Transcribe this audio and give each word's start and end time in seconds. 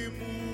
Aleluia. 0.00 0.49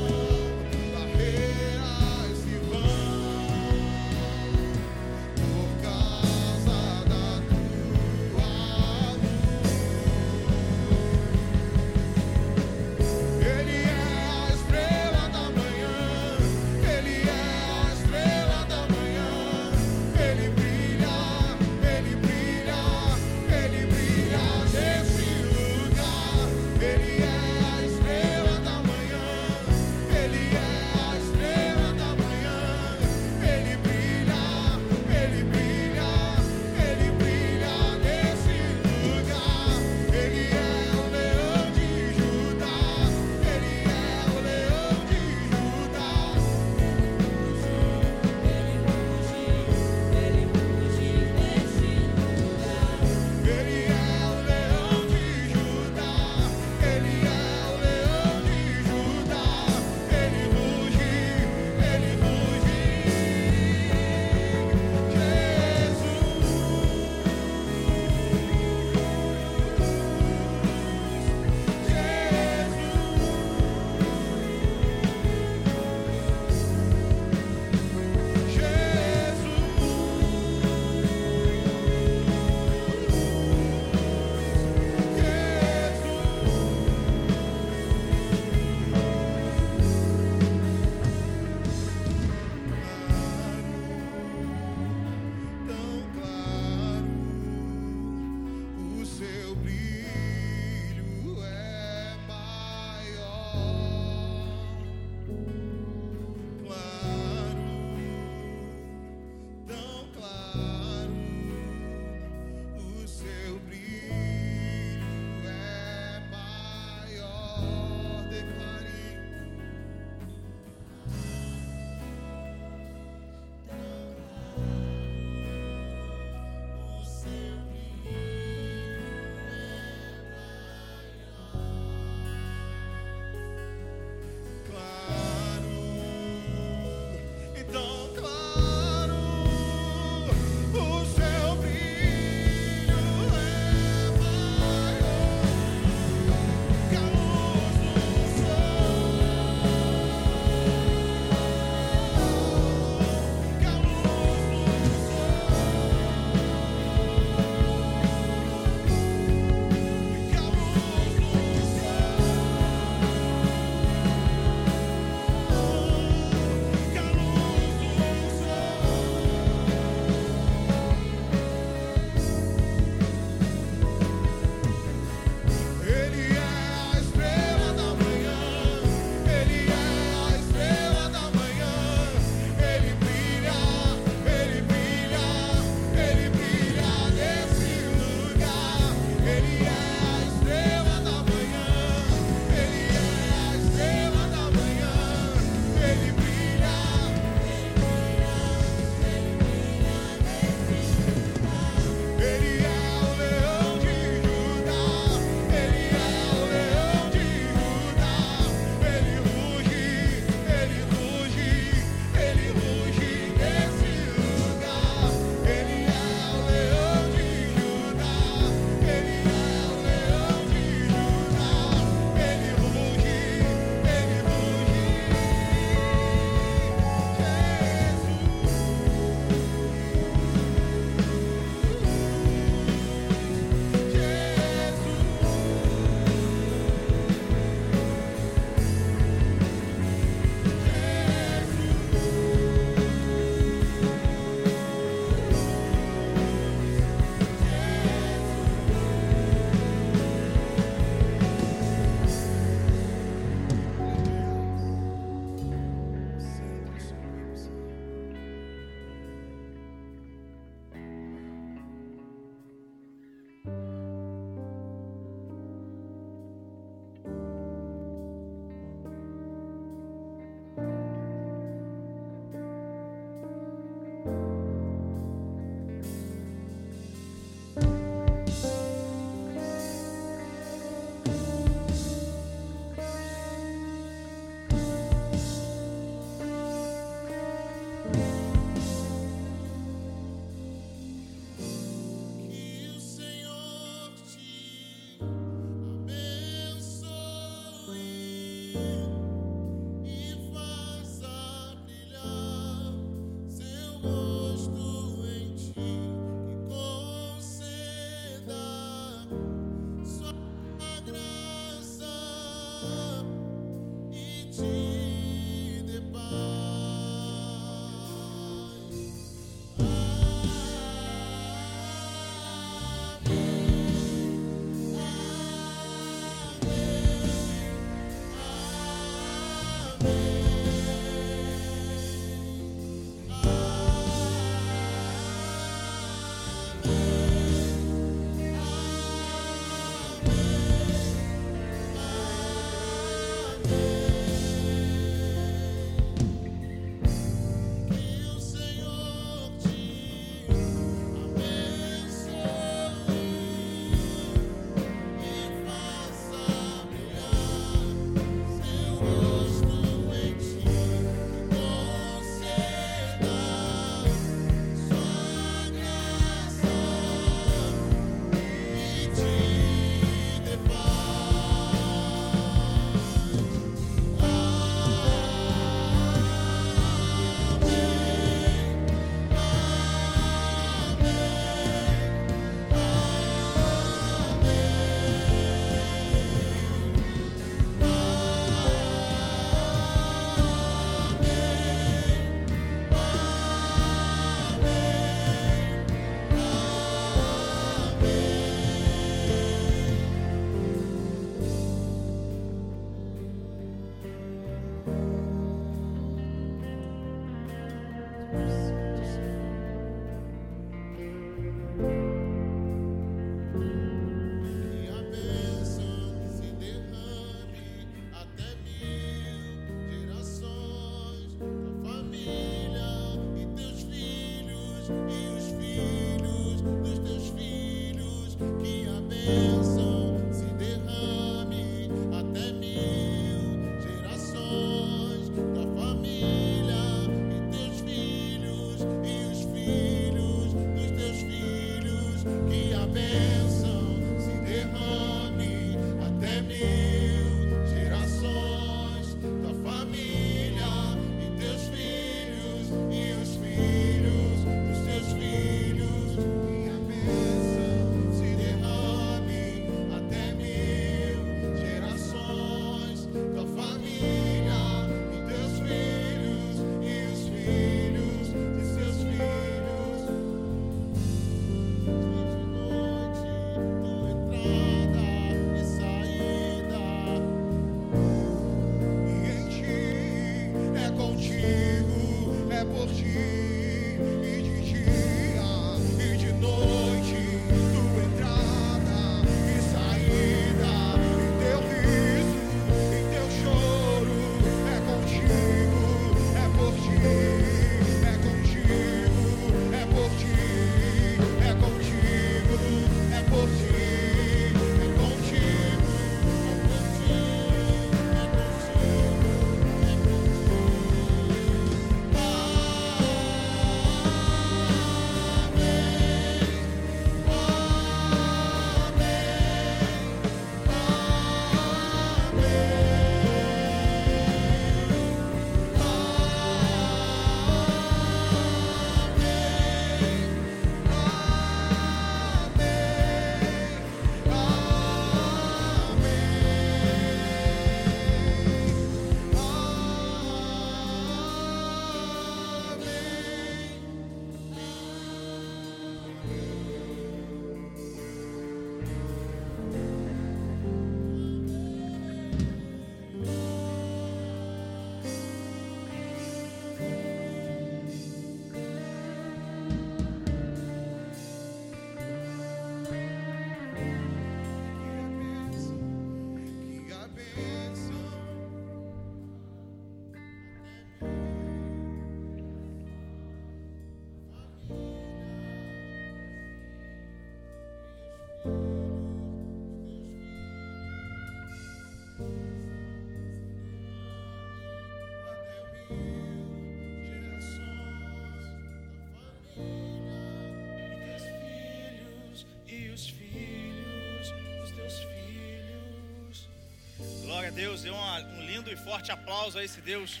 A 597.32 597.34
Deus, 597.34 597.62
dê 597.62 597.70
um 597.70 598.26
lindo 598.26 598.52
e 598.52 598.56
forte 598.56 598.92
aplauso 598.92 599.38
a 599.38 599.44
esse 599.44 599.60
Deus 599.62 600.00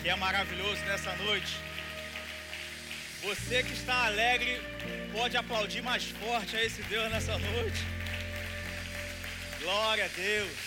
que 0.00 0.08
é 0.08 0.14
maravilhoso 0.14 0.80
nessa 0.84 1.12
noite. 1.16 1.52
Você 3.22 3.64
que 3.64 3.72
está 3.72 4.06
alegre, 4.06 4.52
pode 5.12 5.36
aplaudir 5.36 5.82
mais 5.82 6.04
forte 6.04 6.56
a 6.56 6.64
esse 6.64 6.82
Deus 6.84 7.10
nessa 7.10 7.36
noite. 7.38 7.80
Glória 9.60 10.04
a 10.04 10.08
Deus. 10.08 10.58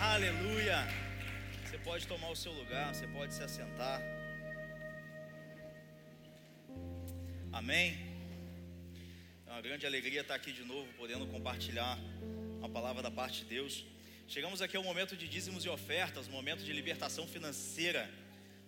Aleluia. 0.00 0.78
Você 1.64 1.78
pode 1.78 2.06
tomar 2.06 2.30
o 2.30 2.36
seu 2.36 2.52
lugar, 2.52 2.94
você 2.94 3.08
pode 3.08 3.34
se 3.34 3.42
assentar. 3.42 4.00
Amém. 7.52 7.98
É 9.48 9.50
uma 9.50 9.60
grande 9.60 9.84
alegria 9.84 10.20
estar 10.20 10.36
aqui 10.36 10.52
de 10.52 10.62
novo, 10.62 10.86
podendo 10.96 11.26
compartilhar 11.26 11.98
a 12.62 12.68
palavra 12.68 13.02
da 13.02 13.10
parte 13.10 13.40
de 13.40 13.46
Deus. 13.46 13.95
Chegamos 14.28 14.60
aqui 14.60 14.76
ao 14.76 14.82
momento 14.82 15.16
de 15.16 15.28
dízimos 15.28 15.64
e 15.64 15.68
ofertas, 15.68 16.26
momento 16.26 16.64
de 16.64 16.72
libertação 16.72 17.28
financeira, 17.28 18.10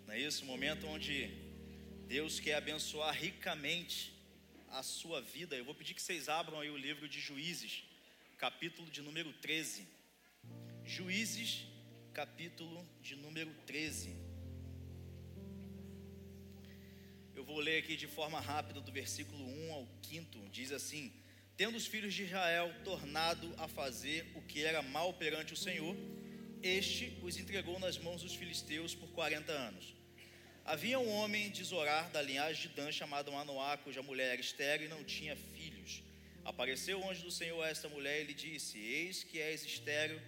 não 0.06 0.14
é 0.14 0.20
isso? 0.20 0.44
Momento 0.44 0.86
onde 0.86 1.28
Deus 2.06 2.38
quer 2.38 2.54
abençoar 2.54 3.12
ricamente 3.12 4.12
a 4.70 4.84
sua 4.84 5.20
vida. 5.20 5.56
Eu 5.56 5.64
vou 5.64 5.74
pedir 5.74 5.94
que 5.94 6.00
vocês 6.00 6.28
abram 6.28 6.60
aí 6.60 6.70
o 6.70 6.76
livro 6.76 7.08
de 7.08 7.18
Juízes, 7.18 7.82
capítulo 8.38 8.88
de 8.88 9.02
número 9.02 9.32
13. 9.32 9.84
Juízes, 10.84 11.66
capítulo 12.14 12.88
de 13.02 13.16
número 13.16 13.52
13. 13.66 14.14
Eu 17.34 17.42
vou 17.42 17.58
ler 17.58 17.82
aqui 17.82 17.96
de 17.96 18.06
forma 18.06 18.38
rápida 18.38 18.80
do 18.80 18.92
versículo 18.92 19.44
1 19.44 19.72
ao 19.72 19.88
5, 20.02 20.48
diz 20.50 20.70
assim: 20.70 21.12
Tendo 21.58 21.76
os 21.76 21.88
filhos 21.88 22.14
de 22.14 22.22
Israel 22.22 22.72
tornado 22.84 23.52
a 23.58 23.66
fazer 23.66 24.24
o 24.36 24.40
que 24.40 24.64
era 24.64 24.80
mal 24.80 25.12
perante 25.14 25.54
o 25.54 25.56
Senhor, 25.56 25.96
este 26.62 27.18
os 27.20 27.36
entregou 27.36 27.80
nas 27.80 27.98
mãos 27.98 28.22
dos 28.22 28.32
filisteus 28.32 28.94
por 28.94 29.08
40 29.08 29.50
anos. 29.50 29.92
Havia 30.64 31.00
um 31.00 31.10
homem 31.10 31.50
de 31.50 31.64
Zorar, 31.64 32.10
da 32.10 32.22
linhagem 32.22 32.68
de 32.68 32.76
Dan, 32.76 32.92
chamado 32.92 33.32
Manoá, 33.32 33.76
cuja 33.76 34.04
mulher 34.04 34.34
era 34.34 34.40
estéril 34.40 34.86
e 34.86 34.88
não 34.88 35.02
tinha 35.02 35.34
filhos. 35.34 36.00
Apareceu 36.44 37.00
o 37.00 37.10
anjo 37.10 37.24
do 37.24 37.30
Senhor 37.32 37.60
a 37.64 37.68
esta 37.68 37.88
mulher 37.88 38.20
e 38.20 38.26
lhe 38.28 38.34
disse: 38.34 38.78
Eis 38.78 39.24
que 39.24 39.40
és 39.40 39.64
estéril 39.64 40.20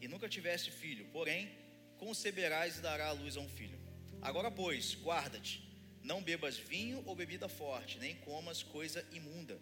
e 0.00 0.08
nunca 0.08 0.26
tiveste 0.26 0.70
filho, 0.70 1.04
porém 1.12 1.50
conceberás 1.98 2.78
e 2.78 2.80
dará 2.80 3.08
à 3.08 3.12
luz 3.12 3.36
a 3.36 3.40
um 3.40 3.48
filho. 3.58 3.78
Agora, 4.22 4.50
pois, 4.50 4.94
guarda-te, 4.94 5.62
não 6.02 6.22
bebas 6.22 6.56
vinho 6.56 7.02
ou 7.04 7.14
bebida 7.14 7.46
forte, 7.46 7.98
nem 7.98 8.16
comas 8.16 8.62
coisa 8.62 9.06
imunda, 9.12 9.60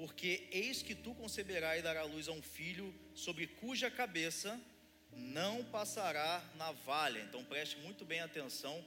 porque 0.00 0.48
eis 0.50 0.80
que 0.80 0.94
tu 0.94 1.14
conceberás 1.14 1.78
e 1.78 1.82
dará 1.82 2.00
à 2.00 2.04
luz 2.04 2.26
a 2.26 2.32
um 2.32 2.40
filho, 2.40 2.94
sobre 3.14 3.46
cuja 3.46 3.90
cabeça 3.90 4.58
não 5.12 5.62
passará 5.62 6.42
navalha. 6.56 7.20
Então 7.20 7.44
preste 7.44 7.76
muito 7.80 8.02
bem 8.02 8.20
atenção 8.20 8.82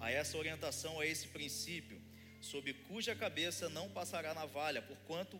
a 0.00 0.10
essa 0.10 0.38
orientação, 0.38 0.98
a 0.98 1.06
esse 1.06 1.28
princípio, 1.28 2.00
sobre 2.40 2.72
cuja 2.72 3.14
cabeça 3.14 3.68
não 3.68 3.90
passará 3.90 4.32
navalha, 4.32 4.80
porquanto 4.80 5.38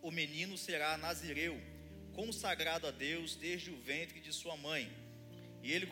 o 0.00 0.12
menino 0.12 0.56
será 0.56 0.96
nazireu 0.96 1.60
consagrado 2.12 2.86
a 2.86 2.92
Deus 2.92 3.34
desde 3.34 3.72
o 3.72 3.76
ventre 3.76 4.20
de 4.20 4.32
sua 4.32 4.56
mãe, 4.56 4.88
e 5.64 5.72
ele 5.72 5.88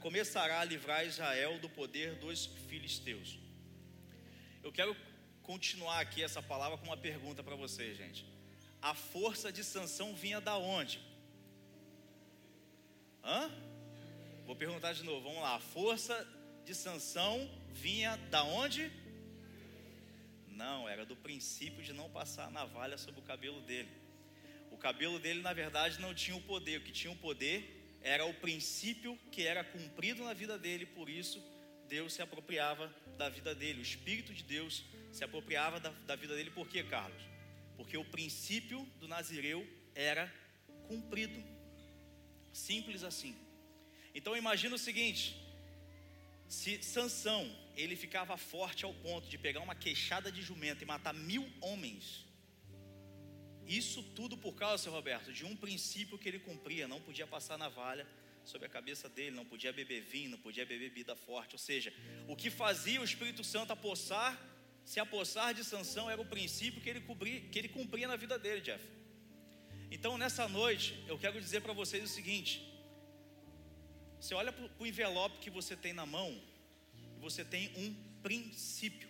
começará 0.00 0.58
a 0.58 0.64
livrar 0.64 1.06
Israel 1.06 1.60
do 1.60 1.68
poder 1.68 2.16
dos 2.16 2.46
filisteus. 2.68 3.38
Eu 4.64 4.72
quero 4.72 4.96
continuar 5.46 6.00
aqui 6.00 6.24
essa 6.24 6.42
palavra 6.42 6.76
com 6.76 6.86
uma 6.86 6.96
pergunta 6.96 7.40
para 7.42 7.54
vocês, 7.54 7.96
gente. 7.96 8.26
A 8.82 8.94
força 8.94 9.52
de 9.52 9.62
Sansão 9.62 10.12
vinha 10.12 10.40
da 10.40 10.56
onde? 10.58 11.00
Hã? 13.22 13.48
Vou 14.44 14.56
perguntar 14.56 14.92
de 14.92 15.04
novo, 15.04 15.22
vamos 15.22 15.40
lá. 15.40 15.54
A 15.54 15.60
força 15.60 16.14
de 16.64 16.74
Sansão 16.74 17.48
vinha 17.70 18.16
da 18.28 18.42
onde? 18.42 18.90
Não, 20.48 20.88
era 20.88 21.06
do 21.06 21.14
princípio 21.14 21.82
de 21.82 21.92
não 21.92 22.10
passar 22.10 22.46
a 22.46 22.50
navalha 22.50 22.98
sobre 22.98 23.20
o 23.20 23.24
cabelo 23.24 23.60
dele. 23.60 23.88
O 24.72 24.76
cabelo 24.76 25.18
dele, 25.20 25.42
na 25.42 25.52
verdade, 25.52 26.00
não 26.00 26.12
tinha 26.12 26.36
o 26.36 26.42
poder. 26.42 26.80
O 26.80 26.82
que 26.82 26.90
tinha 26.90 27.12
o 27.12 27.16
poder 27.16 27.58
era 28.02 28.26
o 28.26 28.34
princípio 28.34 29.16
que 29.30 29.46
era 29.46 29.62
cumprido 29.62 30.24
na 30.24 30.34
vida 30.34 30.58
dele, 30.58 30.86
por 30.86 31.08
isso 31.08 31.40
Deus 31.88 32.14
se 32.14 32.22
apropriava 32.22 32.92
da 33.16 33.28
vida 33.28 33.54
dele. 33.54 33.78
O 33.78 33.82
Espírito 33.82 34.32
de 34.34 34.42
Deus 34.42 34.84
se 35.12 35.24
apropriava 35.24 35.80
da, 35.80 35.90
da 35.90 36.16
vida 36.16 36.34
dele. 36.34 36.50
Por 36.50 36.68
quê, 36.68 36.82
Carlos? 36.82 37.22
Porque 37.76 37.96
o 37.96 38.04
princípio 38.04 38.84
do 39.00 39.08
Nazireu 39.08 39.66
era 39.94 40.32
cumprido. 40.88 41.42
Simples 42.52 43.02
assim. 43.02 43.36
Então 44.14 44.36
imagina 44.36 44.74
o 44.74 44.78
seguinte: 44.78 45.36
se 46.48 46.82
Sansão 46.82 47.50
ele 47.76 47.94
ficava 47.94 48.36
forte 48.36 48.84
ao 48.84 48.94
ponto 48.94 49.28
de 49.28 49.36
pegar 49.36 49.60
uma 49.60 49.74
queixada 49.74 50.32
de 50.32 50.40
jumento 50.42 50.82
e 50.82 50.86
matar 50.86 51.12
mil 51.12 51.46
homens, 51.60 52.24
isso 53.66 54.02
tudo 54.14 54.36
por 54.36 54.54
causa, 54.54 54.84
seu 54.84 54.92
Roberto, 54.92 55.32
de 55.32 55.44
um 55.44 55.56
princípio 55.56 56.16
que 56.16 56.28
ele 56.28 56.38
cumpria, 56.38 56.86
não 56.86 57.00
podia 57.00 57.26
passar 57.26 57.58
navalha 57.58 58.06
sobre 58.44 58.66
a 58.66 58.70
cabeça 58.70 59.08
dele, 59.08 59.34
não 59.34 59.44
podia 59.44 59.72
beber 59.72 60.02
vinho, 60.02 60.30
não 60.30 60.38
podia 60.38 60.64
beber 60.64 60.88
bebida 60.88 61.16
forte. 61.16 61.54
Ou 61.54 61.58
seja, 61.58 61.92
o 62.28 62.36
que 62.36 62.48
fazia 62.48 63.00
o 63.00 63.04
Espírito 63.04 63.42
Santo 63.42 63.72
apossar, 63.72 64.40
se 64.86 65.00
apossar 65.00 65.52
de 65.52 65.64
sanção, 65.64 66.08
era 66.08 66.20
o 66.20 66.24
princípio 66.24 66.80
que 66.80 66.88
ele, 66.88 67.00
que 67.50 67.58
ele 67.58 67.68
cumpria 67.68 68.06
na 68.06 68.14
vida 68.14 68.38
dele, 68.38 68.60
Jeff. 68.60 68.84
Então, 69.90 70.16
nessa 70.16 70.48
noite, 70.48 71.04
eu 71.08 71.18
quero 71.18 71.40
dizer 71.40 71.60
para 71.60 71.72
vocês 71.72 72.04
o 72.04 72.08
seguinte: 72.08 72.52
você 74.20 74.32
olha 74.32 74.52
para 74.52 74.70
o 74.78 74.86
envelope 74.86 75.40
que 75.40 75.50
você 75.50 75.74
tem 75.74 75.92
na 75.92 76.06
mão, 76.06 76.40
você 77.18 77.44
tem 77.44 77.72
um 77.76 77.92
princípio. 78.22 79.08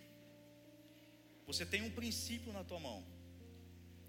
Você 1.45 1.63
tem 1.63 1.83
um 1.83 1.91
princípio 1.91 2.51
na 2.51 2.63
tua 2.63 2.79
mão. 2.79 3.05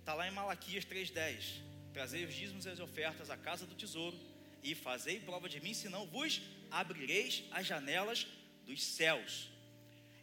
Está 0.00 0.14
lá 0.14 0.26
em 0.26 0.30
Malaquias 0.30 0.86
3,10. 0.86 1.60
Trazei 1.92 2.24
os 2.24 2.34
dízimos 2.34 2.64
e 2.64 2.70
as 2.70 2.80
ofertas 2.80 3.28
à 3.28 3.36
casa 3.36 3.66
do 3.66 3.74
tesouro, 3.74 4.18
e 4.62 4.74
fazei 4.74 5.20
prova 5.20 5.50
de 5.50 5.60
mim, 5.60 5.74
senão 5.74 6.06
vos 6.06 6.40
abrireis 6.70 7.44
as 7.50 7.66
janelas 7.66 8.26
dos 8.64 8.82
céus. 8.82 9.50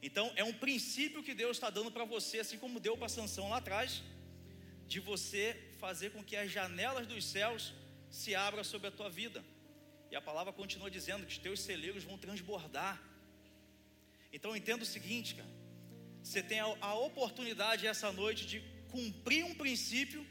Então 0.08 0.26
é 0.36 0.44
um 0.44 0.54
princípio 0.66 1.24
que 1.28 1.34
Deus 1.34 1.58
está 1.58 1.70
dando 1.78 1.92
para 1.96 2.06
você, 2.06 2.38
assim 2.40 2.60
como 2.64 2.80
deu 2.80 2.96
para 2.96 3.10
Sansão 3.10 3.50
lá 3.50 3.58
atrás, 3.58 4.04
de 4.92 5.00
você 5.00 5.44
fazer 5.80 6.12
com 6.12 6.24
que 6.24 6.36
as 6.42 6.52
janelas 6.58 7.08
dos 7.08 7.26
céus 7.26 7.74
se 8.20 8.36
abram 8.36 8.64
sobre 8.64 8.88
a 8.90 8.92
tua 8.92 9.10
vida. 9.10 9.44
E 10.12 10.16
a 10.16 10.22
palavra 10.22 10.54
continua 10.54 10.92
dizendo 10.92 11.26
que 11.26 11.34
os 11.34 11.40
teus 11.40 11.60
celeiros 11.60 12.04
vão 12.04 12.20
transbordar. 12.20 13.02
Então 14.32 14.56
entenda 14.56 14.84
o 14.84 14.92
seguinte, 14.96 15.34
cara. 15.40 15.50
Você 16.22 16.44
tem 16.44 16.60
a 16.60 16.94
oportunidade 17.10 17.88
essa 17.88 18.12
noite 18.12 18.46
de 18.46 18.60
cumprir 18.92 19.44
um 19.44 19.56
princípio 19.56 20.24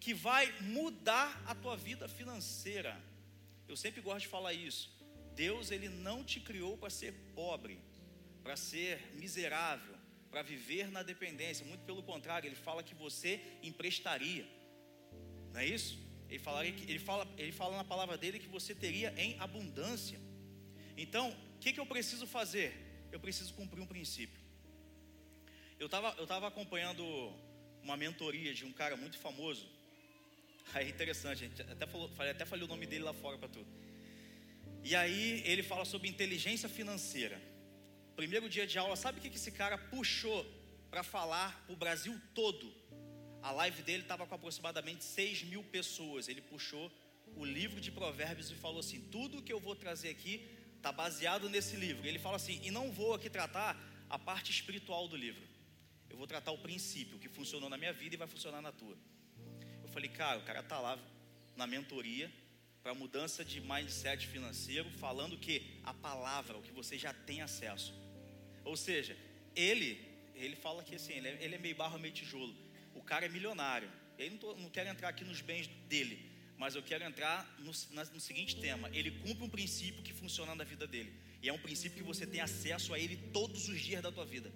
que 0.00 0.12
vai 0.12 0.52
mudar 0.62 1.40
a 1.46 1.54
tua 1.54 1.76
vida 1.76 2.08
financeira. 2.08 3.00
Eu 3.68 3.76
sempre 3.76 4.00
gosto 4.00 4.22
de 4.22 4.34
falar 4.36 4.52
isso. 4.52 4.90
Deus 5.36 5.70
ele 5.70 5.88
não 5.88 6.24
te 6.24 6.40
criou 6.40 6.76
para 6.76 6.90
ser 6.90 7.12
pobre, 7.36 7.78
para 8.42 8.56
ser 8.56 9.00
miserável, 9.14 9.94
para 10.30 10.42
viver 10.42 10.90
na 10.90 11.02
dependência. 11.02 11.64
Muito 11.66 11.84
pelo 11.84 12.02
contrário, 12.02 12.48
ele 12.48 12.56
fala 12.56 12.82
que 12.82 12.94
você 12.94 13.40
emprestaria. 13.62 14.46
Não 15.52 15.60
é 15.60 15.66
isso? 15.66 15.98
Ele, 16.28 16.38
fala, 16.38 16.66
ele, 16.66 16.98
fala, 16.98 17.28
ele 17.36 17.52
fala 17.52 17.76
na 17.76 17.84
palavra 17.84 18.16
dele 18.16 18.38
que 18.38 18.48
você 18.48 18.74
teria 18.74 19.12
em 19.16 19.38
abundância. 19.38 20.18
Então, 20.96 21.30
o 21.30 21.58
que, 21.58 21.72
que 21.72 21.80
eu 21.80 21.86
preciso 21.86 22.26
fazer? 22.26 22.72
Eu 23.12 23.20
preciso 23.20 23.52
cumprir 23.54 23.80
um 23.82 23.86
princípio. 23.86 24.40
Eu 25.78 25.86
estava 25.86 26.14
eu 26.18 26.26
tava 26.26 26.48
acompanhando 26.48 27.04
uma 27.82 27.96
mentoria 27.96 28.54
de 28.54 28.64
um 28.64 28.72
cara 28.72 28.96
muito 28.96 29.18
famoso. 29.18 29.68
Aí 30.72 30.86
é 30.86 30.88
interessante, 30.88 31.40
gente. 31.40 31.60
Até, 31.62 31.86
falou, 31.86 32.10
até 32.18 32.44
falei 32.44 32.64
o 32.64 32.68
nome 32.68 32.86
dele 32.86 33.04
lá 33.04 33.12
fora 33.12 33.36
para 33.36 33.48
tudo. 33.48 33.66
E 34.84 34.96
aí 34.96 35.42
ele 35.44 35.62
fala 35.62 35.84
sobre 35.84 36.08
inteligência 36.08 36.68
financeira. 36.68 37.40
Primeiro 38.16 38.48
dia 38.48 38.66
de 38.66 38.78
aula, 38.78 38.96
sabe 38.96 39.18
o 39.18 39.22
que 39.22 39.34
esse 39.34 39.50
cara 39.50 39.76
puxou 39.78 40.44
para 40.90 41.02
falar 41.02 41.64
para 41.64 41.72
o 41.72 41.76
Brasil 41.76 42.20
todo? 42.34 42.72
A 43.42 43.50
live 43.50 43.82
dele 43.82 44.02
estava 44.02 44.26
com 44.26 44.34
aproximadamente 44.34 45.02
6 45.04 45.44
mil 45.44 45.64
pessoas. 45.64 46.28
Ele 46.28 46.40
puxou 46.40 46.90
o 47.36 47.44
livro 47.44 47.80
de 47.80 47.90
Provérbios 47.90 48.50
e 48.50 48.54
falou 48.54 48.80
assim: 48.80 49.00
tudo 49.10 49.42
que 49.42 49.52
eu 49.52 49.58
vou 49.58 49.74
trazer 49.74 50.10
aqui 50.10 50.46
está 50.76 50.92
baseado 50.92 51.48
nesse 51.48 51.74
livro. 51.76 52.06
Ele 52.06 52.18
fala 52.18 52.36
assim: 52.36 52.60
e 52.62 52.70
não 52.70 52.92
vou 52.92 53.14
aqui 53.14 53.30
tratar 53.30 53.76
a 54.08 54.18
parte 54.18 54.50
espiritual 54.50 55.08
do 55.08 55.16
livro. 55.16 55.42
Eu 56.10 56.16
vou 56.16 56.26
tratar 56.26 56.52
o 56.52 56.58
princípio 56.58 57.18
que 57.18 57.28
funcionou 57.28 57.70
na 57.70 57.78
minha 57.78 57.92
vida 57.92 58.14
e 58.14 58.18
vai 58.18 58.28
funcionar 58.28 58.60
na 58.60 58.70
tua. 58.70 58.96
Eu 59.82 59.88
falei, 59.88 60.10
cara, 60.10 60.38
o 60.38 60.42
cara 60.42 60.62
tá 60.62 60.78
lá 60.78 60.98
na 61.56 61.66
mentoria 61.66 62.30
para 62.82 62.94
mudança 62.94 63.44
de 63.44 63.60
mindset 63.60 64.26
financeiro, 64.26 64.90
falando 64.90 65.38
que 65.38 65.80
a 65.84 65.94
palavra, 65.94 66.58
o 66.58 66.62
que 66.62 66.72
você 66.72 66.98
já 66.98 67.14
tem 67.14 67.40
acesso. 67.40 67.94
Ou 68.64 68.76
seja, 68.76 69.16
ele, 69.54 69.98
ele 70.34 70.56
fala 70.56 70.82
que 70.82 70.94
assim, 70.94 71.14
ele 71.14 71.28
é, 71.28 71.38
ele 71.40 71.54
é 71.54 71.58
meio 71.58 71.76
barro, 71.76 71.98
meio 71.98 72.14
tijolo. 72.14 72.54
O 72.94 73.02
cara 73.02 73.26
é 73.26 73.28
milionário. 73.28 73.90
E 74.18 74.22
aí 74.22 74.30
não, 74.30 74.38
tô, 74.38 74.54
não 74.56 74.70
quero 74.70 74.88
entrar 74.88 75.08
aqui 75.08 75.24
nos 75.24 75.40
bens 75.40 75.66
dele, 75.88 76.30
mas 76.56 76.74
eu 76.74 76.82
quero 76.82 77.04
entrar 77.04 77.48
no, 77.58 77.72
no 78.14 78.20
seguinte 78.20 78.56
tema: 78.56 78.88
ele 78.92 79.10
cumpre 79.10 79.44
um 79.44 79.48
princípio 79.48 80.02
que 80.02 80.12
funciona 80.12 80.54
na 80.54 80.64
vida 80.64 80.86
dele. 80.86 81.12
E 81.42 81.48
é 81.48 81.52
um 81.52 81.58
princípio 81.58 81.98
que 81.98 82.04
você 82.04 82.24
tem 82.24 82.40
acesso 82.40 82.94
a 82.94 82.98
ele 82.98 83.16
todos 83.32 83.68
os 83.68 83.80
dias 83.80 84.02
da 84.02 84.12
tua 84.12 84.24
vida. 84.24 84.52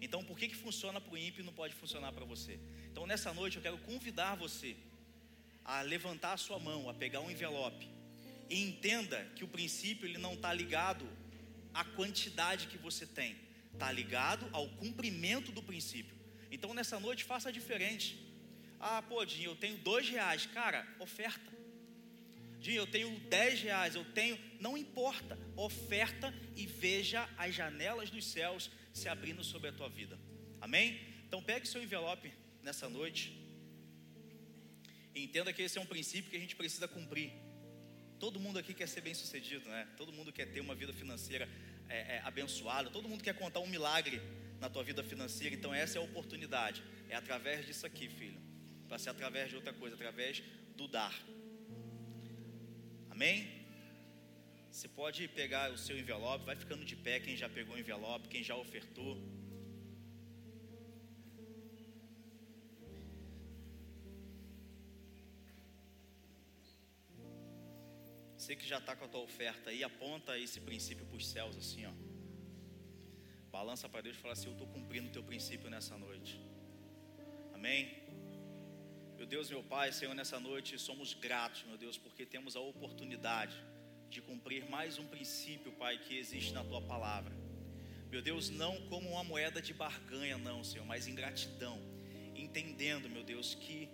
Então, 0.00 0.24
por 0.24 0.38
que, 0.38 0.48
que 0.48 0.56
funciona 0.56 1.00
para 1.00 1.14
o 1.14 1.18
ímpio 1.18 1.42
e 1.42 1.44
não 1.44 1.52
pode 1.52 1.74
funcionar 1.74 2.12
para 2.12 2.24
você? 2.24 2.58
Então, 2.90 3.06
nessa 3.06 3.32
noite, 3.32 3.56
eu 3.56 3.62
quero 3.62 3.78
convidar 3.78 4.34
você 4.34 4.74
a 5.64 5.80
levantar 5.82 6.32
a 6.32 6.36
sua 6.36 6.58
mão, 6.58 6.88
a 6.88 6.94
pegar 6.94 7.20
um 7.20 7.30
envelope. 7.30 7.88
E 8.50 8.62
entenda 8.62 9.24
que 9.36 9.44
o 9.44 9.48
princípio 9.48 10.06
ele 10.06 10.18
não 10.18 10.34
está 10.34 10.52
ligado 10.52 11.06
à 11.74 11.84
quantidade 11.84 12.66
que 12.66 12.78
você 12.78 13.06
tem, 13.06 13.36
está 13.72 13.90
ligado 13.90 14.48
ao 14.52 14.68
cumprimento 14.68 15.52
do 15.52 15.62
princípio. 15.62 16.16
Então, 16.50 16.74
nessa 16.74 17.00
noite, 17.00 17.24
faça 17.24 17.52
diferente. 17.52 18.18
Ah, 18.78 19.00
pô, 19.00 19.24
Dinho, 19.24 19.50
eu 19.52 19.56
tenho 19.56 19.78
dois 19.78 20.08
reais. 20.08 20.46
Cara, 20.46 20.86
oferta. 20.98 21.52
Dinho, 22.62 22.76
eu 22.76 22.86
tenho 22.86 23.18
10 23.28 23.62
reais, 23.62 23.94
eu 23.96 24.04
tenho. 24.04 24.38
Não 24.60 24.78
importa, 24.78 25.36
oferta 25.56 26.32
e 26.54 26.64
veja 26.64 27.28
as 27.36 27.52
janelas 27.52 28.08
dos 28.08 28.24
céus 28.24 28.70
se 28.92 29.08
abrindo 29.08 29.42
sobre 29.42 29.68
a 29.70 29.72
tua 29.72 29.88
vida. 29.88 30.16
Amém? 30.60 31.00
Então 31.26 31.42
pegue 31.42 31.66
seu 31.66 31.82
envelope 31.82 32.32
nessa 32.62 32.88
noite. 32.88 33.36
E 35.14 35.24
entenda 35.24 35.52
que 35.52 35.62
esse 35.62 35.76
é 35.76 35.80
um 35.80 35.86
princípio 35.86 36.30
que 36.30 36.36
a 36.36 36.40
gente 36.40 36.54
precisa 36.54 36.86
cumprir. 36.86 37.32
Todo 38.22 38.38
mundo 38.38 38.56
aqui 38.56 38.72
quer 38.72 38.86
ser 38.86 39.00
bem 39.00 39.14
sucedido, 39.14 39.68
né? 39.68 39.84
Todo 39.96 40.12
mundo 40.12 40.32
quer 40.32 40.46
ter 40.46 40.60
uma 40.60 40.76
vida 40.76 40.92
financeira 40.92 41.48
é, 41.88 41.98
é, 41.98 42.20
abençoada. 42.22 42.88
Todo 42.88 43.08
mundo 43.08 43.20
quer 43.20 43.34
contar 43.34 43.58
um 43.58 43.66
milagre 43.66 44.22
na 44.60 44.70
tua 44.70 44.84
vida 44.84 45.02
financeira. 45.02 45.52
Então 45.56 45.74
essa 45.74 45.98
é 45.98 46.00
a 46.00 46.04
oportunidade. 46.04 46.84
É 47.08 47.16
através 47.16 47.66
disso 47.66 47.84
aqui, 47.84 48.08
filho. 48.08 48.40
Para 48.86 48.96
ser 48.96 49.10
através 49.10 49.50
de 49.50 49.56
outra 49.56 49.72
coisa, 49.72 49.96
através 49.96 50.40
do 50.76 50.86
dar. 50.86 51.12
Amém? 53.10 53.36
Você 54.70 54.86
pode 54.86 55.26
pegar 55.26 55.72
o 55.72 55.76
seu 55.76 55.98
envelope, 55.98 56.44
vai 56.44 56.54
ficando 56.54 56.84
de 56.84 56.94
pé 56.94 57.18
quem 57.18 57.36
já 57.36 57.48
pegou 57.48 57.74
o 57.74 57.78
envelope, 57.80 58.28
quem 58.28 58.44
já 58.44 58.54
ofertou. 58.54 59.18
Você 68.42 68.56
que 68.56 68.66
já 68.66 68.78
está 68.78 68.96
com 68.96 69.04
a 69.04 69.08
tua 69.08 69.20
oferta 69.20 69.70
aí, 69.70 69.84
aponta 69.84 70.36
esse 70.36 70.60
princípio 70.60 71.06
para 71.06 71.16
os 71.16 71.28
céus, 71.28 71.56
assim, 71.56 71.86
ó. 71.86 71.92
Balança 73.52 73.88
para 73.88 74.00
Deus 74.00 74.16
e 74.16 74.18
fala 74.18 74.32
assim: 74.32 74.48
Eu 74.48 74.54
estou 74.54 74.66
cumprindo 74.66 75.06
o 75.10 75.12
teu 75.12 75.22
princípio 75.22 75.70
nessa 75.70 75.96
noite. 75.96 76.40
Amém? 77.54 78.02
Meu 79.16 79.26
Deus, 79.26 79.48
meu 79.48 79.62
Pai, 79.62 79.92
Senhor, 79.92 80.12
nessa 80.12 80.40
noite 80.40 80.76
somos 80.76 81.14
gratos, 81.14 81.62
meu 81.68 81.78
Deus, 81.78 81.96
porque 81.96 82.26
temos 82.26 82.56
a 82.56 82.60
oportunidade 82.60 83.54
de 84.10 84.20
cumprir 84.20 84.68
mais 84.68 84.98
um 84.98 85.06
princípio, 85.06 85.70
Pai, 85.70 85.98
que 85.98 86.18
existe 86.18 86.52
na 86.52 86.64
Tua 86.64 86.82
palavra. 86.82 87.32
Meu 88.10 88.20
Deus, 88.20 88.50
não 88.50 88.74
como 88.88 89.08
uma 89.10 89.22
moeda 89.22 89.62
de 89.62 89.72
barganha, 89.72 90.36
não, 90.36 90.64
Senhor, 90.64 90.84
mas 90.84 91.06
em 91.06 91.14
gratidão, 91.14 91.80
entendendo, 92.34 93.08
meu 93.08 93.22
Deus, 93.22 93.54
que 93.54 93.88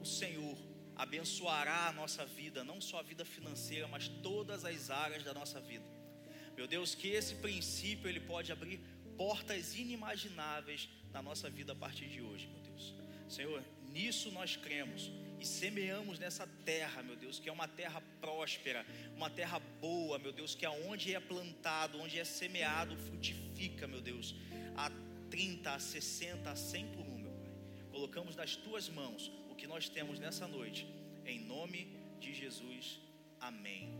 o 0.00 0.06
Senhor 0.06 0.56
abençoará 1.04 1.88
a 1.88 1.92
nossa 1.92 2.24
vida, 2.24 2.62
não 2.70 2.80
só 2.80 3.00
a 3.00 3.02
vida 3.10 3.24
financeira, 3.24 3.86
mas 3.88 4.08
todas 4.22 4.64
as 4.64 4.90
áreas 4.90 5.22
da 5.22 5.32
nossa 5.32 5.60
vida. 5.60 5.84
Meu 6.56 6.66
Deus, 6.66 6.94
que 6.94 7.08
esse 7.08 7.34
princípio 7.36 8.08
ele 8.08 8.20
pode 8.20 8.52
abrir 8.52 8.78
portas 9.16 9.74
inimagináveis 9.74 10.88
na 11.12 11.22
nossa 11.22 11.48
vida 11.48 11.72
a 11.72 11.76
partir 11.84 12.08
de 12.14 12.20
hoje, 12.20 12.46
meu 12.46 12.60
Deus. 12.60 12.94
Senhor, 13.28 13.62
Nisso 13.92 14.30
nós 14.30 14.56
cremos 14.56 15.10
e 15.40 15.44
semeamos 15.44 16.18
nessa 16.18 16.46
terra, 16.64 17.02
meu 17.02 17.16
Deus, 17.16 17.40
que 17.40 17.48
é 17.48 17.52
uma 17.52 17.66
terra 17.66 18.00
próspera, 18.20 18.86
uma 19.16 19.28
terra 19.28 19.58
boa, 19.80 20.18
meu 20.18 20.32
Deus, 20.32 20.54
que 20.54 20.64
aonde 20.64 21.14
é 21.14 21.18
plantado, 21.18 21.98
onde 21.98 22.18
é 22.18 22.24
semeado, 22.24 22.96
frutifica, 22.96 23.88
meu 23.88 24.00
Deus, 24.00 24.34
a 24.76 24.90
30, 25.28 25.72
a 25.72 25.78
60, 25.78 26.50
a 26.50 26.54
100 26.54 26.86
por 26.88 27.04
um, 27.04 27.18
meu 27.18 27.32
Pai. 27.32 27.50
Colocamos 27.90 28.36
nas 28.36 28.54
tuas 28.54 28.88
mãos 28.88 29.30
que 29.60 29.66
nós 29.66 29.90
temos 29.90 30.18
nessa 30.18 30.48
noite, 30.48 30.88
em 31.26 31.38
nome 31.38 31.80
de 32.18 32.32
Jesus, 32.32 32.98
amém. 33.38 33.90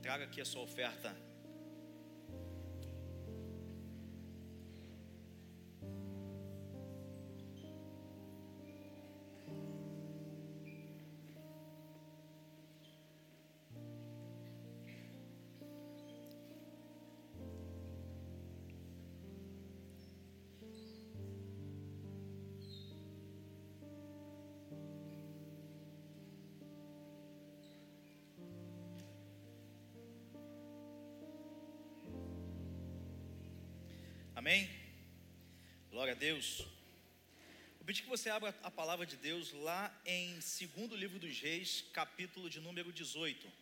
Traga 0.00 0.24
aqui 0.24 0.40
a 0.40 0.44
sua 0.44 0.62
oferta 0.62 1.10
Amém? 34.46 34.70
Glória 35.90 36.12
a 36.12 36.16
Deus. 36.16 36.60
Eu 37.80 37.84
pedi 37.84 38.00
que 38.00 38.08
você 38.08 38.30
abra 38.30 38.54
a 38.62 38.70
palavra 38.70 39.04
de 39.04 39.16
Deus 39.16 39.50
lá 39.52 39.92
em 40.06 40.40
segundo 40.40 40.94
livro 40.94 41.18
dos 41.18 41.40
Reis, 41.40 41.84
capítulo 41.92 42.48
de 42.48 42.60
número 42.60 42.92
18. 42.92 43.52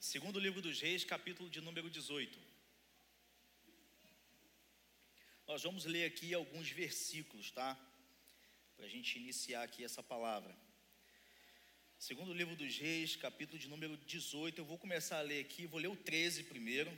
Segundo 0.00 0.40
livro 0.40 0.62
dos 0.62 0.80
Reis, 0.80 1.04
capítulo 1.04 1.50
de 1.50 1.60
número 1.60 1.90
18. 1.90 2.38
Nós 5.46 5.62
vamos 5.64 5.84
ler 5.84 6.06
aqui 6.06 6.32
alguns 6.32 6.70
versículos, 6.70 7.50
tá? 7.50 7.78
Para 8.74 8.86
a 8.86 8.88
gente 8.88 9.18
iniciar 9.18 9.64
aqui 9.64 9.84
essa 9.84 10.02
palavra. 10.02 10.56
Segundo 11.98 12.32
livro 12.32 12.56
dos 12.56 12.74
Reis, 12.78 13.16
capítulo 13.16 13.58
de 13.58 13.68
número 13.68 13.98
18. 13.98 14.62
Eu 14.62 14.64
vou 14.64 14.78
começar 14.78 15.18
a 15.18 15.28
ler 15.30 15.40
aqui, 15.42 15.66
vou 15.66 15.78
ler 15.78 15.88
o 15.88 15.96
13 15.96 16.44
primeiro 16.44 16.90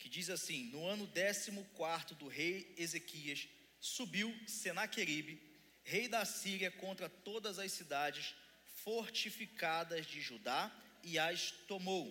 que 0.00 0.08
diz 0.08 0.30
assim: 0.30 0.64
No 0.72 0.84
ano 0.86 1.06
14 1.06 2.14
do 2.14 2.26
rei 2.26 2.74
Ezequias, 2.76 3.46
subiu 3.78 4.34
Senaqueribe, 4.46 5.40
rei 5.84 6.08
da 6.08 6.24
Síria, 6.24 6.70
contra 6.70 7.08
todas 7.08 7.58
as 7.58 7.70
cidades 7.70 8.34
fortificadas 8.82 10.06
de 10.06 10.20
Judá 10.20 10.74
e 11.04 11.18
as 11.18 11.52
tomou. 11.68 12.10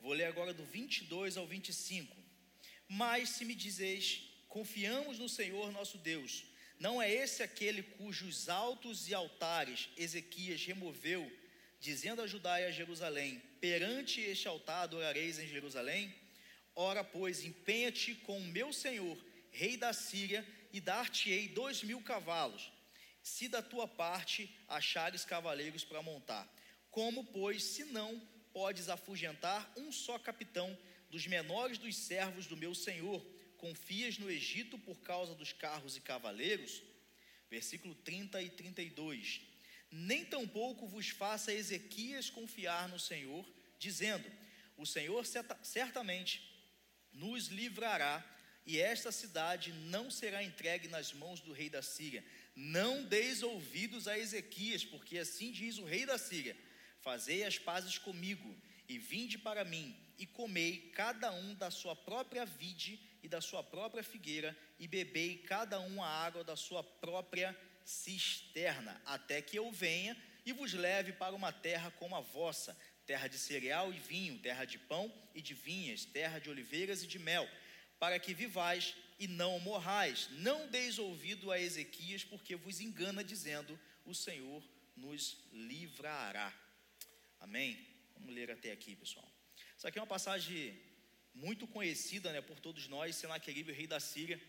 Vou 0.00 0.12
ler 0.12 0.26
agora 0.26 0.54
do 0.54 0.64
22 0.64 1.36
ao 1.36 1.46
25. 1.46 2.16
Mas 2.88 3.30
se 3.30 3.44
me 3.44 3.54
dizeis, 3.54 4.22
confiamos 4.48 5.18
no 5.18 5.28
Senhor 5.28 5.72
nosso 5.72 5.98
Deus, 5.98 6.44
não 6.78 7.02
é 7.02 7.12
esse 7.12 7.42
aquele 7.42 7.82
cujos 7.82 8.48
altos 8.48 9.08
e 9.08 9.14
altares 9.14 9.88
Ezequias 9.96 10.64
removeu, 10.64 11.30
dizendo 11.80 12.22
a 12.22 12.26
Judá 12.26 12.60
e 12.60 12.66
a 12.66 12.70
Jerusalém: 12.70 13.42
Perante 13.60 14.20
este 14.20 14.46
altar 14.46 14.84
adorareis 14.84 15.38
em 15.40 15.48
Jerusalém? 15.48 16.14
Ora, 16.76 17.04
pois, 17.04 17.44
empenha-te 17.44 18.14
com 18.16 18.38
o 18.38 18.44
meu 18.44 18.72
senhor, 18.72 19.16
rei 19.50 19.76
da 19.76 19.92
Síria, 19.92 20.46
e 20.72 20.80
dar-te-ei 20.80 21.48
dois 21.48 21.84
mil 21.84 22.00
cavalos, 22.02 22.72
se 23.22 23.46
da 23.48 23.62
tua 23.62 23.86
parte 23.86 24.52
achares 24.66 25.24
cavaleiros 25.24 25.84
para 25.84 26.02
montar. 26.02 26.52
Como, 26.90 27.24
pois, 27.26 27.62
se 27.62 27.84
não 27.84 28.20
podes 28.52 28.88
afugentar 28.88 29.72
um 29.76 29.92
só 29.92 30.18
capitão 30.18 30.76
dos 31.10 31.26
menores 31.28 31.78
dos 31.78 31.96
servos 31.96 32.46
do 32.46 32.56
meu 32.56 32.74
senhor, 32.74 33.24
confias 33.56 34.18
no 34.18 34.28
Egito 34.28 34.76
por 34.78 34.96
causa 34.96 35.32
dos 35.34 35.52
carros 35.52 35.96
e 35.96 36.00
cavaleiros? 36.00 36.82
Versículo 37.48 37.94
30 37.94 38.42
e 38.42 38.50
32. 38.50 39.42
Nem 39.92 40.24
tampouco 40.24 40.88
vos 40.88 41.08
faça 41.08 41.52
Ezequias 41.52 42.28
confiar 42.28 42.88
no 42.88 42.98
Senhor, 42.98 43.48
dizendo: 43.78 44.28
O 44.76 44.84
Senhor 44.84 45.24
certamente 45.62 46.53
nos 47.14 47.46
livrará, 47.48 48.24
e 48.66 48.80
esta 48.80 49.12
cidade 49.12 49.72
não 49.72 50.10
será 50.10 50.42
entregue 50.42 50.88
nas 50.88 51.12
mãos 51.12 51.40
do 51.40 51.52
rei 51.52 51.68
da 51.68 51.82
Síria. 51.82 52.24
Não 52.56 53.04
deis 53.04 53.42
ouvidos 53.42 54.08
a 54.08 54.18
Ezequias, 54.18 54.84
porque 54.84 55.18
assim 55.18 55.52
diz 55.52 55.78
o 55.78 55.84
rei 55.84 56.06
da 56.06 56.18
Síria: 56.18 56.56
Fazei 57.00 57.44
as 57.44 57.58
pazes 57.58 57.98
comigo, 57.98 58.56
e 58.88 58.98
vinde 58.98 59.38
para 59.38 59.64
mim, 59.64 59.94
e 60.18 60.26
comei 60.26 60.90
cada 60.94 61.32
um 61.32 61.54
da 61.54 61.70
sua 61.70 61.94
própria 61.94 62.44
vide 62.44 63.00
e 63.22 63.28
da 63.28 63.40
sua 63.40 63.62
própria 63.62 64.02
figueira, 64.02 64.56
e 64.78 64.86
bebei 64.86 65.38
cada 65.38 65.80
um 65.80 66.02
a 66.02 66.08
água 66.08 66.44
da 66.44 66.56
sua 66.56 66.82
própria 66.82 67.56
cisterna, 67.84 69.00
até 69.04 69.42
que 69.42 69.58
eu 69.58 69.70
venha 69.70 70.16
e 70.44 70.52
vos 70.52 70.72
leve 70.72 71.12
para 71.12 71.34
uma 71.34 71.52
terra 71.52 71.90
como 71.92 72.14
a 72.14 72.20
vossa, 72.20 72.76
terra 73.06 73.28
de 73.28 73.38
cereal 73.38 73.92
e 73.92 73.98
vinho, 73.98 74.38
terra 74.38 74.64
de 74.64 74.78
pão 74.78 75.12
e 75.34 75.40
de 75.40 75.54
vinhas, 75.54 76.04
terra 76.04 76.38
de 76.38 76.48
oliveiras 76.48 77.02
e 77.02 77.06
de 77.06 77.18
mel, 77.18 77.48
para 77.98 78.18
que 78.18 78.34
vivais 78.34 78.94
e 79.18 79.26
não 79.26 79.58
morrais. 79.60 80.28
Não 80.32 80.68
deis 80.68 80.98
ouvido 80.98 81.50
a 81.52 81.60
Ezequias, 81.60 82.24
porque 82.24 82.56
vos 82.56 82.80
engana, 82.80 83.22
dizendo: 83.22 83.78
O 84.04 84.14
Senhor 84.14 84.62
nos 84.96 85.38
livrará. 85.52 86.52
Amém? 87.40 87.86
Vamos 88.14 88.34
ler 88.34 88.50
até 88.50 88.72
aqui, 88.72 88.96
pessoal. 88.96 89.30
Isso 89.76 89.86
aqui 89.86 89.98
é 89.98 90.02
uma 90.02 90.06
passagem 90.06 90.78
muito 91.34 91.66
conhecida 91.66 92.32
né, 92.32 92.40
por 92.40 92.58
todos 92.60 92.88
nós. 92.88 93.16
Senaqueribe, 93.16 93.72
rei 93.72 93.86
da 93.86 94.00
Síria. 94.00 94.40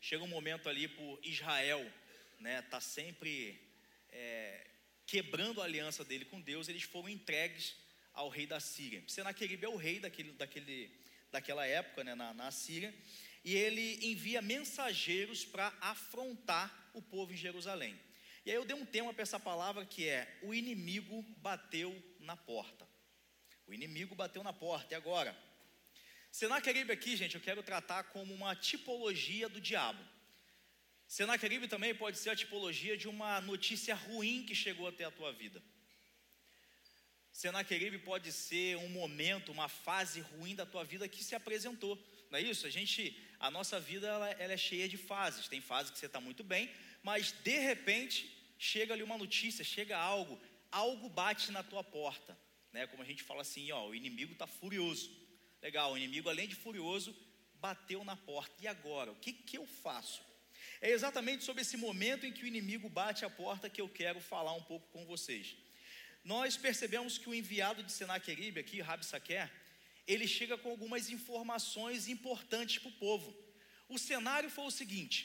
Chega 0.00 0.22
um 0.22 0.28
momento 0.28 0.68
ali 0.68 0.86
por 0.86 1.18
Israel, 1.22 1.80
né? 2.38 2.60
Tá 2.62 2.80
sempre 2.80 3.58
é, 4.10 4.66
quebrando 5.06 5.60
a 5.60 5.64
aliança 5.64 6.04
dele 6.04 6.24
com 6.24 6.40
Deus. 6.40 6.68
Eles 6.68 6.82
foram 6.82 7.08
entregues 7.08 7.76
ao 8.12 8.28
rei 8.28 8.46
da 8.46 8.60
Síria. 8.60 9.02
Senaqueribe 9.06 9.64
é 9.64 9.68
o 9.68 9.76
rei 9.76 10.00
daquele, 10.00 10.32
daquele, 10.32 10.90
daquela 11.30 11.66
época, 11.66 12.04
né, 12.04 12.14
na, 12.14 12.32
na 12.32 12.50
Síria 12.50 12.94
e 13.44 13.54
ele 13.54 13.98
envia 14.10 14.40
mensageiros 14.40 15.44
para 15.44 15.72
afrontar 15.80 16.90
o 16.94 17.02
povo 17.02 17.32
em 17.32 17.36
Jerusalém. 17.36 17.94
E 18.46 18.50
aí 18.50 18.56
eu 18.56 18.64
dei 18.64 18.74
um 18.74 18.86
tema 18.86 19.12
para 19.12 19.22
essa 19.22 19.38
palavra 19.38 19.84
que 19.84 20.08
é: 20.08 20.38
o 20.42 20.54
inimigo 20.54 21.22
bateu 21.38 21.94
na 22.18 22.36
porta. 22.36 22.88
O 23.66 23.74
inimigo 23.74 24.14
bateu 24.14 24.42
na 24.42 24.52
porta. 24.52 24.94
E 24.94 24.96
agora? 24.96 25.36
Senaqueribe 26.30 26.92
aqui, 26.92 27.16
gente, 27.16 27.34
eu 27.34 27.40
quero 27.40 27.62
tratar 27.62 28.04
como 28.04 28.34
uma 28.34 28.56
tipologia 28.56 29.48
do 29.48 29.60
diabo. 29.60 30.02
Senaqueribe 31.14 31.68
também 31.68 31.94
pode 31.94 32.18
ser 32.18 32.30
a 32.30 32.34
tipologia 32.34 32.96
de 32.96 33.06
uma 33.06 33.40
notícia 33.40 33.94
ruim 33.94 34.44
que 34.44 34.52
chegou 34.52 34.88
até 34.88 35.04
a 35.04 35.12
tua 35.12 35.32
vida. 35.32 35.62
Senaqueribe 37.30 37.98
pode 37.98 38.32
ser 38.32 38.78
um 38.78 38.88
momento, 38.88 39.52
uma 39.52 39.68
fase 39.68 40.22
ruim 40.22 40.56
da 40.56 40.66
tua 40.66 40.82
vida 40.82 41.06
que 41.06 41.22
se 41.22 41.36
apresentou. 41.36 41.96
Não 42.32 42.38
é 42.40 42.42
isso? 42.42 42.66
A 42.66 42.70
gente 42.78 43.16
a 43.38 43.48
nossa 43.48 43.78
vida 43.78 44.08
ela, 44.08 44.28
ela 44.32 44.54
é 44.54 44.56
cheia 44.56 44.88
de 44.88 44.96
fases. 44.96 45.46
Tem 45.46 45.60
fases 45.60 45.92
que 45.92 46.00
você 46.00 46.06
está 46.06 46.20
muito 46.20 46.42
bem, 46.42 46.68
mas 47.00 47.30
de 47.44 47.58
repente 47.60 48.28
chega 48.58 48.92
ali 48.92 49.04
uma 49.04 49.16
notícia, 49.16 49.64
chega 49.64 49.96
algo, 49.96 50.36
algo 50.68 51.08
bate 51.08 51.52
na 51.52 51.62
tua 51.62 51.84
porta, 51.84 52.36
né? 52.72 52.88
Como 52.88 53.04
a 53.04 53.06
gente 53.06 53.22
fala 53.22 53.42
assim, 53.42 53.70
ó, 53.70 53.86
o 53.86 53.94
inimigo 53.94 54.32
está 54.32 54.48
furioso. 54.48 55.16
Legal, 55.62 55.92
o 55.92 55.96
inimigo 55.96 56.28
além 56.28 56.48
de 56.48 56.56
furioso 56.56 57.16
bateu 57.60 58.02
na 58.02 58.16
porta. 58.16 58.56
E 58.60 58.66
agora, 58.66 59.12
o 59.12 59.20
que 59.20 59.32
que 59.32 59.56
eu 59.56 59.64
faço? 59.64 60.33
É 60.86 60.90
exatamente 60.90 61.44
sobre 61.44 61.62
esse 61.62 61.78
momento 61.78 62.26
em 62.26 62.32
que 62.36 62.44
o 62.44 62.46
inimigo 62.46 62.90
bate 62.90 63.24
a 63.24 63.30
porta 63.30 63.70
que 63.70 63.80
eu 63.80 63.88
quero 63.88 64.20
falar 64.20 64.52
um 64.52 64.64
pouco 64.70 64.86
com 64.88 65.06
vocês. 65.06 65.56
Nós 66.22 66.58
percebemos 66.58 67.16
que 67.16 67.26
o 67.26 67.34
enviado 67.34 67.82
de 67.82 67.90
Senaqueribe 67.90 68.60
aqui, 68.60 68.82
Rabi 68.82 69.06
Saquer, 69.06 69.50
ele 70.06 70.28
chega 70.28 70.58
com 70.58 70.68
algumas 70.68 71.08
informações 71.08 72.06
importantes 72.06 72.76
para 72.80 72.90
o 72.90 72.98
povo. 73.06 73.34
O 73.88 73.98
cenário 73.98 74.50
foi 74.50 74.66
o 74.66 74.70
seguinte: 74.70 75.18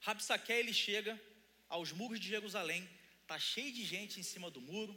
Rabsaque 0.00 0.52
ele 0.52 0.74
chega 0.74 1.18
aos 1.66 1.90
muros 1.92 2.20
de 2.20 2.28
Jerusalém, 2.28 2.86
tá 3.26 3.38
cheio 3.38 3.72
de 3.72 3.82
gente 3.82 4.20
em 4.20 4.22
cima 4.22 4.50
do 4.50 4.60
muro, 4.60 4.94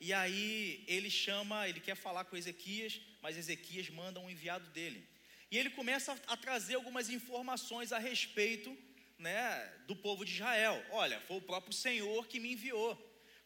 e 0.00 0.12
aí 0.12 0.84
ele 0.88 1.08
chama, 1.08 1.68
ele 1.68 1.78
quer 1.78 1.94
falar 1.94 2.24
com 2.24 2.36
Ezequias, 2.36 3.00
mas 3.22 3.38
Ezequias 3.38 3.88
manda 3.90 4.18
um 4.18 4.28
enviado 4.28 4.66
dele. 4.70 5.06
E 5.52 5.58
ele 5.58 5.68
começa 5.68 6.18
a, 6.26 6.34
trazer 6.34 6.76
algumas 6.76 7.10
informações 7.10 7.92
a 7.92 7.98
respeito 7.98 8.74
né, 9.18 9.70
do 9.86 9.94
povo 9.94 10.24
de 10.24 10.32
Israel. 10.32 10.82
Olha, 10.90 11.20
foi 11.28 11.36
o 11.36 11.42
próprio 11.42 11.74
Senhor 11.74 12.26
que 12.26 12.40
me 12.40 12.54
enviou. 12.54 12.90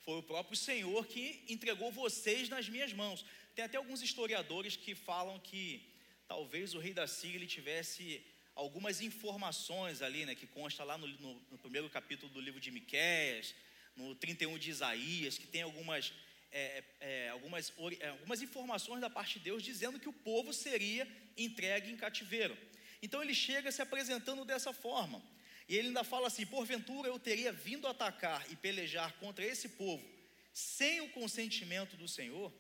Foi 0.05 0.17
o 0.21 0.23
próprio 0.23 0.57
Senhor 0.57 1.05
que 1.05 1.43
entregou 1.49 1.91
vocês 1.91 2.49
nas 2.49 2.69
minhas 2.69 2.93
mãos. 2.93 3.25
Tem 3.57 3.65
até 3.65 3.77
alguns 3.77 4.03
historiadores 4.03 4.77
que 4.77 4.95
falam 4.95 5.41
que 5.41 5.85
talvez 6.29 6.75
o 6.75 6.79
rei 6.79 6.95
da 6.95 7.09
Síria 7.09 7.39
ele 7.39 7.47
tivesse 7.49 8.25
algumas 8.55 9.01
informações 9.01 10.01
ali, 10.01 10.25
né, 10.25 10.37
que 10.37 10.47
consta 10.47 10.85
lá 10.85 10.97
no, 10.97 11.09
no, 11.09 11.35
no 11.51 11.59
primeiro 11.59 11.91
capítulo 11.91 12.31
do 12.31 12.41
livro 12.41 12.61
de 12.61 12.71
Miquéias, 12.71 13.53
no 13.97 14.15
31 14.15 14.57
de 14.59 14.71
Isaías, 14.71 15.39
que 15.39 15.49
tem 15.49 15.63
algumas, 15.63 16.13
é, 16.53 16.85
é, 17.01 17.29
algumas, 17.31 17.73
é, 17.99 18.11
algumas 18.11 18.43
informações 18.43 19.01
da 19.01 19.11
parte 19.11 19.41
de 19.41 19.47
Deus 19.47 19.61
dizendo 19.61 19.99
que 19.99 20.09
o 20.09 20.13
povo 20.13 20.53
seria 20.53 21.05
entregue 21.37 21.91
em 21.91 21.97
cativeiro. 21.97 22.57
Então 23.03 23.23
ele 23.23 23.35
chega 23.35 23.73
se 23.73 23.83
apresentando 23.83 24.45
dessa 24.45 24.73
forma. 24.73 25.23
E 25.69 25.77
ele 25.77 25.89
ainda 25.89 26.05
fala 26.05 26.29
assim: 26.29 26.47
porventura 26.47 27.09
eu 27.09 27.19
teria 27.19 27.53
vindo 27.53 27.87
atacar 27.87 28.45
e 28.51 28.57
pelejar 28.57 29.13
contra 29.15 29.45
esse 29.45 29.71
povo 29.71 30.17
sem 30.53 31.03
o 31.03 31.11
consentimento 31.11 31.97
do 31.99 32.09
Senhor? 32.09 32.51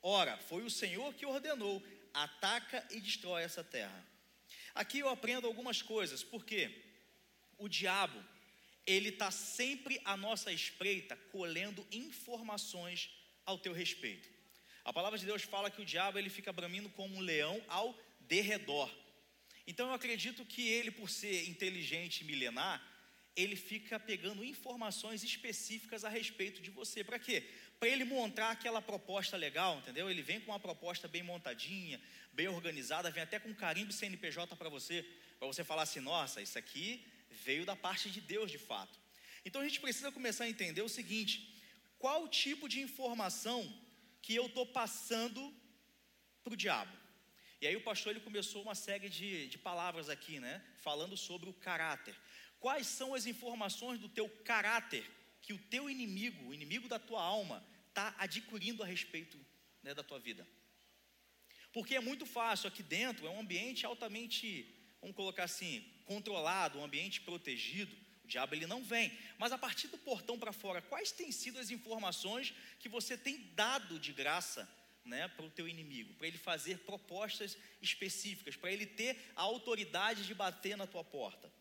Ora, 0.00 0.38
foi 0.38 0.62
o 0.62 0.70
Senhor 0.70 1.12
que 1.14 1.26
ordenou: 1.26 1.82
ataca 2.14 2.86
e 2.90 3.00
destrói 3.00 3.42
essa 3.42 3.64
terra. 3.64 4.06
Aqui 4.74 5.00
eu 5.00 5.08
aprendo 5.08 5.46
algumas 5.46 5.82
coisas, 5.82 6.22
porque 6.22 6.70
o 7.58 7.68
diabo, 7.68 8.24
ele 8.86 9.08
está 9.08 9.30
sempre 9.30 10.00
à 10.04 10.16
nossa 10.16 10.52
espreita, 10.52 11.16
colhendo 11.32 11.86
informações 11.90 13.10
ao 13.44 13.58
teu 13.58 13.72
respeito. 13.72 14.28
A 14.84 14.92
palavra 14.92 15.18
de 15.18 15.26
Deus 15.26 15.42
fala 15.42 15.70
que 15.70 15.82
o 15.82 15.84
diabo 15.84 16.18
ele 16.18 16.30
fica 16.30 16.52
bramindo 16.52 16.88
como 16.90 17.16
um 17.16 17.20
leão 17.20 17.62
ao 17.68 17.98
derredor. 18.32 18.88
Então 19.66 19.88
eu 19.88 19.94
acredito 19.94 20.44
que 20.52 20.62
ele, 20.76 20.90
por 20.90 21.08
ser 21.10 21.48
inteligente 21.52 22.20
e 22.20 22.24
milenar, 22.24 22.76
ele 23.36 23.56
fica 23.70 23.98
pegando 24.10 24.44
informações 24.44 25.22
específicas 25.22 26.04
a 26.04 26.08
respeito 26.08 26.62
de 26.62 26.70
você. 26.70 27.04
Para 27.04 27.18
quê? 27.18 27.38
para 27.80 27.88
ele 27.88 28.04
montar 28.04 28.50
aquela 28.50 28.82
proposta 28.82 29.38
legal, 29.38 29.78
entendeu? 29.78 30.10
Ele 30.10 30.20
vem 30.20 30.38
com 30.38 30.50
uma 30.52 30.60
proposta 30.60 31.08
bem 31.08 31.22
montadinha, 31.22 31.98
bem 32.30 32.46
organizada, 32.46 33.10
vem 33.10 33.22
até 33.22 33.38
com 33.40 33.54
carimbo 33.54 33.90
CNPJ 33.90 34.54
para 34.54 34.68
você, 34.68 35.02
para 35.38 35.48
você 35.48 35.64
falar 35.64 35.84
assim: 35.84 36.00
nossa, 36.00 36.42
isso 36.42 36.58
aqui 36.58 37.02
veio 37.30 37.64
da 37.64 37.74
parte 37.74 38.10
de 38.10 38.20
Deus 38.20 38.50
de 38.50 38.58
fato. 38.58 39.00
Então 39.46 39.62
a 39.62 39.64
gente 39.64 39.80
precisa 39.80 40.12
começar 40.12 40.44
a 40.44 40.50
entender 40.50 40.82
o 40.82 40.90
seguinte: 40.90 41.58
qual 41.98 42.28
tipo 42.28 42.68
de 42.68 42.82
informação 42.82 43.60
que 44.20 44.34
eu 44.34 44.44
estou 44.44 44.66
passando 44.66 45.42
para 46.44 46.52
o 46.52 46.56
diabo? 46.56 46.99
E 47.60 47.66
aí 47.66 47.76
o 47.76 47.82
pastor 47.82 48.12
ele 48.12 48.24
começou 48.24 48.62
uma 48.62 48.74
série 48.74 49.08
de, 49.08 49.46
de 49.48 49.58
palavras 49.58 50.08
aqui, 50.08 50.40
né? 50.40 50.64
Falando 50.78 51.16
sobre 51.16 51.50
o 51.50 51.52
caráter. 51.52 52.16
Quais 52.58 52.86
são 52.86 53.14
as 53.14 53.26
informações 53.26 53.98
do 53.98 54.08
teu 54.08 54.28
caráter 54.44 55.04
que 55.42 55.52
o 55.52 55.58
teu 55.58 55.88
inimigo, 55.88 56.48
o 56.48 56.54
inimigo 56.54 56.88
da 56.88 56.98
tua 56.98 57.22
alma, 57.22 57.64
está 57.88 58.14
adquirindo 58.18 58.82
a 58.82 58.86
respeito 58.86 59.38
né, 59.82 59.94
da 59.94 60.02
tua 60.02 60.18
vida. 60.18 60.46
Porque 61.72 61.94
é 61.94 62.00
muito 62.00 62.26
fácil, 62.26 62.68
aqui 62.68 62.82
dentro 62.82 63.26
é 63.26 63.30
um 63.30 63.40
ambiente 63.40 63.86
altamente, 63.86 64.74
vamos 65.00 65.14
colocar 65.14 65.44
assim, 65.44 65.84
controlado, 66.04 66.78
um 66.78 66.84
ambiente 66.84 67.20
protegido. 67.20 67.94
O 68.24 68.28
diabo 68.28 68.54
ele 68.54 68.66
não 68.66 68.82
vem. 68.82 69.16
Mas 69.38 69.52
a 69.52 69.58
partir 69.58 69.88
do 69.88 69.98
portão 69.98 70.38
para 70.38 70.52
fora, 70.52 70.82
quais 70.82 71.12
têm 71.12 71.30
sido 71.30 71.58
as 71.58 71.70
informações 71.70 72.54
que 72.78 72.88
você 72.88 73.16
tem 73.16 73.38
dado 73.54 73.98
de 73.98 74.12
graça 74.12 74.68
né, 75.04 75.28
para 75.28 75.44
o 75.44 75.50
teu 75.50 75.68
inimigo? 75.68 76.14
Para 76.14 76.26
ele 76.26 76.38
fazer 76.38 76.78
propostas 76.80 77.56
específicas, 77.80 78.56
para 78.56 78.72
ele 78.72 78.86
ter 78.86 79.32
a 79.34 79.42
autoridade 79.42 80.26
de 80.26 80.34
bater 80.34 80.76
na 80.76 80.86
tua 80.86 81.04
porta. 81.04 81.52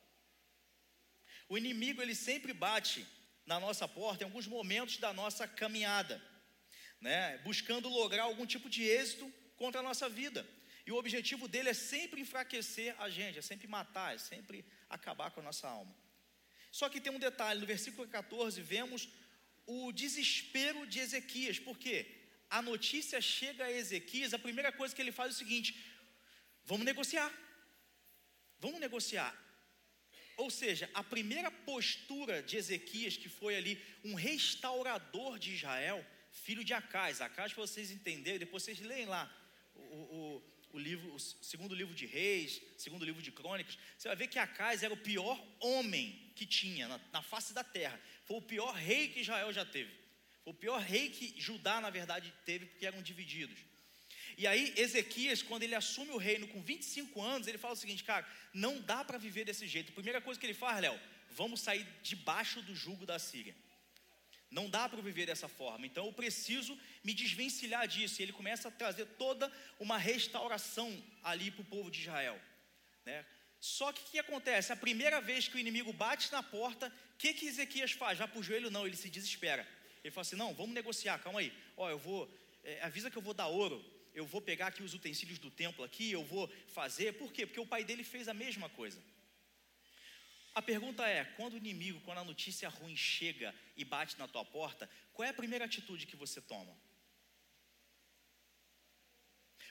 O 1.48 1.58
inimigo 1.58 2.02
ele 2.02 2.16
sempre 2.16 2.54
bate 2.54 3.06
na 3.46 3.60
nossa 3.60 3.88
porta 3.88 4.24
em 4.24 4.28
alguns 4.28 4.46
momentos 4.46 4.98
da 4.98 5.12
nossa 5.12 5.48
caminhada, 5.48 6.22
né? 7.02 7.40
buscando 7.40 7.90
lograr 7.90 8.24
algum 8.24 8.46
tipo 8.46 8.70
de 8.70 8.84
êxito 8.84 9.32
contra 9.56 9.82
a 9.82 9.84
nossa 9.84 10.08
vida. 10.08 10.48
E 10.86 10.92
o 10.92 10.96
objetivo 10.96 11.48
dele 11.48 11.70
é 11.70 11.74
sempre 11.74 12.22
enfraquecer 12.22 12.96
a 13.00 13.10
gente, 13.10 13.40
é 13.40 13.42
sempre 13.42 13.68
matar, 13.68 14.16
é 14.16 14.18
sempre 14.18 14.66
acabar 14.90 15.32
com 15.32 15.40
a 15.40 15.44
nossa 15.44 15.68
alma. 15.68 15.96
Só 16.72 16.90
que 16.90 17.02
tem 17.02 17.12
um 17.12 17.20
detalhe: 17.20 17.60
no 17.60 17.66
versículo 17.66 18.08
14, 18.08 18.62
vemos 18.62 19.10
o 19.66 19.92
desespero 19.92 20.88
de 20.88 21.00
Ezequias, 21.00 21.60
porque 21.60 22.19
a 22.50 22.62
notícia 22.62 23.22
chega 23.22 23.66
a 23.66 23.72
Ezequias, 23.72 24.34
a 24.34 24.40
primeira 24.40 24.72
coisa 24.72 24.96
que 24.96 25.02
ele 25.02 25.12
faz 25.12 25.32
é 25.32 25.36
o 25.36 25.38
seguinte: 25.38 25.76
vamos 26.66 26.86
negociar. 26.86 27.32
Vamos 28.60 28.80
negociar. 28.80 29.34
Ou 30.38 30.50
seja, 30.50 30.90
a 30.94 31.04
primeira 31.04 31.52
postura 31.52 32.42
de 32.42 32.58
Ezequias, 32.58 33.18
que 33.18 33.30
foi 33.30 33.56
ali 33.58 33.82
um 34.04 34.14
restaurador 34.14 35.38
de 35.38 35.54
Israel, 35.54 36.06
filho 36.32 36.64
de 36.64 36.74
Acais. 36.74 37.22
Acais, 37.22 37.54
para 37.54 37.62
vocês 37.66 37.92
entenderem, 37.92 38.40
depois 38.40 38.64
vocês 38.64 38.80
leem 38.80 39.06
lá 39.06 39.30
o, 39.76 39.82
o, 39.82 40.44
o, 40.74 40.80
livro, 40.80 41.14
o 41.14 41.20
segundo 41.20 41.76
livro 41.76 41.94
de 41.94 42.06
Reis, 42.06 42.62
segundo 42.78 43.04
livro 43.04 43.22
de 43.22 43.32
Crônicas. 43.32 43.78
Você 43.98 44.08
vai 44.08 44.16
ver 44.16 44.28
que 44.28 44.40
Acais 44.40 44.82
era 44.82 44.94
o 44.94 44.98
pior 44.98 45.38
homem 45.60 46.32
que 46.36 46.46
tinha 46.46 46.88
na, 46.88 47.00
na 47.12 47.22
face 47.22 47.54
da 47.54 47.64
terra. 47.64 48.00
Foi 48.24 48.38
o 48.38 48.42
pior 48.42 48.74
rei 48.74 49.10
que 49.10 49.20
Israel 49.20 49.52
já 49.52 49.66
teve. 49.66 49.99
O 50.50 50.54
pior 50.54 50.82
rei 50.82 51.10
que 51.10 51.40
Judá, 51.40 51.80
na 51.80 51.92
verdade, 51.92 52.34
teve, 52.44 52.66
porque 52.66 52.86
eram 52.86 53.04
divididos. 53.04 53.60
E 54.36 54.48
aí, 54.48 54.74
Ezequias, 54.76 55.44
quando 55.44 55.62
ele 55.62 55.76
assume 55.76 56.12
o 56.12 56.18
reino 56.18 56.48
com 56.48 56.60
25 56.60 57.22
anos, 57.22 57.48
ele 57.48 57.60
fala 57.60 57.76
o 57.76 57.78
seguinte, 57.78 58.04
cara, 58.04 58.28
não 58.52 58.82
dá 58.82 59.04
para 59.04 59.20
viver 59.20 59.46
desse 59.46 59.68
jeito. 59.68 59.92
A 59.92 59.94
primeira 59.94 60.20
coisa 60.20 60.40
que 60.40 60.46
ele 60.48 60.56
faz, 60.56 60.82
Léo, 60.82 61.00
vamos 61.30 61.62
sair 61.62 61.86
debaixo 62.02 62.64
do 62.64 62.76
jugo 62.76 63.06
da 63.06 63.20
Síria. 63.20 63.56
Não 64.50 64.68
dá 64.68 64.90
para 64.90 65.00
viver 65.04 65.28
dessa 65.28 65.48
forma. 65.48 65.86
Então 65.86 66.08
eu 66.08 66.14
preciso 66.14 66.76
me 67.04 67.14
desvencilhar 67.14 67.88
disso. 67.88 68.20
E 68.20 68.24
ele 68.24 68.34
começa 68.34 68.70
a 68.70 68.72
trazer 68.72 69.06
toda 69.24 69.52
uma 69.80 70.00
restauração 70.00 70.90
ali 71.24 71.52
para 71.52 71.62
o 71.62 71.66
povo 71.66 71.92
de 71.92 72.02
Israel. 72.02 72.42
Né? 73.06 73.24
Só 73.60 73.92
que 73.92 74.02
o 74.02 74.06
que 74.06 74.18
acontece? 74.18 74.74
A 74.74 74.76
primeira 74.76 75.22
vez 75.22 75.48
que 75.48 75.58
o 75.58 75.60
inimigo 75.60 75.94
bate 75.94 76.32
na 76.32 76.42
porta, 76.42 76.88
o 76.88 77.18
que, 77.20 77.36
que 77.36 77.46
Ezequias 77.46 77.92
faz? 77.92 78.18
Vai 78.18 78.28
para 78.28 78.40
o 78.40 78.44
joelho? 78.44 78.72
Não, 78.72 78.88
ele 78.88 78.96
se 78.96 79.12
desespera. 79.12 79.68
Ele 80.04 80.12
fala 80.12 80.22
assim: 80.22 80.36
não, 80.36 80.54
vamos 80.54 80.74
negociar, 80.74 81.20
calma 81.20 81.40
aí. 81.40 81.54
Ó, 81.76 81.90
eu 81.90 81.98
vou, 81.98 82.30
é, 82.64 82.82
avisa 82.82 83.10
que 83.12 83.18
eu 83.18 83.22
vou 83.22 83.34
dar 83.34 83.48
ouro, 83.48 83.84
eu 84.14 84.26
vou 84.26 84.42
pegar 84.42 84.68
aqui 84.68 84.84
os 84.84 84.94
utensílios 84.94 85.40
do 85.40 85.52
templo 85.52 85.84
aqui, 85.84 86.12
eu 86.12 86.24
vou 86.24 86.52
fazer. 86.68 87.14
Por 87.14 87.32
quê? 87.32 87.46
Porque 87.46 87.60
o 87.60 87.66
pai 87.66 87.84
dele 87.84 88.04
fez 88.04 88.28
a 88.28 88.34
mesma 88.34 88.70
coisa. 88.70 89.02
A 90.56 90.62
pergunta 90.62 91.08
é: 91.08 91.24
quando 91.24 91.54
o 91.54 91.58
inimigo, 91.58 92.02
quando 92.02 92.20
a 92.20 92.24
notícia 92.24 92.70
ruim 92.70 92.96
chega 92.96 93.54
e 93.78 93.86
bate 93.86 94.18
na 94.18 94.28
tua 94.28 94.46
porta, 94.46 94.90
qual 95.14 95.26
é 95.26 95.30
a 95.30 95.34
primeira 95.34 95.66
atitude 95.66 96.06
que 96.06 96.16
você 96.16 96.42
toma? 96.42 96.76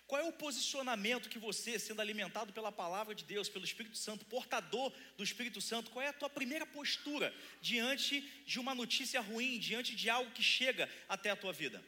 Qual 0.08 0.22
é 0.22 0.24
o 0.24 0.32
posicionamento 0.32 1.28
que 1.28 1.38
você, 1.38 1.78
sendo 1.78 2.00
alimentado 2.00 2.50
pela 2.50 2.72
palavra 2.72 3.14
de 3.14 3.24
Deus, 3.24 3.46
pelo 3.46 3.66
Espírito 3.66 3.98
Santo, 3.98 4.24
portador 4.24 4.90
do 5.18 5.22
Espírito 5.22 5.60
Santo, 5.60 5.90
qual 5.90 6.02
é 6.02 6.08
a 6.08 6.14
tua 6.14 6.30
primeira 6.30 6.64
postura 6.64 7.32
diante 7.60 8.22
de 8.46 8.58
uma 8.58 8.74
notícia 8.74 9.20
ruim, 9.20 9.58
diante 9.58 9.94
de 9.94 10.08
algo 10.08 10.30
que 10.30 10.42
chega 10.42 10.88
até 11.10 11.28
a 11.28 11.36
tua 11.36 11.52
vida? 11.52 11.84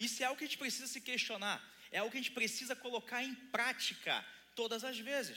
Isso 0.00 0.22
é 0.22 0.26
algo 0.26 0.38
que 0.38 0.44
a 0.44 0.46
gente 0.46 0.56
precisa 0.56 0.86
se 0.86 1.02
questionar, 1.02 1.62
é 1.90 1.98
algo 1.98 2.10
que 2.10 2.16
a 2.16 2.22
gente 2.22 2.32
precisa 2.32 2.74
colocar 2.74 3.22
em 3.22 3.34
prática 3.34 4.24
todas 4.54 4.84
as 4.84 4.98
vezes. 4.98 5.36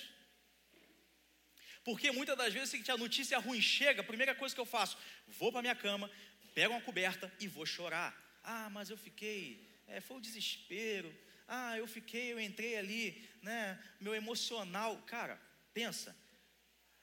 Porque 1.84 2.10
muitas 2.10 2.38
das 2.38 2.54
vezes 2.54 2.90
a 2.90 2.96
notícia 2.96 3.38
ruim 3.38 3.60
chega, 3.60 4.00
a 4.00 4.06
primeira 4.06 4.34
coisa 4.34 4.56
que 4.56 4.62
eu 4.62 4.66
faço, 4.66 4.98
vou 5.28 5.52
para 5.52 5.62
minha 5.62 5.76
cama, 5.76 6.10
pego 6.56 6.74
uma 6.74 6.82
coberta 6.82 7.30
e 7.38 7.50
vou 7.50 7.66
chorar. 7.66 8.16
Ah, 8.42 8.70
mas 8.70 8.90
eu 8.90 8.96
fiquei 8.96 9.71
é, 9.88 10.00
foi 10.02 10.18
o 10.18 10.22
desespero. 10.22 11.14
Ah, 11.48 11.78
eu 11.78 11.88
fiquei, 11.88 12.32
eu 12.32 12.40
entrei 12.40 12.78
ali, 12.78 13.30
né? 13.42 13.82
Meu 14.00 14.16
emocional. 14.16 15.02
Cara, 15.04 15.42
pensa. 15.74 16.16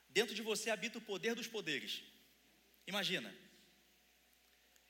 Dentro 0.09 0.33
de 0.33 0.41
você 0.41 0.69
habita 0.69 0.97
o 0.97 1.01
poder 1.01 1.35
dos 1.35 1.47
poderes. 1.47 2.01
Imagina. 2.87 3.33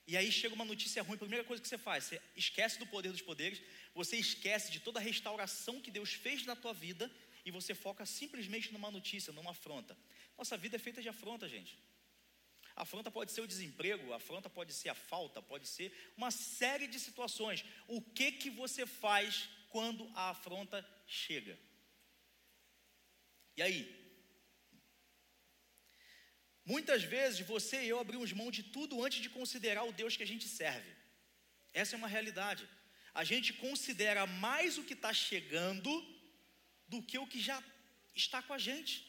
E 0.08 0.18
aí 0.18 0.32
chega 0.32 0.56
uma 0.56 0.66
notícia 0.66 1.04
ruim, 1.04 1.16
a 1.16 1.20
primeira 1.20 1.44
coisa 1.44 1.62
que 1.62 1.70
você 1.70 1.78
faz, 1.78 2.06
você 2.06 2.22
esquece 2.36 2.80
do 2.80 2.88
poder 2.88 3.12
dos 3.12 3.22
poderes, 3.22 3.62
você 3.94 4.18
esquece 4.18 4.72
de 4.72 4.80
toda 4.80 5.00
a 5.00 5.04
restauração 5.04 5.80
que 5.80 5.92
Deus 5.92 6.14
fez 6.14 6.46
na 6.48 6.56
tua 6.56 6.74
vida 6.74 7.12
e 7.46 7.52
você 7.52 7.76
foca 7.76 8.06
simplesmente 8.08 8.74
numa 8.74 8.90
notícia, 8.90 9.32
numa 9.32 9.52
afronta. 9.52 9.96
Nossa 10.36 10.58
vida 10.58 10.78
é 10.78 10.80
feita 10.80 11.00
de 11.00 11.10
afronta, 11.10 11.48
gente. 11.48 11.78
Afronta 12.84 13.12
pode 13.12 13.32
ser 13.34 13.42
o 13.42 13.48
desemprego, 13.54 14.14
afronta 14.14 14.50
pode 14.50 14.74
ser 14.74 14.88
a 14.88 14.96
falta, 14.96 15.42
pode 15.42 15.68
ser 15.68 15.88
uma 16.16 16.32
série 16.32 16.88
de 16.88 16.98
situações. 16.98 17.66
O 17.90 18.02
que 18.02 18.32
que 18.32 18.50
você 18.50 18.86
faz 18.86 19.50
quando 19.68 20.10
a 20.16 20.30
afronta 20.30 20.78
chega? 21.06 21.60
E 23.58 23.62
aí? 23.62 23.80
Muitas 26.64 27.04
vezes 27.04 27.46
você 27.46 27.84
e 27.84 27.90
eu 27.90 28.00
abrimos 28.00 28.32
mão 28.32 28.50
de 28.50 28.64
tudo 28.64 29.04
antes 29.04 29.22
de 29.22 29.30
considerar 29.30 29.84
o 29.84 29.92
Deus 29.92 30.16
que 30.16 30.24
a 30.24 30.32
gente 30.34 30.48
serve. 30.48 30.92
Essa 31.74 31.96
é 31.96 31.98
uma 31.98 32.08
realidade. 32.08 32.64
A 33.14 33.26
gente 33.26 33.52
considera 33.52 34.26
mais 34.26 34.78
o 34.78 34.86
que 34.86 34.94
está 34.94 35.12
chegando 35.12 35.92
do 36.88 37.04
que 37.04 37.20
o 37.20 37.28
que 37.28 37.42
já 37.42 37.62
está 38.16 38.42
com 38.42 38.54
a 38.54 38.58
gente. 38.58 39.09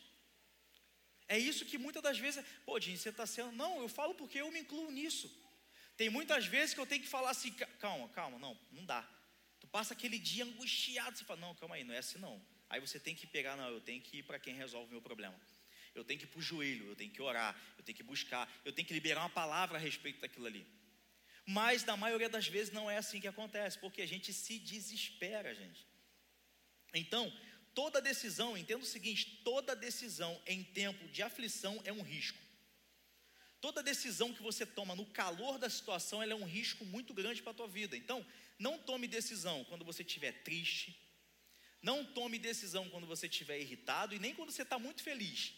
É 1.35 1.39
isso 1.39 1.65
que 1.65 1.79
muitas 1.79 2.03
das 2.03 2.19
vezes, 2.19 2.45
pô, 2.67 2.81
Jim, 2.81 2.97
você 2.97 3.11
está 3.11 3.25
sendo. 3.25 3.53
Não, 3.53 3.81
eu 3.81 3.89
falo 3.89 4.15
porque 4.17 4.41
eu 4.41 4.51
me 4.51 4.59
incluo 4.59 4.91
nisso. 4.91 5.31
Tem 5.97 6.11
muitas 6.11 6.45
vezes 6.47 6.75
que 6.75 6.81
eu 6.81 6.87
tenho 6.87 7.03
que 7.03 7.09
falar 7.09 7.31
assim, 7.31 7.53
calma, 7.79 8.09
calma, 8.09 8.37
não, 8.37 8.59
não 8.73 8.85
dá. 8.85 9.09
Tu 9.61 9.69
passa 9.69 9.95
aquele 9.95 10.19
dia 10.19 10.45
angustiado, 10.45 11.17
você 11.17 11.25
fala, 11.25 11.39
não, 11.39 11.55
calma 11.55 11.77
aí, 11.77 11.85
não 11.85 11.95
é 11.95 11.99
assim 11.99 12.19
não. 12.19 12.45
Aí 12.69 12.81
você 12.81 12.99
tem 12.99 13.15
que 13.15 13.29
pegar, 13.29 13.55
não, 13.57 13.69
eu 13.69 13.81
tenho 13.81 14.03
que 14.03 14.19
ir 14.19 14.23
para 14.25 14.41
quem 14.41 14.57
resolve 14.57 14.89
o 14.89 14.91
meu 14.91 15.01
problema. 15.01 15.39
Eu 15.95 16.05
tenho 16.05 16.19
que 16.19 16.25
ir 16.25 16.29
para 16.29 16.41
o 16.41 16.43
joelho, 16.43 16.89
eu 16.89 16.97
tenho 16.97 17.13
que 17.13 17.23
orar, 17.23 17.57
eu 17.79 17.85
tenho 17.85 17.95
que 17.95 18.03
buscar, 18.03 18.53
eu 18.65 18.73
tenho 18.73 18.89
que 18.89 18.95
liberar 18.95 19.21
uma 19.21 19.31
palavra 19.31 19.79
a 19.79 19.81
respeito 19.81 20.21
daquilo 20.21 20.47
ali. 20.47 20.67
Mas 21.47 21.85
na 21.85 21.97
maioria 21.97 22.29
das 22.29 22.49
vezes 22.49 22.73
não 22.73 22.91
é 22.91 22.97
assim 22.97 23.21
que 23.21 23.29
acontece, 23.29 23.79
porque 23.79 24.03
a 24.03 24.07
gente 24.07 24.33
se 24.33 24.59
desespera, 24.59 25.55
gente. 25.55 25.87
Então, 26.93 27.33
toda 27.81 27.99
decisão, 28.03 28.59
entenda 28.59 28.83
o 28.83 28.87
seguinte: 28.87 29.41
toda 29.43 29.75
decisão 29.75 30.39
em 30.47 30.63
tempo 30.63 31.09
de 31.09 31.23
aflição 31.23 31.81
é 31.83 31.91
um 31.91 32.03
risco. 32.03 32.39
Toda 33.59 33.83
decisão 33.83 34.35
que 34.35 34.43
você 34.43 34.67
toma 34.67 34.95
no 34.95 35.07
calor 35.07 35.59
da 35.59 35.71
situação, 35.71 36.23
é 36.23 36.35
um 36.35 36.45
risco 36.45 36.85
muito 36.85 37.15
grande 37.15 37.41
para 37.41 37.53
a 37.53 37.55
tua 37.55 37.67
vida. 37.67 37.97
Então, 37.97 38.25
não 38.59 38.77
tome 38.79 39.09
decisão 39.09 39.65
quando 39.65 39.83
você 39.83 40.03
estiver 40.03 40.33
triste, 40.43 40.95
não 41.81 42.05
tome 42.05 42.39
decisão 42.39 42.87
quando 42.91 43.07
você 43.07 43.27
estiver 43.27 43.59
irritado 43.59 44.15
e 44.15 44.19
nem 44.19 44.35
quando 44.35 44.51
você 44.51 44.61
está 44.61 44.79
muito 44.79 45.03
feliz. 45.03 45.55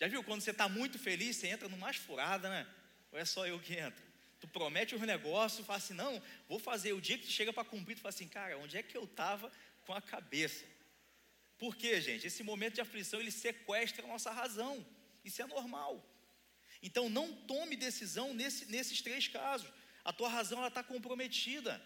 Já 0.00 0.08
viu 0.08 0.24
quando 0.24 0.40
você 0.40 0.52
está 0.52 0.70
muito 0.70 0.98
feliz, 0.98 1.36
você 1.36 1.48
entra 1.48 1.68
no 1.68 1.76
mais 1.76 1.96
furada, 1.96 2.48
né? 2.48 2.66
Ou 3.12 3.18
é 3.18 3.24
só 3.26 3.46
eu 3.46 3.60
que 3.60 3.74
entro? 3.74 4.02
Tu 4.40 4.48
promete 4.48 4.94
um 4.94 4.98
negócio, 5.00 5.62
fala 5.62 5.76
assim, 5.76 5.92
não, 5.92 6.22
vou 6.48 6.58
fazer. 6.58 6.94
O 6.94 7.02
dia 7.02 7.18
que 7.18 7.30
chega 7.30 7.52
para 7.52 7.68
cumprir, 7.68 7.96
tu 7.96 8.00
fala 8.00 8.14
assim, 8.14 8.28
cara, 8.28 8.56
onde 8.56 8.78
é 8.78 8.82
que 8.82 8.96
eu 8.96 9.04
estava 9.04 9.52
com 9.84 9.92
a 9.92 10.00
cabeça? 10.00 10.64
Por 11.58 11.74
quê, 11.76 12.00
gente? 12.00 12.26
Esse 12.26 12.42
momento 12.42 12.74
de 12.74 12.80
aflição 12.80 13.20
ele 13.20 13.30
sequestra 13.30 14.04
a 14.04 14.08
nossa 14.08 14.30
razão. 14.30 14.86
Isso 15.24 15.40
é 15.42 15.46
normal. 15.46 16.04
Então 16.82 17.08
não 17.08 17.32
tome 17.32 17.76
decisão 17.76 18.34
nesse, 18.34 18.66
nesses 18.66 19.00
três 19.00 19.26
casos. 19.28 19.68
A 20.04 20.12
tua 20.12 20.28
razão 20.28 20.66
está 20.66 20.82
comprometida. 20.82 21.82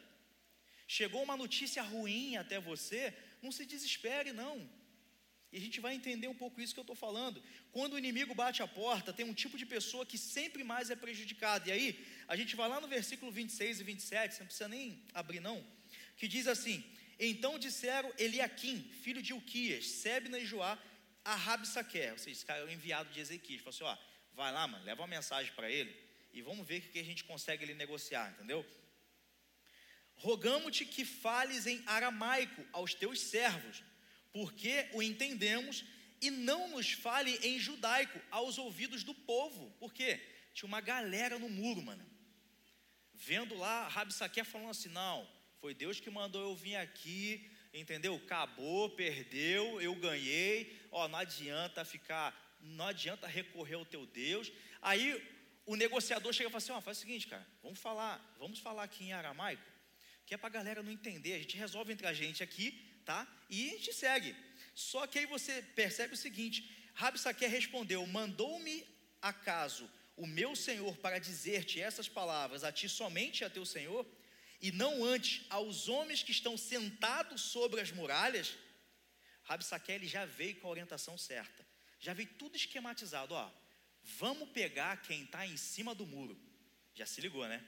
Chegou 0.87 1.23
uma 1.23 1.37
notícia 1.37 1.83
ruim 1.83 2.37
até 2.37 2.59
você, 2.59 3.14
não 3.41 3.53
se 3.53 3.64
desespere, 3.64 4.33
não. 4.33 4.68
E 5.53 5.57
a 5.57 5.61
gente 5.61 5.81
vai 5.81 5.95
entender 5.95 6.29
um 6.29 6.35
pouco 6.35 6.61
isso 6.61 6.75
que 6.75 6.81
eu 6.81 6.89
estou 6.89 6.97
falando. 6.97 7.43
Quando 7.73 7.95
o 7.95 7.99
inimigo 7.99 8.35
bate 8.35 8.62
a 8.62 8.68
porta, 8.68 9.12
tem 9.12 9.27
um 9.27 9.35
tipo 9.35 9.57
de 9.57 9.66
pessoa 9.66 10.07
que 10.07 10.18
sempre 10.18 10.62
mais 10.62 10.91
é 10.91 10.97
prejudicado. 10.97 11.68
E 11.68 11.73
aí, 11.73 12.07
a 12.29 12.37
gente 12.37 12.55
vai 12.55 12.68
lá 12.68 12.81
no 12.81 12.87
versículo 12.87 13.33
26 13.33 13.81
e 13.81 13.85
27, 13.85 14.35
você 14.35 14.41
não 14.41 14.47
precisa 14.47 14.68
nem 14.68 15.03
abrir, 15.12 15.41
não, 15.41 15.64
que 16.16 16.29
diz 16.29 16.47
assim: 16.47 16.85
então 17.29 17.59
disseram 17.59 18.11
Eliaquim, 18.16 18.83
filho 19.03 19.23
de 19.23 19.35
Uquias, 19.35 19.87
Sebna 19.87 20.39
e 20.39 20.47
Joá, 20.47 20.79
a 21.23 21.35
Rabsaquer, 21.35 22.12
ou 22.12 22.18
seja, 22.18 22.47
cara 22.47 22.61
é 22.61 22.64
o 22.64 22.71
enviado 22.71 23.12
de 23.12 23.21
Ezequias. 23.21 23.61
Falou 23.61 23.75
assim: 23.75 23.85
ó, 23.85 23.97
vai 24.33 24.51
lá, 24.51 24.66
mano, 24.66 24.83
leva 24.85 25.03
uma 25.03 25.07
mensagem 25.07 25.53
para 25.53 25.71
ele 25.71 25.95
e 26.33 26.41
vamos 26.41 26.66
ver 26.66 26.79
o 26.79 26.91
que 26.91 26.99
a 26.99 27.05
gente 27.05 27.25
consegue 27.25 27.64
ali 27.64 27.75
negociar, 27.75 28.31
entendeu? 28.31 28.66
Rogamos-te 30.14 30.87
que 30.87 31.05
fales 31.05 31.66
em 31.66 31.83
aramaico 31.87 32.66
aos 32.73 32.95
teus 32.95 33.21
servos, 33.21 33.83
porque 34.33 34.89
o 34.95 35.03
entendemos, 35.03 35.85
e 36.23 36.31
não 36.31 36.68
nos 36.68 36.93
fale 36.93 37.37
em 37.43 37.59
judaico 37.59 38.18
aos 38.31 38.57
ouvidos 38.57 39.05
do 39.05 39.14
povo, 39.14 39.75
porque 39.79 40.16
tinha 40.55 40.66
uma 40.66 40.81
galera 40.81 41.39
no 41.39 41.51
muro, 41.51 41.83
mano, 41.83 42.07
vendo 43.12 43.55
lá 43.55 43.89
Rabsaquer 43.89 44.47
falando 44.47 44.71
assim: 44.71 44.89
não 44.89 45.39
foi 45.61 45.75
Deus 45.75 46.01
que 46.01 46.09
mandou 46.09 46.41
eu 46.41 46.57
vir 46.57 46.77
aqui, 46.77 47.51
entendeu? 47.73 48.15
Acabou, 48.15 48.89
perdeu, 48.91 49.81
eu 49.81 49.95
ganhei. 49.95 50.75
Ó, 50.91 51.07
não 51.07 51.19
adianta 51.19 51.85
ficar, 51.85 52.35
não 52.61 52.87
adianta 52.87 53.27
recorrer 53.27 53.75
ao 53.75 53.85
teu 53.85 54.07
Deus. 54.07 54.51
Aí 54.81 55.23
o 55.67 55.77
negociador 55.77 56.33
chega 56.33 56.49
e 56.49 56.53
fala 56.53 56.63
assim: 56.63 56.73
ó, 56.73 56.81
faz 56.81 56.97
o 56.97 57.01
seguinte, 57.01 57.27
cara, 57.27 57.47
vamos 57.63 57.79
falar, 57.79 58.19
vamos 58.39 58.59
falar 58.59 58.85
aqui 58.85 59.05
em 59.05 59.13
aramaico, 59.13 59.63
que 60.25 60.33
é 60.33 60.39
para 60.39 60.49
a 60.49 60.53
galera 60.53 60.83
não 60.83 60.91
entender. 60.91 61.35
A 61.35 61.39
gente 61.39 61.59
resolve 61.59 61.93
entre 61.93 62.07
a 62.07 62.15
gente 62.15 62.43
aqui, 62.43 62.73
tá? 63.05 63.29
E 63.51 63.69
a 63.69 63.73
gente 63.73 63.93
segue. 63.93 64.35
Só 64.75 65.07
que 65.07 65.19
aí 65.19 65.27
você 65.27 65.61
percebe 65.61 66.15
o 66.15 66.17
seguinte: 66.17 66.91
Rabsaque 66.95 67.47
respondeu: 67.47 68.07
Mandou-me 68.07 68.87
acaso 69.21 69.91
o 70.17 70.27
meu 70.27 70.57
senhor 70.57 70.97
para 70.97 71.19
dizer-te 71.19 71.83
essas 71.83 72.09
palavras 72.09 72.65
a 72.65 72.73
ti 72.73 72.89
somente 72.89 73.45
a 73.45 73.51
teu 73.51 73.67
senhor? 73.67 74.07
E 74.61 74.71
não 74.71 75.05
antes 75.05 75.45
aos 75.49 75.89
homens 75.89 76.23
que 76.23 76.33
estão 76.33 76.57
sentados 76.57 77.41
sobre 77.41 77.81
as 77.81 77.91
muralhas, 77.91 78.57
Rabi 79.45 79.65
Saquel 79.65 80.05
já 80.05 80.25
veio 80.27 80.57
com 80.57 80.69
a 80.69 80.71
orientação 80.71 81.17
certa. 81.17 81.67
Já 81.99 82.13
veio 82.13 82.29
tudo 82.39 82.57
esquematizado. 82.57 83.35
Ó, 83.35 83.51
vamos 84.03 84.49
pegar 84.51 85.03
quem 85.03 85.25
está 85.25 85.47
em 85.47 85.57
cima 85.57 85.95
do 85.95 86.07
muro. 86.07 86.39
Já 86.95 87.07
se 87.07 87.21
ligou, 87.21 87.47
né? 87.49 87.65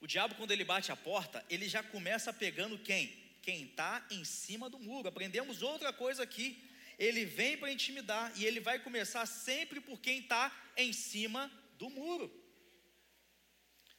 O 0.00 0.06
diabo, 0.06 0.34
quando 0.34 0.52
ele 0.52 0.64
bate 0.64 0.92
a 0.92 0.96
porta, 0.96 1.44
ele 1.50 1.68
já 1.68 1.82
começa 1.82 2.32
pegando 2.32 2.78
quem? 2.78 3.08
Quem 3.42 3.64
está 3.64 4.06
em 4.10 4.24
cima 4.24 4.68
do 4.68 4.78
muro. 4.78 5.08
Aprendemos 5.08 5.62
outra 5.62 5.92
coisa 5.92 6.22
aqui. 6.22 6.70
Ele 6.98 7.24
vem 7.24 7.56
para 7.56 7.72
intimidar 7.72 8.32
e 8.36 8.44
ele 8.44 8.60
vai 8.60 8.78
começar 8.78 9.24
sempre 9.26 9.80
por 9.80 10.00
quem 10.00 10.20
está 10.20 10.54
em 10.76 10.92
cima 10.92 11.50
do 11.78 11.88
muro. 11.88 12.30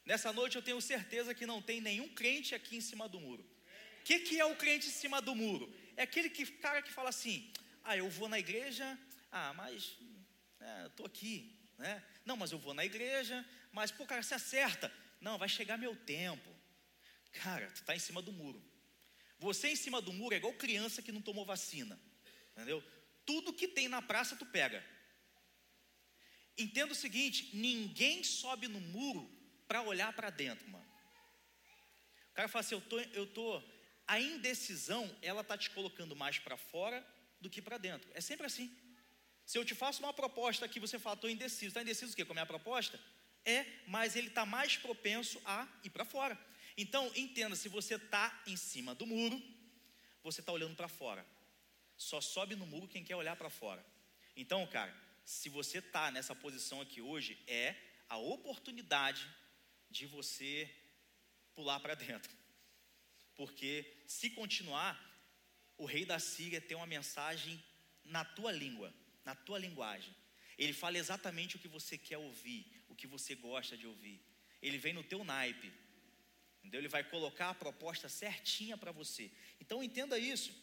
Nessa 0.10 0.34
noite 0.34 0.56
eu 0.56 0.64
tenho 0.64 0.82
certeza 0.82 1.36
que 1.36 1.46
não 1.46 1.62
tem 1.62 1.80
nenhum 1.80 2.08
crente 2.10 2.56
aqui 2.56 2.76
em 2.76 2.82
cima 2.82 3.08
do 3.08 3.20
muro. 3.20 3.44
O 4.00 4.04
que, 4.04 4.18
que 4.22 4.40
é 4.40 4.46
o 4.46 4.56
crente 4.56 4.88
em 4.88 4.92
cima 4.92 5.22
do 5.22 5.36
muro? 5.36 5.72
É 5.96 6.02
aquele 6.02 6.32
que, 6.32 6.48
cara 6.48 6.82
que 6.82 6.92
fala 6.92 7.10
assim: 7.10 7.54
ah, 7.84 7.96
eu 7.96 8.10
vou 8.10 8.28
na 8.28 8.40
igreja, 8.40 8.98
ah, 9.32 9.54
mas 9.54 10.00
é, 10.60 10.88
estou 10.88 11.06
aqui, 11.06 11.56
né? 11.78 12.04
Não, 12.26 12.36
mas 12.36 12.52
eu 12.52 12.58
vou 12.58 12.74
na 12.74 12.84
igreja, 12.84 13.46
mas 13.72 13.92
pô, 13.92 14.04
cara, 14.04 14.24
se 14.24 14.34
acerta. 14.34 14.92
Não, 15.22 15.38
vai 15.38 15.48
chegar 15.48 15.78
meu 15.78 15.96
tempo. 15.96 16.50
Cara, 17.32 17.68
tu 17.68 17.82
está 17.82 17.96
em 17.96 18.00
cima 18.00 18.20
do 18.20 18.32
muro. 18.32 18.60
Você 19.38 19.68
em 19.68 19.76
cima 19.76 20.02
do 20.02 20.12
muro 20.12 20.34
é 20.34 20.38
igual 20.38 20.54
criança 20.54 21.04
que 21.04 21.12
não 21.12 21.22
tomou 21.22 21.46
vacina. 21.46 22.02
Entendeu? 22.54 22.84
Tudo 23.28 23.54
que 23.54 23.68
tem 23.68 23.88
na 23.88 24.02
praça 24.02 24.36
tu 24.36 24.48
pega. 24.48 24.84
Entenda 26.58 26.94
o 26.94 26.96
seguinte: 26.96 27.52
ninguém 27.54 28.24
sobe 28.24 28.68
no 28.68 28.82
muro 28.82 29.38
para 29.70 29.84
olhar 29.84 30.12
para 30.14 30.32
dentro, 30.32 30.68
mano. 30.68 30.86
O 32.32 32.34
cara 32.34 32.48
fala 32.48 32.62
assim: 32.62 32.74
eu 32.74 32.82
tô, 32.82 33.00
eu 33.00 33.28
tô. 33.28 33.62
A 34.08 34.20
indecisão, 34.20 35.16
ela 35.22 35.44
tá 35.44 35.56
te 35.56 35.70
colocando 35.70 36.16
mais 36.16 36.40
para 36.40 36.58
fora 36.58 37.06
do 37.40 37.50
que 37.50 37.62
para 37.62 37.78
dentro. 37.78 38.10
É 38.16 38.20
sempre 38.20 38.48
assim. 38.48 38.76
Se 39.46 39.60
eu 39.60 39.64
te 39.64 39.76
faço 39.76 40.02
uma 40.02 40.12
proposta 40.12 40.66
aqui, 40.66 40.80
você 40.80 40.98
fala, 40.98 41.14
estou 41.14 41.30
indeciso. 41.30 41.68
Está 41.68 41.84
indeciso 41.84 42.14
o 42.14 42.16
quê? 42.16 42.26
Com 42.26 42.34
a 42.34 42.36
minha 42.36 42.46
proposta? 42.48 43.00
É, 43.46 43.64
mas 43.86 44.16
ele 44.16 44.30
está 44.30 44.44
mais 44.46 44.76
propenso 44.76 45.40
a 45.46 45.68
ir 45.84 45.92
para 45.92 46.04
fora. 46.04 46.38
Então, 46.76 47.12
entenda: 47.16 47.56
se 47.56 47.70
você 47.70 47.96
está 47.96 48.42
em 48.48 48.58
cima 48.58 48.96
do 48.96 49.06
muro, 49.06 49.40
você 50.24 50.40
está 50.40 50.52
olhando 50.52 50.76
para 50.76 50.88
fora. 50.88 51.24
Só 51.96 52.20
sobe 52.20 52.56
no 52.56 52.66
muro 52.66 52.88
quem 52.88 53.04
quer 53.04 53.16
olhar 53.16 53.36
para 53.36 53.52
fora. 53.52 53.86
Então, 54.36 54.66
cara, 54.66 54.96
se 55.24 55.48
você 55.48 55.78
está 55.78 56.10
nessa 56.10 56.34
posição 56.34 56.82
aqui 56.82 57.02
hoje, 57.02 57.38
é 57.46 57.76
a 58.08 58.18
oportunidade 58.18 59.30
de 59.90 60.06
você 60.06 60.70
pular 61.54 61.80
para 61.80 61.96
dentro. 61.96 62.32
Porque 63.36 63.86
se 64.06 64.30
continuar, 64.30 64.98
o 65.78 65.86
rei 65.86 66.06
da 66.06 66.20
Síria 66.20 66.62
tem 66.62 66.76
uma 66.76 66.86
mensagem 66.86 67.62
na 68.04 68.24
tua 68.26 68.52
língua, 68.52 68.94
na 69.24 69.34
tua 69.34 69.58
linguagem. 69.58 70.14
Ele 70.58 70.74
fala 70.74 70.98
exatamente 70.98 71.56
o 71.56 71.60
que 71.60 71.68
você 71.68 71.98
quer 71.98 72.18
ouvir, 72.18 72.66
o 72.90 72.96
que 72.96 73.08
você 73.08 73.36
gosta 73.36 73.78
de 73.78 73.88
ouvir. 73.88 74.22
Ele 74.62 74.78
vem 74.78 74.94
no 74.94 75.04
teu 75.04 75.24
naipe. 75.24 75.72
Entendeu? 76.60 76.82
Ele 76.82 76.90
vai 76.90 77.04
colocar 77.04 77.50
a 77.52 77.56
proposta 77.56 78.10
certinha 78.10 78.78
para 78.78 78.92
você. 78.92 79.32
Então 79.62 79.82
entenda 79.82 80.20
isso. 80.20 80.54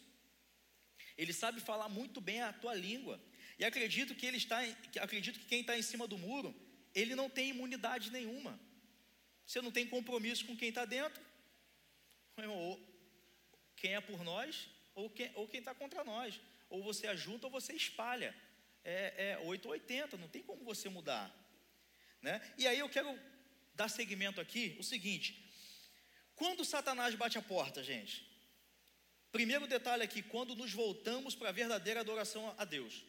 Ele 1.17 1.33
sabe 1.33 1.59
falar 1.59 1.89
muito 1.89 2.21
bem 2.21 2.41
a 2.41 2.53
tua 2.53 2.75
língua. 2.75 3.19
E 3.57 3.65
acredito 3.65 4.13
que 4.13 4.25
ele 4.25 4.37
está, 4.37 4.59
acredito 5.01 5.39
que 5.39 5.47
quem 5.47 5.61
está 5.61 5.75
em 5.75 5.81
cima 5.81 6.07
do 6.07 6.17
muro, 6.17 6.55
ele 6.93 7.15
não 7.15 7.27
tem 7.27 7.49
imunidade 7.49 8.11
nenhuma. 8.11 8.59
Você 9.47 9.61
não 9.61 9.71
tem 9.71 9.87
compromisso 9.87 10.45
com 10.45 10.55
quem 10.55 10.69
está 10.69 10.85
dentro. 10.85 11.19
Ou 12.47 12.79
quem 13.75 13.95
é 13.95 14.01
por 14.01 14.23
nós, 14.23 14.69
ou 14.93 15.09
quem 15.09 15.31
ou 15.33 15.49
está 15.51 15.73
contra 15.73 16.03
nós. 16.03 16.39
Ou 16.69 16.83
você 16.83 17.07
ajunta 17.07 17.47
ou 17.47 17.51
você 17.51 17.73
espalha. 17.73 18.35
É, 18.83 19.31
é 19.31 19.37
8 19.39 19.65
ou 19.65 19.71
80, 19.71 20.17
não 20.17 20.27
tem 20.27 20.43
como 20.43 20.63
você 20.63 20.89
mudar. 20.89 21.33
Né? 22.21 22.39
E 22.57 22.67
aí 22.67 22.77
eu 22.77 22.89
quero 22.89 23.17
dar 23.73 23.89
seguimento 23.89 24.39
aqui 24.39 24.75
o 24.77 24.83
seguinte: 24.83 25.43
quando 26.35 26.63
Satanás 26.63 27.15
bate 27.15 27.37
a 27.37 27.41
porta, 27.41 27.83
gente, 27.83 28.27
Primeiro 29.31 29.67
detalhe 29.67 30.03
aqui, 30.03 30.21
quando 30.21 30.55
nos 30.55 30.73
voltamos 30.73 31.35
para 31.35 31.49
a 31.49 31.51
verdadeira 31.51 31.99
adoração 31.99 32.55
a 32.57 32.65
Deus. 32.65 33.03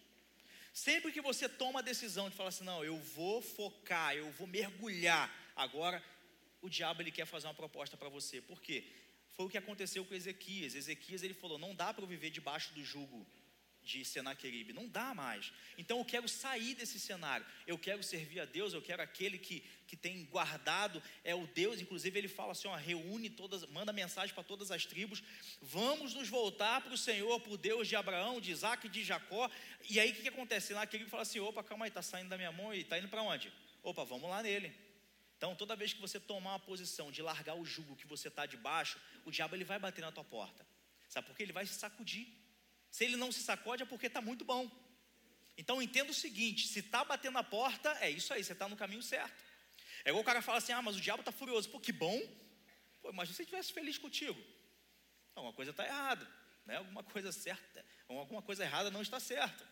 Sempre 0.74 1.12
que 1.12 1.20
você 1.20 1.48
toma 1.48 1.78
a 1.78 1.82
decisão 1.82 2.28
de 2.28 2.36
falar 2.36 2.50
assim, 2.50 2.64
não, 2.64 2.84
eu 2.84 2.98
vou 2.98 3.40
focar, 3.40 4.14
eu 4.14 4.30
vou 4.32 4.46
mergulhar, 4.46 5.34
agora 5.56 6.04
o 6.60 6.68
diabo 6.68 7.02
ele 7.02 7.10
quer 7.10 7.26
fazer 7.26 7.46
uma 7.46 7.54
proposta 7.54 7.96
para 7.96 8.08
você. 8.08 8.40
Por 8.40 8.60
quê? 8.60 8.84
Foi 9.30 9.46
o 9.46 9.48
que 9.48 9.58
aconteceu 9.58 10.04
com 10.04 10.14
Ezequias. 10.14 10.74
Ezequias 10.74 11.22
ele 11.22 11.34
falou: 11.34 11.58
não 11.58 11.74
dá 11.74 11.92
para 11.94 12.02
eu 12.02 12.08
viver 12.08 12.30
debaixo 12.30 12.72
do 12.74 12.84
jugo 12.84 13.26
de 13.88 14.04
Senaqueribe. 14.04 14.72
Não 14.72 14.86
dá 14.86 15.14
mais. 15.14 15.50
Então 15.78 15.98
eu 15.98 16.04
quero 16.04 16.28
sair 16.28 16.74
desse 16.74 17.00
cenário. 17.00 17.46
Eu 17.66 17.78
quero 17.78 18.02
servir 18.02 18.40
a 18.40 18.44
Deus, 18.44 18.74
eu 18.74 18.82
quero 18.82 19.00
aquele 19.00 19.38
que, 19.38 19.64
que 19.86 19.96
tem 19.96 20.24
guardado, 20.26 21.02
é 21.24 21.34
o 21.34 21.46
Deus. 21.46 21.80
Inclusive 21.80 22.18
ele 22.18 22.28
fala 22.28 22.52
assim: 22.52 22.68
ó, 22.68 22.76
reúne 22.76 23.30
todas, 23.30 23.64
manda 23.66 23.92
mensagem 23.92 24.34
para 24.34 24.44
todas 24.44 24.70
as 24.70 24.84
tribos. 24.84 25.22
Vamos 25.62 26.14
nos 26.14 26.28
voltar 26.28 26.82
para 26.82 26.92
o 26.92 26.98
Senhor, 26.98 27.40
para 27.40 27.52
o 27.52 27.56
Deus 27.56 27.88
de 27.88 27.96
Abraão, 27.96 28.40
de 28.40 28.50
Isaac 28.50 28.86
e 28.86 28.90
de 28.90 29.02
Jacó. 29.02 29.50
E 29.88 29.98
aí 29.98 30.10
o 30.10 30.14
que, 30.14 30.22
que 30.22 30.28
acontece? 30.28 30.68
Senaqueribe 30.68 31.08
fala 31.08 31.22
assim: 31.22 31.40
opa, 31.40 31.64
calma 31.64 31.86
aí, 31.86 31.88
está 31.88 32.02
saindo 32.02 32.28
da 32.28 32.36
minha 32.36 32.52
mão 32.52 32.74
e 32.74 32.80
está 32.80 32.98
indo 32.98 33.08
para 33.08 33.22
onde? 33.22 33.52
Opa, 33.82 34.04
vamos 34.04 34.28
lá 34.28 34.42
nele. 34.42 34.87
Então, 35.38 35.54
toda 35.54 35.76
vez 35.76 35.92
que 35.92 36.00
você 36.00 36.18
tomar 36.18 36.50
uma 36.50 36.58
posição 36.58 37.12
de 37.12 37.22
largar 37.22 37.54
o 37.54 37.64
jugo 37.64 37.94
que 37.94 38.08
você 38.08 38.26
está 38.26 38.44
debaixo, 38.44 38.98
o 39.24 39.30
diabo 39.30 39.54
ele 39.54 39.62
vai 39.62 39.78
bater 39.78 40.02
na 40.02 40.10
tua 40.10 40.24
porta. 40.24 40.66
Sabe 41.08 41.28
por 41.28 41.36
quê? 41.36 41.44
Ele 41.44 41.52
vai 41.52 41.64
se 41.64 41.74
sacudir. 41.74 42.26
Se 42.90 43.04
ele 43.04 43.16
não 43.16 43.30
se 43.30 43.40
sacode 43.40 43.84
é 43.84 43.86
porque 43.86 44.08
está 44.08 44.20
muito 44.20 44.44
bom. 44.44 44.68
Então 45.56 45.80
entenda 45.80 46.10
o 46.10 46.14
seguinte: 46.14 46.66
se 46.66 46.80
está 46.80 47.04
batendo 47.04 47.38
a 47.38 47.44
porta, 47.44 47.96
é 48.00 48.10
isso 48.10 48.34
aí, 48.34 48.42
você 48.42 48.52
está 48.52 48.68
no 48.68 48.76
caminho 48.76 49.00
certo. 49.00 49.44
É 50.04 50.10
igual 50.10 50.22
o 50.22 50.26
cara 50.26 50.42
fala 50.42 50.58
assim: 50.58 50.72
ah, 50.72 50.82
mas 50.82 50.96
o 50.96 51.00
diabo 51.00 51.20
está 51.20 51.30
furioso. 51.30 51.70
Pô, 51.70 51.78
que 51.78 51.92
bom. 51.92 52.20
Pô, 53.00 53.10
imagina 53.10 53.36
se 53.36 53.42
ele 53.42 53.46
estivesse 53.46 53.72
feliz 53.72 53.96
contigo. 53.96 54.42
Alguma 55.36 55.52
coisa 55.52 55.70
está 55.70 55.86
errada, 55.86 56.28
né? 56.66 56.78
alguma 56.78 57.04
coisa 57.04 57.30
certa, 57.30 57.84
alguma 58.08 58.42
coisa 58.42 58.64
errada 58.64 58.90
não 58.90 59.02
está 59.02 59.20
certa. 59.20 59.64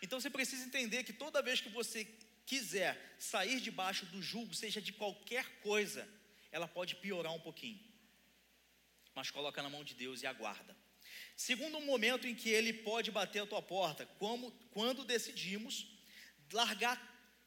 Então 0.00 0.20
você 0.20 0.30
precisa 0.30 0.64
entender 0.64 1.02
que 1.02 1.12
toda 1.12 1.42
vez 1.42 1.60
que 1.60 1.68
você 1.68 2.04
quiser 2.46 3.16
sair 3.18 3.60
debaixo 3.60 4.06
do 4.06 4.22
jugo, 4.22 4.54
seja 4.54 4.80
de 4.80 4.92
qualquer 4.92 5.60
coisa, 5.60 6.08
ela 6.50 6.68
pode 6.68 6.96
piorar 6.96 7.32
um 7.32 7.40
pouquinho. 7.40 7.80
Mas 9.14 9.30
coloca 9.30 9.62
na 9.62 9.70
mão 9.70 9.84
de 9.84 9.94
Deus 9.94 10.22
e 10.22 10.26
aguarda. 10.26 10.76
Segundo 11.36 11.78
um 11.78 11.84
momento 11.84 12.26
em 12.26 12.34
que 12.34 12.48
ele 12.48 12.72
pode 12.72 13.10
bater 13.10 13.42
a 13.42 13.46
tua 13.46 13.62
porta, 13.62 14.06
como 14.18 14.50
quando 14.70 15.04
decidimos 15.04 15.86
largar 16.52 17.00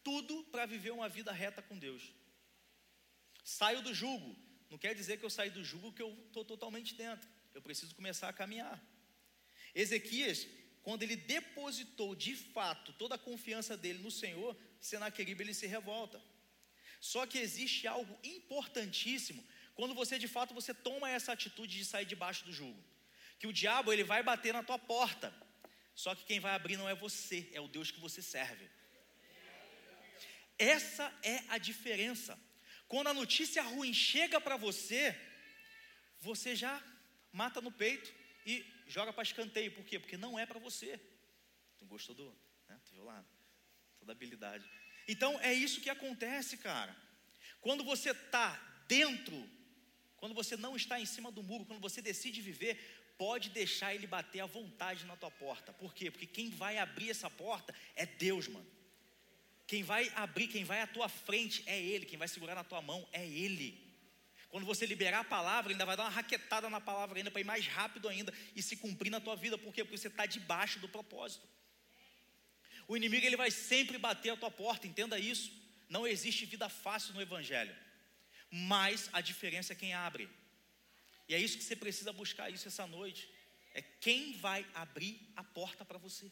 tudo 0.03 0.43
para 0.45 0.65
viver 0.65 0.91
uma 0.91 1.09
vida 1.09 1.31
reta 1.31 1.61
com 1.61 1.77
Deus. 1.77 2.13
Saio 3.43 3.81
do 3.81 3.93
jugo. 3.93 4.35
Não 4.69 4.77
quer 4.77 4.95
dizer 4.95 5.17
que 5.17 5.25
eu 5.25 5.29
saí 5.29 5.49
do 5.49 5.63
jugo 5.63 5.93
que 5.93 6.01
eu 6.01 6.11
estou 6.27 6.43
totalmente 6.43 6.95
dentro. 6.95 7.29
Eu 7.53 7.61
preciso 7.61 7.95
começar 7.95 8.27
a 8.27 8.33
caminhar. 8.33 8.83
Ezequias, 9.73 10.47
quando 10.81 11.03
ele 11.03 11.15
depositou 11.15 12.15
de 12.15 12.35
fato 12.35 12.93
toda 12.93 13.15
a 13.15 13.19
confiança 13.19 13.75
dele 13.77 13.99
no 13.99 14.11
Senhor, 14.11 14.55
Senaqueribe 14.81 15.43
ele 15.43 15.53
se 15.53 15.67
revolta. 15.67 16.21
Só 16.99 17.25
que 17.25 17.37
existe 17.37 17.87
algo 17.87 18.19
importantíssimo 18.23 19.45
quando 19.73 19.93
você 19.93 20.17
de 20.17 20.27
fato 20.27 20.53
você 20.53 20.73
toma 20.73 21.09
essa 21.09 21.33
atitude 21.33 21.77
de 21.77 21.85
sair 21.85 22.05
debaixo 22.05 22.45
do 22.45 22.53
jugo 22.53 22.81
que 23.39 23.47
o 23.47 23.53
diabo 23.53 23.91
ele 23.91 24.03
vai 24.03 24.23
bater 24.23 24.53
na 24.53 24.63
tua 24.63 24.79
porta. 24.79 25.33
Só 25.93 26.13
que 26.13 26.25
quem 26.25 26.39
vai 26.39 26.53
abrir 26.53 26.77
não 26.77 26.89
é 26.89 26.95
você, 26.95 27.49
é 27.53 27.61
o 27.61 27.67
Deus 27.67 27.91
que 27.91 27.99
você 27.99 28.21
serve. 28.21 28.69
Essa 30.57 31.13
é 31.23 31.43
a 31.49 31.57
diferença. 31.57 32.39
Quando 32.87 33.07
a 33.07 33.13
notícia 33.13 33.61
ruim 33.61 33.93
chega 33.93 34.39
para 34.39 34.57
você, 34.57 35.15
você 36.19 36.55
já 36.55 36.81
mata 37.31 37.61
no 37.61 37.71
peito 37.71 38.13
e 38.45 38.65
joga 38.87 39.11
para 39.11 39.23
escanteio. 39.23 39.71
Por 39.71 39.85
quê? 39.85 39.99
Porque 39.99 40.17
não 40.17 40.37
é 40.37 40.45
para 40.45 40.59
você. 40.59 40.99
Tu 41.77 41.85
gostou 41.85 42.15
do, 42.15 42.37
né? 42.67 42.79
Tu 42.85 42.93
viu 42.93 43.03
lá? 43.03 43.23
Toda 44.05 44.13
habilidade. 44.13 44.63
Então 45.07 45.39
é 45.41 45.51
isso 45.51 45.81
que 45.81 45.89
acontece, 45.89 46.57
cara. 46.57 46.95
Quando 47.59 47.83
você 47.83 48.11
está 48.11 48.53
dentro, 48.87 49.35
quando 50.17 50.35
você 50.35 50.55
não 50.55 50.75
está 50.75 50.99
em 50.99 51.07
cima 51.07 51.31
do 51.31 51.41
muro, 51.41 51.65
quando 51.65 51.81
você 51.81 52.03
decide 52.03 52.39
viver, 52.39 52.77
pode 53.17 53.49
deixar 53.49 53.95
ele 53.95 54.05
bater 54.05 54.41
à 54.41 54.45
vontade 54.45 55.05
na 55.05 55.15
tua 55.15 55.31
porta. 55.31 55.73
Por 55.73 55.91
quê? 55.91 56.11
Porque 56.11 56.27
quem 56.27 56.51
vai 56.51 56.77
abrir 56.77 57.09
essa 57.09 57.31
porta 57.31 57.73
é 57.95 58.05
Deus, 58.05 58.47
mano. 58.47 58.69
Quem 59.65 59.81
vai 59.81 60.11
abrir, 60.15 60.49
quem 60.49 60.63
vai 60.63 60.81
à 60.81 60.85
tua 60.85 61.09
frente 61.09 61.63
é 61.65 61.81
Ele, 61.81 62.05
quem 62.05 62.19
vai 62.19 62.27
segurar 62.27 62.53
na 62.53 62.63
tua 62.63 62.83
mão 62.83 63.09
é 63.11 63.25
Ele. 63.25 63.83
Quando 64.49 64.67
você 64.67 64.85
liberar 64.85 65.21
a 65.21 65.23
palavra, 65.23 65.71
ainda 65.71 65.83
vai 65.83 65.97
dar 65.97 66.03
uma 66.03 66.11
raquetada 66.11 66.69
na 66.69 66.79
palavra 66.79 67.17
ainda 67.17 67.31
para 67.31 67.41
ir 67.41 67.43
mais 67.43 67.65
rápido 67.65 68.07
ainda 68.07 68.31
e 68.55 68.61
se 68.61 68.77
cumprir 68.77 69.09
na 69.09 69.19
tua 69.19 69.35
vida. 69.35 69.57
Por 69.57 69.73
quê? 69.73 69.83
Porque 69.83 69.97
você 69.97 70.09
está 70.09 70.27
debaixo 70.27 70.77
do 70.77 70.87
propósito. 70.87 71.54
O 72.87 72.95
inimigo 72.95 73.25
ele 73.25 73.37
vai 73.37 73.51
sempre 73.51 73.97
bater 73.97 74.31
a 74.31 74.37
tua 74.37 74.51
porta, 74.51 74.87
entenda 74.87 75.17
isso. 75.17 75.51
Não 75.89 76.07
existe 76.07 76.45
vida 76.45 76.67
fácil 76.69 77.13
no 77.13 77.21
Evangelho, 77.21 77.75
mas 78.49 79.09
a 79.13 79.21
diferença 79.21 79.73
é 79.73 79.75
quem 79.75 79.93
abre. 79.93 80.29
E 81.27 81.33
é 81.33 81.39
isso 81.39 81.57
que 81.57 81.63
você 81.63 81.75
precisa 81.75 82.13
buscar 82.13 82.49
isso 82.49 82.67
essa 82.67 82.85
noite. 82.85 83.29
É 83.73 83.81
quem 83.81 84.37
vai 84.37 84.65
abrir 84.73 85.19
a 85.35 85.43
porta 85.43 85.83
para 85.83 85.97
você. 85.97 86.31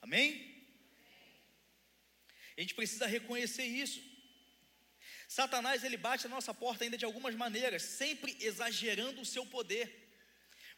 Amém? 0.00 0.62
A 2.56 2.60
gente 2.60 2.74
precisa 2.74 3.06
reconhecer 3.06 3.64
isso. 3.64 4.00
Satanás 5.26 5.82
ele 5.82 5.96
bate 5.96 6.26
a 6.26 6.30
nossa 6.30 6.52
porta 6.52 6.84
ainda 6.84 6.98
de 6.98 7.04
algumas 7.06 7.34
maneiras, 7.34 7.82
sempre 7.82 8.36
exagerando 8.40 9.22
o 9.22 9.26
seu 9.26 9.46
poder. 9.46 10.02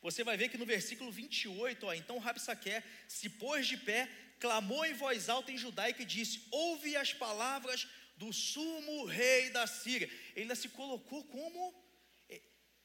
Você 0.00 0.22
vai 0.22 0.36
ver 0.36 0.48
que 0.48 0.58
no 0.58 0.66
versículo 0.66 1.10
28, 1.10 1.86
ó, 1.86 1.94
então 1.94 2.18
Rabsaqué 2.18 2.84
se 3.08 3.28
pôs 3.28 3.66
de 3.66 3.76
pé, 3.78 4.08
clamou 4.40 4.84
em 4.84 4.94
voz 4.94 5.28
alta 5.28 5.52
em 5.52 5.58
judaico 5.58 6.02
e 6.02 6.04
disse: 6.04 6.46
Ouve 6.50 6.96
as 6.96 7.12
palavras 7.12 7.86
do 8.16 8.32
sumo 8.32 9.04
rei 9.04 9.50
da 9.50 9.66
Síria. 9.66 10.08
Ele 10.32 10.42
ainda 10.42 10.54
se 10.54 10.68
colocou 10.68 11.24
como 11.24 11.84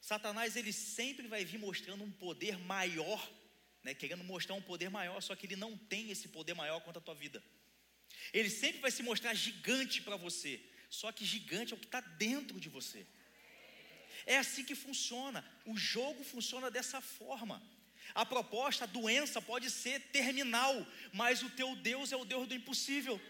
Satanás 0.00 0.56
ele 0.56 0.72
sempre 0.72 1.28
vai 1.28 1.44
vir 1.44 1.58
mostrando 1.58 2.02
um 2.02 2.10
poder 2.10 2.58
maior, 2.58 3.30
né, 3.82 3.94
querendo 3.94 4.24
mostrar 4.24 4.54
um 4.54 4.62
poder 4.62 4.88
maior, 4.88 5.20
só 5.20 5.36
que 5.36 5.46
ele 5.46 5.56
não 5.56 5.76
tem 5.76 6.10
esse 6.10 6.28
poder 6.28 6.54
maior 6.54 6.80
quanto 6.80 6.98
a 6.98 7.02
tua 7.02 7.14
vida. 7.14 7.42
Ele 8.32 8.50
sempre 8.50 8.80
vai 8.80 8.90
se 8.90 9.02
mostrar 9.02 9.34
gigante 9.34 10.00
para 10.00 10.16
você, 10.16 10.60
só 10.88 11.12
que 11.12 11.24
gigante 11.24 11.72
é 11.72 11.76
o 11.76 11.78
que 11.78 11.86
está 11.86 12.00
dentro 12.00 12.58
de 12.58 12.68
você. 12.68 13.06
É 14.26 14.38
assim 14.38 14.64
que 14.64 14.74
funciona. 14.74 15.44
O 15.64 15.76
jogo 15.76 16.22
funciona 16.24 16.70
dessa 16.70 17.00
forma. 17.00 17.62
A 18.14 18.26
proposta, 18.26 18.84
a 18.84 18.88
doença 18.88 19.40
pode 19.40 19.70
ser 19.70 20.00
terminal, 20.12 20.86
mas 21.12 21.42
o 21.42 21.50
teu 21.50 21.76
Deus 21.76 22.12
é 22.12 22.16
o 22.16 22.24
Deus 22.24 22.48
do 22.48 22.54
impossível. 22.54 23.20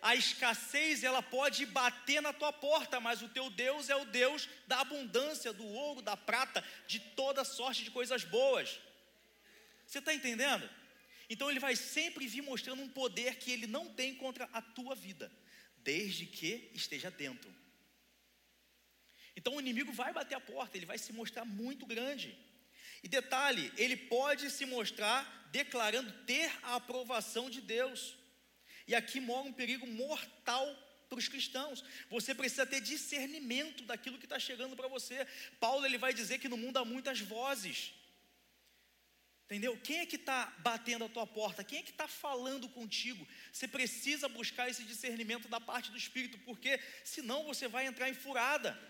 A 0.00 0.16
escassez, 0.16 1.04
ela 1.04 1.22
pode 1.22 1.64
bater 1.64 2.20
na 2.20 2.32
tua 2.32 2.52
porta, 2.52 2.98
mas 2.98 3.22
o 3.22 3.28
teu 3.28 3.48
Deus 3.48 3.88
é 3.88 3.94
o 3.94 4.04
Deus 4.04 4.48
da 4.66 4.80
abundância, 4.80 5.52
do 5.52 5.64
ouro, 5.64 6.02
da 6.02 6.16
prata, 6.16 6.64
de 6.88 6.98
toda 6.98 7.44
sorte 7.44 7.84
de 7.84 7.90
coisas 7.90 8.24
boas. 8.24 8.80
Você 9.86 10.00
está 10.00 10.12
entendendo? 10.12 10.68
Então 11.30 11.48
ele 11.48 11.60
vai 11.60 11.76
sempre 11.76 12.26
vir 12.26 12.42
mostrando 12.42 12.82
um 12.82 12.88
poder 12.88 13.36
que 13.36 13.52
ele 13.52 13.66
não 13.66 13.88
tem 13.94 14.14
contra 14.14 14.48
a 14.52 14.60
tua 14.60 14.94
vida, 14.94 15.30
desde 15.78 16.26
que 16.26 16.70
esteja 16.74 17.10
dentro. 17.10 17.54
Então 19.36 19.54
o 19.54 19.60
inimigo 19.60 19.92
vai 19.92 20.12
bater 20.12 20.34
a 20.34 20.40
porta, 20.40 20.76
ele 20.76 20.86
vai 20.86 20.98
se 20.98 21.12
mostrar 21.12 21.44
muito 21.44 21.86
grande. 21.86 22.36
E 23.02 23.08
detalhe, 23.08 23.72
ele 23.76 23.96
pode 23.96 24.50
se 24.50 24.64
mostrar 24.64 25.48
declarando 25.50 26.12
ter 26.24 26.50
a 26.62 26.76
aprovação 26.76 27.50
de 27.50 27.60
Deus. 27.60 28.16
E 28.86 28.94
aqui 28.94 29.20
mora 29.20 29.48
um 29.48 29.52
perigo 29.52 29.86
mortal 29.86 30.66
para 31.08 31.18
os 31.18 31.28
cristãos. 31.28 31.84
Você 32.08 32.34
precisa 32.34 32.64
ter 32.64 32.80
discernimento 32.80 33.84
daquilo 33.84 34.18
que 34.18 34.24
está 34.24 34.38
chegando 34.38 34.74
para 34.74 34.88
você. 34.88 35.26
Paulo 35.60 35.84
ele 35.84 35.98
vai 35.98 36.14
dizer 36.14 36.38
que 36.38 36.48
no 36.48 36.56
mundo 36.56 36.78
há 36.78 36.84
muitas 36.84 37.20
vozes. 37.20 37.92
Entendeu? 39.44 39.78
Quem 39.84 39.98
é 39.98 40.06
que 40.06 40.16
está 40.16 40.46
batendo 40.60 41.04
a 41.04 41.08
tua 41.10 41.26
porta? 41.26 41.62
Quem 41.62 41.80
é 41.80 41.82
que 41.82 41.90
está 41.90 42.08
falando 42.08 42.66
contigo? 42.70 43.28
Você 43.52 43.68
precisa 43.68 44.26
buscar 44.26 44.70
esse 44.70 44.82
discernimento 44.84 45.46
da 45.46 45.60
parte 45.60 45.90
do 45.90 45.98
Espírito, 45.98 46.38
porque 46.38 46.80
senão 47.04 47.44
você 47.44 47.68
vai 47.68 47.86
entrar 47.86 48.08
em 48.08 48.14
furada. 48.14 48.80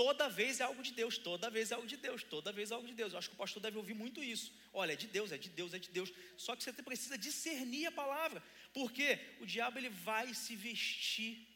Toda 0.00 0.30
vez 0.30 0.60
é 0.60 0.64
algo 0.64 0.82
de 0.82 0.92
Deus, 1.00 1.18
toda 1.18 1.50
vez 1.50 1.70
é 1.70 1.74
algo 1.74 1.86
de 1.86 1.98
Deus, 2.04 2.22
toda 2.22 2.50
vez 2.50 2.70
é 2.70 2.74
algo 2.74 2.88
de 2.88 2.94
Deus. 2.94 3.12
Eu 3.12 3.18
acho 3.18 3.28
que 3.28 3.34
o 3.34 3.42
pastor 3.44 3.60
deve 3.62 3.76
ouvir 3.76 3.92
muito 3.92 4.24
isso. 4.24 4.50
Olha, 4.72 4.94
é 4.94 4.96
de 4.96 5.06
Deus, 5.06 5.30
é 5.30 5.36
de 5.36 5.50
Deus, 5.50 5.74
é 5.74 5.78
de 5.78 5.90
Deus. 5.90 6.10
Só 6.38 6.56
que 6.56 6.64
você 6.64 6.72
precisa 6.72 7.18
discernir 7.18 7.84
a 7.84 7.92
palavra, 7.92 8.42
porque 8.72 9.18
o 9.42 9.44
diabo 9.44 9.78
ele 9.78 9.90
vai 9.90 10.32
se 10.32 10.56
vestir. 10.56 11.46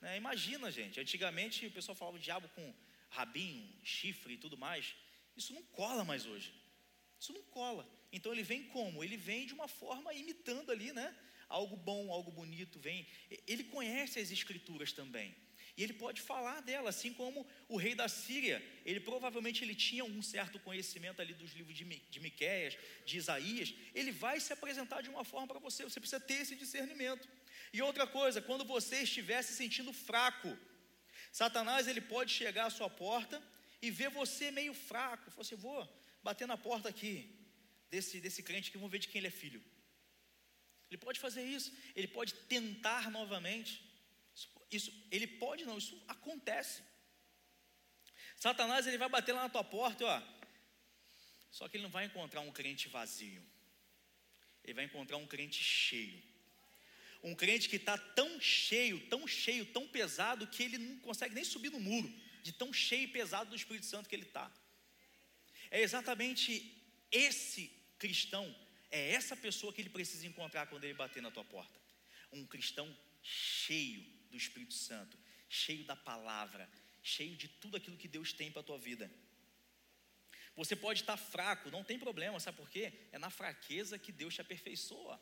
Né? 0.00 0.16
Imagina, 0.16 0.68
gente, 0.68 0.98
antigamente 0.98 1.64
o 1.64 1.70
pessoal 1.70 1.94
falava 1.94 2.16
o 2.16 2.20
diabo 2.28 2.48
com 2.56 2.74
rabinho, 3.08 3.72
chifre 3.84 4.34
e 4.34 4.38
tudo 4.38 4.58
mais. 4.58 4.96
Isso 5.36 5.52
não 5.54 5.62
cola 5.62 6.04
mais 6.04 6.26
hoje. 6.26 6.52
Isso 7.20 7.32
não 7.32 7.42
cola. 7.44 7.88
Então 8.10 8.32
ele 8.32 8.42
vem 8.42 8.64
como? 8.64 9.04
Ele 9.04 9.16
vem 9.16 9.46
de 9.46 9.54
uma 9.54 9.68
forma 9.68 10.12
imitando 10.12 10.72
ali, 10.72 10.92
né? 10.92 11.16
Algo 11.48 11.76
bom, 11.76 12.10
algo 12.10 12.32
bonito, 12.32 12.80
vem. 12.80 13.06
Ele 13.46 13.62
conhece 13.62 14.18
as 14.18 14.32
escrituras 14.32 14.90
também. 14.90 15.36
E 15.76 15.82
ele 15.82 15.92
pode 15.92 16.22
falar 16.22 16.62
dela, 16.62 16.88
assim 16.88 17.12
como 17.12 17.46
o 17.68 17.76
rei 17.76 17.94
da 17.94 18.08
Síria, 18.08 18.64
ele 18.84 18.98
provavelmente 18.98 19.62
ele 19.62 19.74
tinha 19.74 20.04
um 20.04 20.22
certo 20.22 20.58
conhecimento 20.58 21.20
ali 21.20 21.34
dos 21.34 21.52
livros 21.52 21.76
de, 21.76 21.84
de 21.84 22.20
Miquéias, 22.20 22.78
de 23.04 23.18
Isaías, 23.18 23.74
ele 23.94 24.10
vai 24.10 24.40
se 24.40 24.52
apresentar 24.52 25.02
de 25.02 25.10
uma 25.10 25.22
forma 25.22 25.46
para 25.46 25.58
você, 25.58 25.84
você 25.84 26.00
precisa 26.00 26.20
ter 26.20 26.40
esse 26.40 26.56
discernimento. 26.56 27.28
E 27.72 27.82
outra 27.82 28.06
coisa, 28.06 28.40
quando 28.40 28.64
você 28.64 29.02
estiver 29.02 29.42
se 29.42 29.52
sentindo 29.52 29.92
fraco, 29.92 30.56
Satanás 31.30 31.86
ele 31.86 32.00
pode 32.00 32.32
chegar 32.32 32.66
à 32.66 32.70
sua 32.70 32.88
porta 32.88 33.42
e 33.82 33.90
ver 33.90 34.08
você 34.08 34.50
meio 34.50 34.72
fraco, 34.72 35.30
você 35.30 35.54
assim, 35.54 35.62
vou 35.62 35.86
bater 36.22 36.48
na 36.48 36.56
porta 36.56 36.88
aqui 36.88 37.36
desse, 37.90 38.18
desse 38.18 38.42
crente 38.42 38.70
que 38.70 38.78
vamos 38.78 38.90
ver 38.90 38.98
de 38.98 39.08
quem 39.08 39.18
ele 39.18 39.26
é 39.26 39.30
filho. 39.30 39.62
Ele 40.90 40.98
pode 40.98 41.20
fazer 41.20 41.44
isso, 41.44 41.70
ele 41.94 42.08
pode 42.08 42.32
tentar 42.32 43.10
novamente. 43.10 43.85
Isso, 44.70 44.92
ele 45.10 45.26
pode 45.26 45.64
não, 45.64 45.78
isso 45.78 46.00
acontece. 46.08 46.82
Satanás 48.36 48.86
ele 48.86 48.98
vai 48.98 49.08
bater 49.08 49.32
lá 49.32 49.42
na 49.42 49.48
tua 49.48 49.64
porta, 49.64 50.04
ó. 50.04 50.22
Só 51.50 51.68
que 51.68 51.76
ele 51.76 51.84
não 51.84 51.90
vai 51.90 52.04
encontrar 52.04 52.40
um 52.40 52.52
crente 52.52 52.88
vazio. 52.88 53.42
Ele 54.62 54.74
vai 54.74 54.84
encontrar 54.84 55.16
um 55.16 55.26
crente 55.26 55.62
cheio. 55.62 56.22
Um 57.22 57.34
crente 57.34 57.68
que 57.68 57.76
está 57.76 57.96
tão 57.96 58.40
cheio, 58.40 59.00
tão 59.08 59.26
cheio, 59.26 59.64
tão 59.66 59.88
pesado 59.88 60.46
que 60.46 60.62
ele 60.62 60.78
não 60.78 60.98
consegue 60.98 61.34
nem 61.34 61.44
subir 61.44 61.70
no 61.70 61.80
muro, 61.80 62.12
de 62.42 62.52
tão 62.52 62.72
cheio 62.72 63.04
e 63.04 63.08
pesado 63.08 63.50
do 63.50 63.56
Espírito 63.56 63.86
Santo 63.86 64.08
que 64.08 64.14
ele 64.14 64.24
está. 64.24 64.52
É 65.70 65.80
exatamente 65.80 66.76
esse 67.10 67.72
cristão, 67.98 68.54
é 68.90 69.12
essa 69.12 69.36
pessoa 69.36 69.72
que 69.72 69.80
ele 69.80 69.88
precisa 69.88 70.26
encontrar 70.26 70.66
quando 70.66 70.84
ele 70.84 70.94
bater 70.94 71.22
na 71.22 71.30
tua 71.30 71.44
porta. 71.44 71.80
Um 72.32 72.44
cristão 72.44 72.94
cheio 73.22 74.15
do 74.36 74.42
Espírito 74.42 74.74
Santo, 74.74 75.18
cheio 75.48 75.84
da 75.84 75.96
palavra, 75.96 76.68
cheio 77.02 77.36
de 77.36 77.48
tudo 77.48 77.76
aquilo 77.76 77.96
que 77.96 78.08
Deus 78.08 78.32
tem 78.32 78.50
para 78.50 78.60
a 78.60 78.64
tua 78.64 78.78
vida. 78.78 79.10
Você 80.54 80.74
pode 80.74 81.02
estar 81.02 81.16
fraco, 81.16 81.70
não 81.70 81.84
tem 81.84 81.98
problema, 81.98 82.40
sabe 82.40 82.56
por 82.56 82.70
quê? 82.70 82.92
É 83.12 83.18
na 83.18 83.30
fraqueza 83.30 83.98
que 83.98 84.10
Deus 84.10 84.34
te 84.34 84.40
aperfeiçoa. 84.40 85.20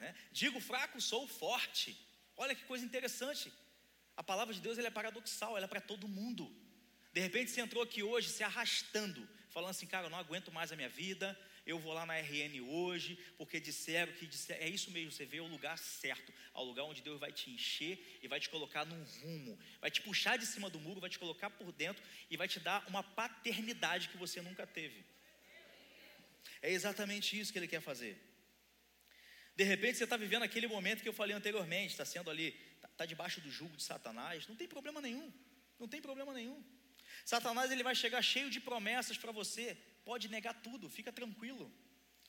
Né? 0.00 0.14
Digo 0.32 0.58
fraco, 0.60 1.00
sou 1.00 1.26
forte. 1.28 1.96
Olha 2.36 2.54
que 2.54 2.64
coisa 2.64 2.84
interessante. 2.84 3.52
A 4.16 4.22
palavra 4.22 4.54
de 4.54 4.60
Deus 4.60 4.78
é 4.78 4.90
paradoxal, 4.90 5.56
ela 5.56 5.66
é 5.66 5.68
para 5.68 5.80
todo 5.80 6.08
mundo. 6.08 6.44
De 7.12 7.20
repente 7.20 7.50
você 7.50 7.60
entrou 7.60 7.82
aqui 7.82 8.02
hoje 8.02 8.28
se 8.30 8.42
arrastando, 8.42 9.28
falando 9.50 9.70
assim, 9.70 9.86
cara, 9.86 10.06
eu 10.06 10.10
não 10.10 10.18
aguento 10.18 10.50
mais 10.50 10.72
a 10.72 10.76
minha 10.76 10.88
vida, 10.88 11.38
eu 11.66 11.80
vou 11.80 11.92
lá 11.92 12.06
na 12.06 12.16
RN 12.16 12.60
hoje, 12.68 13.18
porque 13.36 13.58
disseram 13.58 14.12
que 14.12 14.24
disseram, 14.24 14.62
é 14.64 14.68
isso 14.68 14.90
mesmo, 14.92 15.10
você 15.10 15.26
vê 15.26 15.40
o 15.40 15.46
lugar 15.46 15.76
certo, 15.76 16.32
ao 16.54 16.64
lugar 16.64 16.84
onde 16.84 17.02
Deus 17.02 17.18
vai 17.18 17.32
te 17.32 17.50
encher 17.50 18.20
e 18.22 18.28
vai 18.28 18.38
te 18.38 18.48
colocar 18.48 18.86
num 18.86 19.02
rumo, 19.02 19.58
vai 19.80 19.90
te 19.90 20.00
puxar 20.00 20.36
de 20.38 20.46
cima 20.46 20.70
do 20.70 20.78
muro, 20.78 21.00
vai 21.00 21.10
te 21.10 21.18
colocar 21.18 21.50
por 21.50 21.72
dentro 21.72 22.02
e 22.30 22.36
vai 22.36 22.46
te 22.46 22.60
dar 22.60 22.86
uma 22.88 23.02
paternidade 23.02 24.08
que 24.08 24.16
você 24.16 24.40
nunca 24.40 24.64
teve. 24.64 25.04
É 26.62 26.70
exatamente 26.70 27.38
isso 27.38 27.52
que 27.52 27.58
ele 27.58 27.66
quer 27.66 27.80
fazer. 27.80 28.16
De 29.56 29.64
repente 29.64 29.98
você 29.98 30.04
está 30.04 30.16
vivendo 30.16 30.44
aquele 30.44 30.68
momento 30.68 31.02
que 31.02 31.08
eu 31.08 31.12
falei 31.12 31.34
anteriormente, 31.34 31.92
está 31.92 32.04
sendo 32.04 32.30
ali, 32.30 32.56
está 32.76 32.88
tá 32.88 33.06
debaixo 33.06 33.40
do 33.40 33.50
jugo 33.50 33.76
de 33.76 33.82
Satanás, 33.82 34.46
não 34.46 34.54
tem 34.54 34.68
problema 34.68 35.00
nenhum, 35.00 35.32
não 35.80 35.88
tem 35.88 36.00
problema 36.00 36.32
nenhum. 36.32 36.62
Satanás 37.24 37.72
ele 37.72 37.82
vai 37.82 37.94
chegar 37.94 38.22
cheio 38.22 38.50
de 38.50 38.60
promessas 38.60 39.18
para 39.18 39.32
você, 39.32 39.76
pode 40.08 40.28
negar 40.36 40.54
tudo, 40.66 40.88
fica 40.88 41.12
tranquilo. 41.12 41.66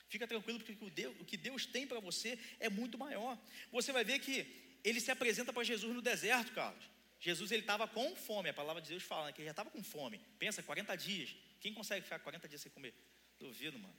Fica 0.09 0.25
tranquilo 0.27 0.59
porque 0.59 0.85
o, 0.85 0.89
Deus, 0.89 1.15
o 1.21 1.25
que 1.29 1.37
Deus 1.37 1.65
tem 1.65 1.85
para 1.85 1.99
você 1.99 2.39
é 2.59 2.69
muito 2.69 2.97
maior. 2.97 3.37
Você 3.71 3.91
vai 3.91 4.03
ver 4.03 4.19
que 4.19 4.35
ele 4.83 4.99
se 4.99 5.11
apresenta 5.11 5.53
para 5.53 5.63
Jesus 5.71 5.93
no 5.93 6.01
deserto, 6.01 6.53
Carlos. 6.53 6.83
Jesus 7.19 7.51
ele 7.51 7.61
estava 7.61 7.87
com 7.87 8.15
fome, 8.15 8.49
a 8.49 8.53
palavra 8.53 8.81
de 8.81 8.89
Deus 8.89 9.03
fala 9.03 9.27
né, 9.27 9.31
que 9.33 9.41
ele 9.41 9.47
já 9.47 9.51
estava 9.51 9.69
com 9.69 9.83
fome. 9.83 10.19
Pensa, 10.39 10.63
40 10.63 10.95
dias. 10.95 11.35
Quem 11.59 11.73
consegue 11.73 12.03
ficar 12.03 12.19
40 12.19 12.47
dias 12.47 12.61
sem 12.61 12.71
comer? 12.71 12.93
Duvido, 13.39 13.77
mano. 13.77 13.95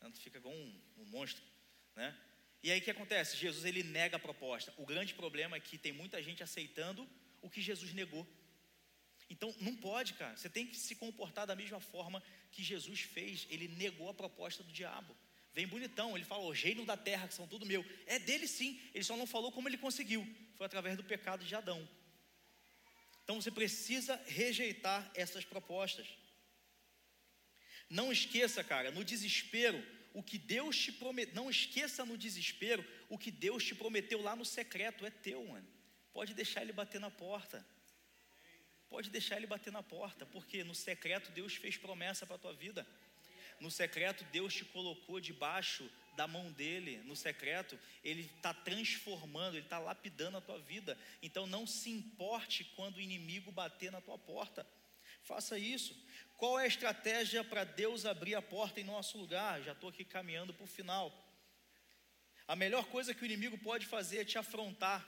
Tu 0.00 0.20
fica 0.20 0.38
igual 0.38 0.54
um, 0.54 0.80
um 0.98 1.04
monstro, 1.04 1.44
né? 1.94 2.14
E 2.62 2.70
aí 2.70 2.80
o 2.80 2.82
que 2.82 2.90
acontece? 2.90 3.36
Jesus 3.36 3.64
ele 3.64 3.82
nega 3.82 4.16
a 4.16 4.20
proposta. 4.20 4.72
O 4.76 4.84
grande 4.84 5.14
problema 5.14 5.56
é 5.56 5.60
que 5.60 5.78
tem 5.78 5.92
muita 5.92 6.22
gente 6.22 6.42
aceitando 6.42 7.08
o 7.40 7.48
que 7.48 7.60
Jesus 7.60 7.92
negou. 7.92 8.26
Então, 9.32 9.54
não 9.60 9.74
pode, 9.74 10.12
cara. 10.12 10.36
Você 10.36 10.50
tem 10.50 10.66
que 10.66 10.76
se 10.76 10.94
comportar 10.94 11.46
da 11.46 11.56
mesma 11.56 11.80
forma 11.80 12.22
que 12.50 12.62
Jesus 12.62 13.00
fez. 13.00 13.46
Ele 13.48 13.66
negou 13.66 14.10
a 14.10 14.14
proposta 14.14 14.62
do 14.62 14.70
diabo. 14.70 15.16
Vem 15.54 15.66
bonitão, 15.66 16.14
ele 16.14 16.24
fala: 16.24 16.42
o 16.42 16.50
reino 16.50 16.84
da 16.84 16.98
terra, 16.98 17.26
que 17.26 17.32
são 17.32 17.48
tudo 17.48 17.64
meu. 17.64 17.82
É 18.06 18.18
dele 18.18 18.46
sim. 18.46 18.78
Ele 18.92 19.02
só 19.02 19.16
não 19.16 19.26
falou 19.26 19.50
como 19.50 19.70
ele 19.70 19.78
conseguiu. 19.78 20.22
Foi 20.54 20.66
através 20.66 20.98
do 20.98 21.02
pecado 21.02 21.46
de 21.46 21.54
Adão. 21.54 21.88
Então 23.24 23.40
você 23.40 23.50
precisa 23.50 24.20
rejeitar 24.26 25.10
essas 25.14 25.46
propostas. 25.46 26.06
Não 27.88 28.12
esqueça, 28.12 28.62
cara, 28.62 28.90
no 28.90 29.02
desespero, 29.02 29.82
o 30.12 30.22
que 30.22 30.36
Deus 30.36 30.76
te 30.76 30.92
prometeu. 30.92 31.34
Não 31.34 31.48
esqueça 31.48 32.04
no 32.04 32.18
desespero 32.18 32.84
o 33.08 33.16
que 33.16 33.30
Deus 33.30 33.64
te 33.64 33.74
prometeu 33.74 34.20
lá 34.20 34.36
no 34.36 34.44
secreto. 34.44 35.06
É 35.06 35.10
teu, 35.10 35.42
mano. 35.46 35.66
Pode 36.12 36.34
deixar 36.34 36.60
ele 36.60 36.72
bater 36.74 37.00
na 37.00 37.10
porta 37.10 37.66
pode 38.92 39.08
deixar 39.08 39.38
ele 39.38 39.46
bater 39.46 39.72
na 39.72 39.82
porta, 39.82 40.26
porque 40.26 40.62
no 40.62 40.74
secreto 40.74 41.32
Deus 41.32 41.54
fez 41.56 41.78
promessa 41.78 42.26
para 42.26 42.36
a 42.36 42.38
tua 42.38 42.52
vida. 42.52 42.86
No 43.58 43.70
secreto 43.70 44.22
Deus 44.24 44.52
te 44.54 44.66
colocou 44.66 45.18
debaixo 45.18 45.90
da 46.14 46.28
mão 46.28 46.52
dele. 46.52 46.98
No 47.06 47.16
secreto 47.16 47.78
ele 48.04 48.30
está 48.36 48.52
transformando, 48.52 49.54
ele 49.54 49.64
está 49.64 49.78
lapidando 49.78 50.36
a 50.36 50.42
tua 50.42 50.58
vida. 50.58 50.98
Então 51.22 51.46
não 51.46 51.66
se 51.66 51.88
importe 51.88 52.64
quando 52.76 52.98
o 52.98 53.00
inimigo 53.00 53.50
bater 53.50 53.90
na 53.90 54.02
tua 54.02 54.18
porta. 54.18 54.66
Faça 55.22 55.58
isso. 55.58 55.96
Qual 56.36 56.60
é 56.60 56.64
a 56.64 56.66
estratégia 56.74 57.42
para 57.42 57.64
Deus 57.64 58.04
abrir 58.04 58.34
a 58.34 58.42
porta 58.42 58.78
em 58.78 58.84
nosso 58.84 59.16
lugar? 59.16 59.62
Já 59.62 59.72
estou 59.72 59.88
aqui 59.88 60.04
caminhando 60.04 60.52
para 60.52 60.64
o 60.64 60.74
final. 60.78 61.06
A 62.46 62.54
melhor 62.54 62.84
coisa 62.88 63.14
que 63.14 63.22
o 63.22 63.24
inimigo 63.24 63.56
pode 63.56 63.86
fazer 63.86 64.18
é 64.18 64.24
te 64.24 64.36
afrontar. 64.36 65.00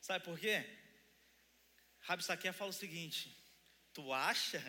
Sabe 0.00 0.24
por 0.24 0.38
quê? 0.38 0.79
Rabi 2.00 2.24
Saquer 2.24 2.52
fala 2.52 2.70
o 2.70 2.74
seguinte: 2.74 3.36
Tu 3.92 4.12
acha 4.12 4.60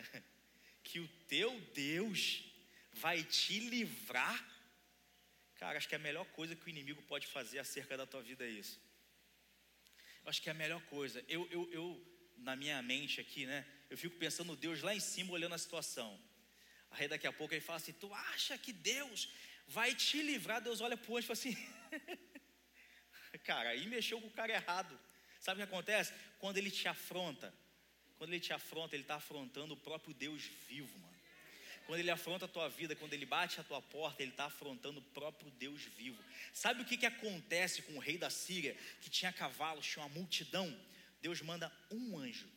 que 0.83 0.99
o 0.99 1.07
teu 1.27 1.59
Deus 1.73 2.43
vai 2.93 3.23
te 3.23 3.59
livrar? 3.59 4.39
Cara, 5.55 5.77
acho 5.77 5.87
que 5.87 5.95
a 5.95 5.99
melhor 5.99 6.25
coisa 6.27 6.55
que 6.55 6.65
o 6.65 6.69
inimigo 6.69 7.01
pode 7.03 7.27
fazer 7.27 7.59
acerca 7.59 7.95
da 7.95 8.05
tua 8.05 8.21
vida 8.21 8.43
é 8.43 8.49
isso. 8.49 8.81
Eu 10.23 10.29
acho 10.29 10.41
que 10.41 10.49
é 10.49 10.51
a 10.51 10.55
melhor 10.55 10.81
coisa. 10.83 11.23
Eu, 11.27 11.47
eu, 11.51 11.71
eu, 11.71 11.85
na 12.37 12.55
minha 12.55 12.81
mente 12.81 13.21
aqui, 13.21 13.45
né? 13.45 13.65
Eu 13.89 13.97
fico 13.97 14.15
pensando 14.17 14.55
Deus 14.55 14.81
lá 14.81 14.95
em 14.95 14.99
cima 14.99 15.33
olhando 15.33 15.55
a 15.55 15.57
situação. 15.57 16.19
Aí 16.91 17.07
daqui 17.07 17.27
a 17.27 17.33
pouco 17.33 17.53
ele 17.53 17.61
fala 17.61 17.77
assim: 17.77 17.93
Tu 17.93 18.11
acha 18.13 18.57
que 18.57 18.73
Deus 18.73 19.29
vai 19.67 19.93
te 19.95 20.21
livrar? 20.21 20.61
Deus 20.61 20.81
olha 20.81 20.97
para 20.97 21.11
o 21.11 21.17
anjo 21.17 21.25
e 21.25 21.35
fala 21.35 21.39
assim: 21.39 21.55
Cara, 23.43 23.69
aí 23.69 23.87
mexeu 23.87 24.19
com 24.19 24.27
o 24.27 24.31
cara 24.31 24.53
errado. 24.53 24.99
Sabe 25.41 25.59
o 25.61 25.65
que 25.65 25.73
acontece? 25.73 26.13
Quando 26.37 26.57
ele 26.57 26.69
te 26.69 26.87
afronta, 26.87 27.51
quando 28.17 28.31
ele 28.31 28.39
te 28.39 28.53
afronta, 28.53 28.95
ele 28.95 29.03
está 29.03 29.15
afrontando 29.15 29.73
o 29.73 29.77
próprio 29.77 30.13
Deus 30.13 30.43
vivo, 30.69 30.97
mano. 30.99 31.11
Quando 31.87 31.99
ele 31.99 32.11
afronta 32.11 32.45
a 32.45 32.47
tua 32.47 32.69
vida, 32.69 32.95
quando 32.95 33.13
ele 33.13 33.25
bate 33.25 33.59
a 33.59 33.63
tua 33.63 33.81
porta, 33.81 34.21
ele 34.21 34.31
está 34.31 34.45
afrontando 34.45 34.99
o 34.99 35.03
próprio 35.03 35.49
Deus 35.51 35.81
vivo. 35.97 36.23
Sabe 36.53 36.83
o 36.83 36.85
que, 36.85 36.95
que 36.95 37.07
acontece 37.07 37.81
com 37.81 37.93
o 37.93 37.99
rei 37.99 38.19
da 38.19 38.29
Síria, 38.29 38.77
que 39.01 39.09
tinha 39.09 39.33
cavalos, 39.33 39.85
tinha 39.85 40.05
uma 40.05 40.13
multidão? 40.13 40.79
Deus 41.21 41.41
manda 41.41 41.71
um 41.89 42.19
anjo, 42.19 42.47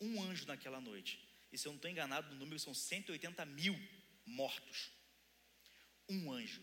um 0.00 0.22
anjo 0.22 0.46
naquela 0.46 0.80
noite. 0.80 1.22
E 1.52 1.58
se 1.58 1.68
eu 1.68 1.72
não 1.72 1.76
estou 1.76 1.90
enganado, 1.90 2.30
no 2.30 2.40
número 2.40 2.58
são 2.58 2.72
180 2.72 3.44
mil 3.44 3.78
mortos. 4.24 4.90
Um 6.08 6.32
anjo. 6.32 6.62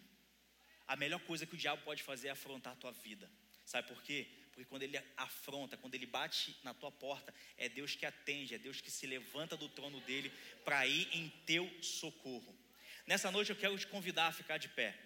A 0.87 0.95
melhor 0.95 1.19
coisa 1.21 1.45
que 1.45 1.53
o 1.53 1.57
diabo 1.57 1.83
pode 1.83 2.01
fazer 2.01 2.29
é 2.29 2.31
afrontar 2.31 2.73
a 2.73 2.77
tua 2.77 2.91
vida. 2.91 3.29
Sabe 3.65 3.87
por 3.87 4.01
quê? 4.01 4.27
Porque 4.57 4.69
quando 4.71 4.81
ele 4.81 4.99
afronta, 5.15 5.77
quando 5.77 5.93
ele 5.93 6.07
bate 6.07 6.57
na 6.63 6.73
tua 6.73 6.91
porta, 6.91 7.31
é 7.59 7.69
Deus 7.69 7.95
que 7.95 8.07
atende, 8.07 8.55
é 8.55 8.57
Deus 8.57 8.81
que 8.81 8.89
se 8.89 9.05
levanta 9.05 9.55
do 9.55 9.69
trono 9.69 10.01
dele 10.01 10.31
para 10.65 10.87
ir 10.87 11.07
em 11.15 11.29
teu 11.45 11.71
socorro. 11.83 12.57
Nessa 13.05 13.29
noite 13.29 13.51
eu 13.51 13.55
quero 13.55 13.77
te 13.77 13.85
convidar 13.85 14.25
a 14.25 14.31
ficar 14.31 14.57
de 14.57 14.67
pé. 14.67 14.97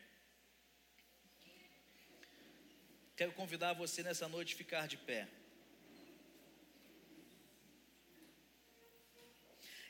Quero 3.18 3.34
convidar 3.34 3.74
você 3.74 4.02
nessa 4.02 4.26
noite 4.30 4.54
a 4.54 4.58
ficar 4.58 4.88
de 4.88 4.96
pé. 4.96 5.28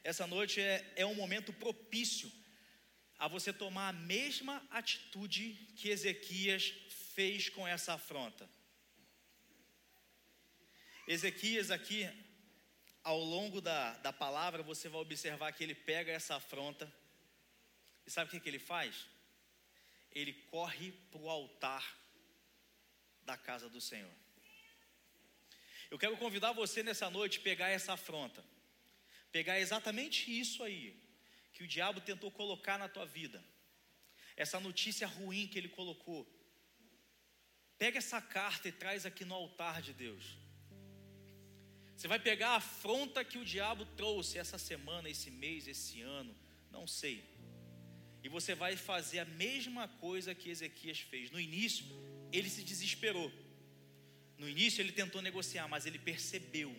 Essa 0.03 0.25
noite 0.25 0.59
é, 0.59 0.91
é 0.95 1.05
um 1.05 1.13
momento 1.13 1.53
propício 1.53 2.31
a 3.19 3.27
você 3.27 3.53
tomar 3.53 3.89
a 3.89 3.93
mesma 3.93 4.59
atitude 4.71 5.53
que 5.75 5.89
Ezequias 5.89 6.73
fez 7.13 7.47
com 7.47 7.67
essa 7.67 7.93
afronta. 7.93 8.49
Ezequias 11.11 11.69
aqui, 11.71 12.09
ao 13.03 13.19
longo 13.19 13.59
da, 13.59 13.97
da 13.97 14.13
palavra, 14.13 14.63
você 14.63 14.87
vai 14.87 15.01
observar 15.01 15.51
que 15.51 15.61
ele 15.61 15.75
pega 15.75 16.09
essa 16.09 16.37
afronta, 16.37 16.89
e 18.07 18.09
sabe 18.09 18.29
o 18.29 18.31
que, 18.31 18.39
que 18.39 18.47
ele 18.47 18.59
faz? 18.59 19.07
Ele 20.09 20.31
corre 20.31 20.93
para 21.11 21.19
o 21.19 21.29
altar 21.29 21.97
da 23.23 23.35
casa 23.35 23.67
do 23.67 23.81
Senhor. 23.81 24.13
Eu 25.89 25.99
quero 25.99 26.15
convidar 26.15 26.53
você 26.53 26.81
nessa 26.81 27.09
noite 27.09 27.39
a 27.39 27.41
pegar 27.41 27.67
essa 27.67 27.91
afronta, 27.91 28.41
pegar 29.33 29.59
exatamente 29.59 30.31
isso 30.39 30.63
aí, 30.63 30.97
que 31.51 31.61
o 31.61 31.67
diabo 31.67 31.99
tentou 31.99 32.31
colocar 32.31 32.77
na 32.77 32.87
tua 32.87 33.05
vida, 33.05 33.43
essa 34.37 34.61
notícia 34.61 35.07
ruim 35.07 35.45
que 35.45 35.59
ele 35.59 35.67
colocou. 35.67 36.25
Pega 37.77 37.97
essa 37.97 38.21
carta 38.21 38.69
e 38.69 38.71
traz 38.71 39.05
aqui 39.05 39.25
no 39.25 39.35
altar 39.35 39.81
de 39.81 39.91
Deus. 39.91 40.39
Você 42.01 42.07
vai 42.07 42.17
pegar 42.17 42.53
a 42.53 42.55
afronta 42.55 43.23
que 43.23 43.37
o 43.37 43.45
diabo 43.45 43.85
trouxe 43.85 44.39
essa 44.39 44.57
semana, 44.57 45.07
esse 45.07 45.29
mês, 45.29 45.67
esse 45.67 46.01
ano, 46.01 46.35
não 46.71 46.87
sei. 46.87 47.23
E 48.23 48.27
você 48.27 48.55
vai 48.55 48.75
fazer 48.75 49.19
a 49.19 49.25
mesma 49.25 49.87
coisa 49.87 50.33
que 50.33 50.49
Ezequias 50.49 50.99
fez. 50.99 51.29
No 51.29 51.39
início, 51.39 51.85
ele 52.31 52.49
se 52.49 52.63
desesperou. 52.63 53.31
No 54.35 54.49
início, 54.49 54.81
ele 54.81 54.91
tentou 54.91 55.21
negociar, 55.21 55.67
mas 55.67 55.85
ele 55.85 55.99
percebeu 55.99 56.75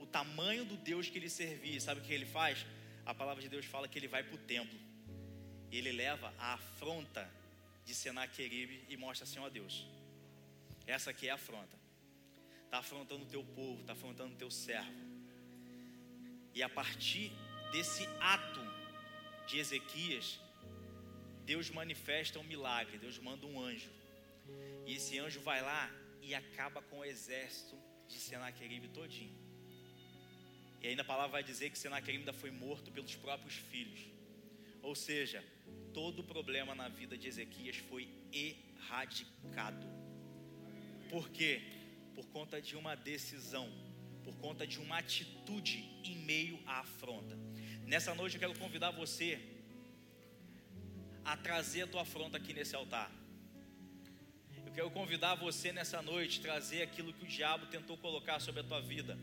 o 0.00 0.04
tamanho 0.04 0.64
do 0.64 0.76
Deus 0.76 1.08
que 1.08 1.18
ele 1.18 1.30
servia. 1.30 1.80
Sabe 1.80 2.00
o 2.00 2.02
que 2.02 2.12
ele 2.12 2.26
faz? 2.26 2.66
A 3.06 3.14
palavra 3.14 3.40
de 3.40 3.48
Deus 3.48 3.64
fala 3.64 3.86
que 3.86 3.96
ele 3.96 4.08
vai 4.08 4.24
para 4.24 4.34
o 4.34 4.38
templo. 4.38 4.76
E 5.70 5.78
ele 5.78 5.92
leva 5.92 6.34
a 6.36 6.54
afronta 6.54 7.32
de 7.86 7.94
Senaqueribe 7.94 8.84
e 8.88 8.96
mostra 8.96 9.22
assim: 9.22 9.38
ó 9.38 9.48
Deus, 9.48 9.86
essa 10.84 11.10
aqui 11.10 11.28
é 11.28 11.30
a 11.30 11.36
afronta 11.36 11.77
está 12.68 12.78
afrontando 12.78 13.24
o 13.24 13.26
teu 13.26 13.42
povo, 13.42 13.80
está 13.80 13.94
afrontando 13.94 14.34
o 14.34 14.36
teu 14.36 14.50
servo. 14.50 14.92
E 16.54 16.62
a 16.62 16.68
partir 16.68 17.32
desse 17.72 18.06
ato 18.20 18.60
de 19.46 19.58
Ezequias, 19.58 20.38
Deus 21.46 21.70
manifesta 21.70 22.38
um 22.38 22.44
milagre, 22.44 22.98
Deus 22.98 23.18
manda 23.18 23.46
um 23.46 23.58
anjo. 23.58 23.90
E 24.86 24.94
esse 24.96 25.18
anjo 25.18 25.40
vai 25.40 25.62
lá 25.62 25.90
e 26.20 26.34
acaba 26.34 26.82
com 26.82 26.98
o 26.98 27.04
exército 27.04 27.74
de 28.06 28.18
Senaqueribe 28.18 28.88
todinho. 28.88 29.36
E 30.82 30.88
ainda 30.88 31.00
a 31.00 31.06
palavra 31.06 31.32
vai 31.32 31.42
dizer 31.42 31.70
que 31.70 31.78
Senaqueribe 31.78 32.20
ainda 32.20 32.34
foi 32.34 32.50
morto 32.50 32.92
pelos 32.92 33.14
próprios 33.16 33.54
filhos. 33.54 34.00
Ou 34.82 34.94
seja, 34.94 35.42
todo 35.94 36.20
o 36.20 36.24
problema 36.24 36.74
na 36.74 36.88
vida 36.88 37.16
de 37.16 37.26
Ezequias 37.28 37.76
foi 37.76 38.08
erradicado. 38.30 39.86
Por 41.08 41.30
quê? 41.30 41.77
Por 42.18 42.26
conta 42.30 42.60
de 42.60 42.74
uma 42.74 42.96
decisão, 42.96 43.66
por 44.24 44.34
conta 44.38 44.66
de 44.66 44.80
uma 44.80 44.98
atitude 44.98 45.76
em 46.02 46.16
meio 46.16 46.58
à 46.66 46.80
afronta. 46.80 47.38
Nessa 47.86 48.12
noite 48.12 48.34
eu 48.34 48.40
quero 48.40 48.58
convidar 48.58 48.90
você 48.90 49.38
a 51.24 51.36
trazer 51.36 51.82
a 51.82 51.86
tua 51.86 52.02
afronta 52.02 52.36
aqui 52.36 52.52
nesse 52.52 52.74
altar. 52.74 53.08
Eu 54.66 54.72
quero 54.72 54.90
convidar 54.90 55.36
você 55.36 55.70
nessa 55.70 56.02
noite 56.02 56.40
trazer 56.40 56.82
aquilo 56.82 57.12
que 57.12 57.24
o 57.24 57.28
diabo 57.28 57.66
tentou 57.66 57.96
colocar 57.96 58.40
sobre 58.40 58.62
a 58.62 58.64
tua 58.64 58.80
vida. 58.80 59.16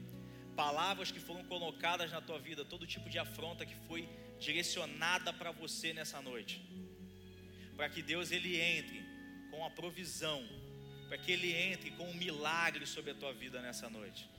Palavras 0.55 1.11
que 1.11 1.19
foram 1.19 1.43
colocadas 1.43 2.09
na 2.13 2.21
tua 2.21 2.39
vida, 2.39 2.63
todo 2.63 2.87
tipo 2.87 3.09
de 3.09 3.19
afronta 3.19 3.65
que 3.65 3.75
foi 3.89 4.07
direcionada 4.39 5.33
para 5.33 5.51
você 5.51 5.91
nessa 5.91 6.21
noite. 6.21 6.61
Para 7.75 7.89
que 7.89 8.01
Deus 8.01 8.31
ele 8.31 8.55
entre 8.57 9.03
com 9.51 9.65
a 9.65 9.69
provisão, 9.69 10.47
para 11.07 11.17
que 11.17 11.31
Ele 11.31 11.51
entre 11.53 11.91
com 11.91 12.09
um 12.09 12.13
milagre 12.13 12.85
sobre 12.85 13.11
a 13.11 13.15
tua 13.15 13.33
vida 13.33 13.61
nessa 13.61 13.89
noite. 13.89 14.29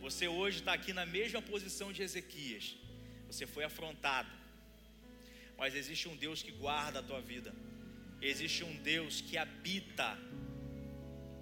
Você 0.00 0.28
hoje 0.28 0.60
está 0.60 0.72
aqui 0.72 0.92
na 0.92 1.04
mesma 1.04 1.42
posição 1.42 1.92
de 1.92 2.02
Ezequias, 2.02 2.76
você 3.26 3.46
foi 3.46 3.64
afrontado, 3.64 4.28
mas 5.56 5.74
existe 5.74 6.08
um 6.08 6.16
Deus 6.16 6.42
que 6.42 6.52
guarda 6.52 7.00
a 7.00 7.02
tua 7.02 7.20
vida, 7.20 7.52
existe 8.22 8.62
um 8.64 8.74
Deus 8.76 9.20
que 9.20 9.36
habita 9.36 10.16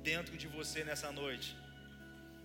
dentro 0.03 0.37
de 0.37 0.47
você 0.47 0.85
nessa 0.85 1.13
noite. 1.13 1.55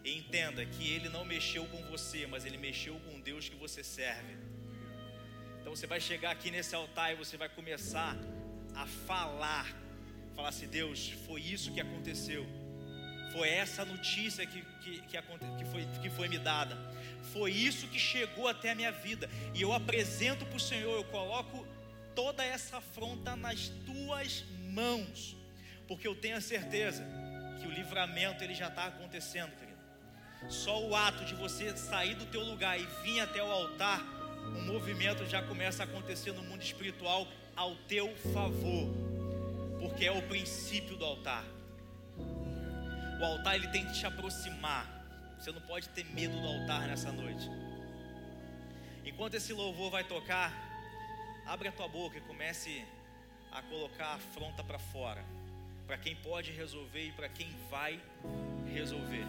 E 0.03 0.17
entenda 0.17 0.65
que 0.65 0.89
Ele 0.91 1.09
não 1.09 1.23
mexeu 1.23 1.63
com 1.67 1.81
você, 1.83 2.25
mas 2.25 2.43
Ele 2.43 2.57
mexeu 2.57 2.99
com 3.05 3.21
Deus 3.21 3.47
que 3.47 3.55
você 3.55 3.83
serve. 3.83 4.35
Então 5.59 5.75
você 5.75 5.85
vai 5.85 6.01
chegar 6.01 6.31
aqui 6.31 6.49
nesse 6.49 6.73
altar 6.73 7.13
e 7.13 7.15
você 7.15 7.37
vai 7.37 7.47
começar 7.47 8.17
a 8.73 8.87
falar 8.87 9.67
Falasse, 10.35 10.65
Deus, 10.65 11.13
foi 11.27 11.41
isso 11.41 11.71
que 11.71 11.79
aconteceu. 11.79 12.45
Foi 13.31 13.47
essa 13.49 13.85
notícia 13.85 14.45
que, 14.45 14.61
que, 14.81 15.01
que, 15.01 15.17
que, 15.57 15.65
foi, 15.65 15.87
que 16.01 16.09
foi 16.09 16.27
me 16.27 16.37
dada. 16.37 16.77
Foi 17.31 17.51
isso 17.51 17.87
que 17.87 17.99
chegou 17.99 18.47
até 18.47 18.71
a 18.71 18.75
minha 18.75 18.91
vida. 18.91 19.29
E 19.53 19.61
eu 19.61 19.71
apresento 19.71 20.45
para 20.45 20.57
o 20.57 20.59
Senhor, 20.59 20.93
eu 20.95 21.03
coloco 21.05 21.65
toda 22.13 22.43
essa 22.43 22.77
afronta 22.77 23.35
nas 23.35 23.69
tuas 23.85 24.43
mãos. 24.69 25.35
Porque 25.87 26.07
eu 26.07 26.15
tenho 26.15 26.35
a 26.35 26.41
certeza 26.41 27.05
que 27.59 27.67
o 27.67 27.71
livramento 27.71 28.43
ele 28.43 28.53
já 28.53 28.67
está 28.67 28.87
acontecendo, 28.87 29.51
querido. 29.55 29.79
Só 30.49 30.83
o 30.83 30.95
ato 30.95 31.23
de 31.23 31.35
você 31.35 31.75
sair 31.77 32.15
do 32.15 32.25
teu 32.25 32.43
lugar 32.43 32.79
e 32.79 32.85
vir 33.03 33.19
até 33.21 33.41
o 33.41 33.51
altar, 33.51 34.01
um 34.57 34.65
movimento 34.65 35.25
já 35.25 35.41
começa 35.41 35.83
a 35.83 35.85
acontecer 35.85 36.31
no 36.33 36.41
mundo 36.41 36.63
espiritual 36.63 37.27
ao 37.55 37.75
teu 37.75 38.13
favor 38.33 39.10
porque 39.81 40.05
é 40.05 40.11
o 40.11 40.21
princípio 40.21 40.95
do 40.95 41.03
altar. 41.03 41.43
O 43.19 43.25
altar 43.25 43.55
ele 43.55 43.67
tem 43.69 43.85
que 43.85 43.93
te 43.93 44.05
aproximar. 44.05 44.87
Você 45.37 45.51
não 45.51 45.61
pode 45.61 45.89
ter 45.89 46.05
medo 46.05 46.39
do 46.39 46.47
altar 46.47 46.87
nessa 46.87 47.11
noite. 47.11 47.49
Enquanto 49.03 49.33
esse 49.33 49.51
louvor 49.51 49.89
vai 49.89 50.03
tocar, 50.03 50.53
abre 51.47 51.67
a 51.67 51.71
tua 51.71 51.87
boca 51.87 52.17
e 52.17 52.21
comece 52.21 52.85
a 53.51 53.61
colocar 53.63 54.05
a 54.05 54.13
afronta 54.15 54.63
para 54.63 54.77
fora, 54.77 55.25
para 55.87 55.97
quem 55.97 56.15
pode 56.15 56.51
resolver 56.51 57.07
e 57.07 57.11
para 57.11 57.27
quem 57.27 57.49
vai 57.69 57.99
resolver. 58.71 59.25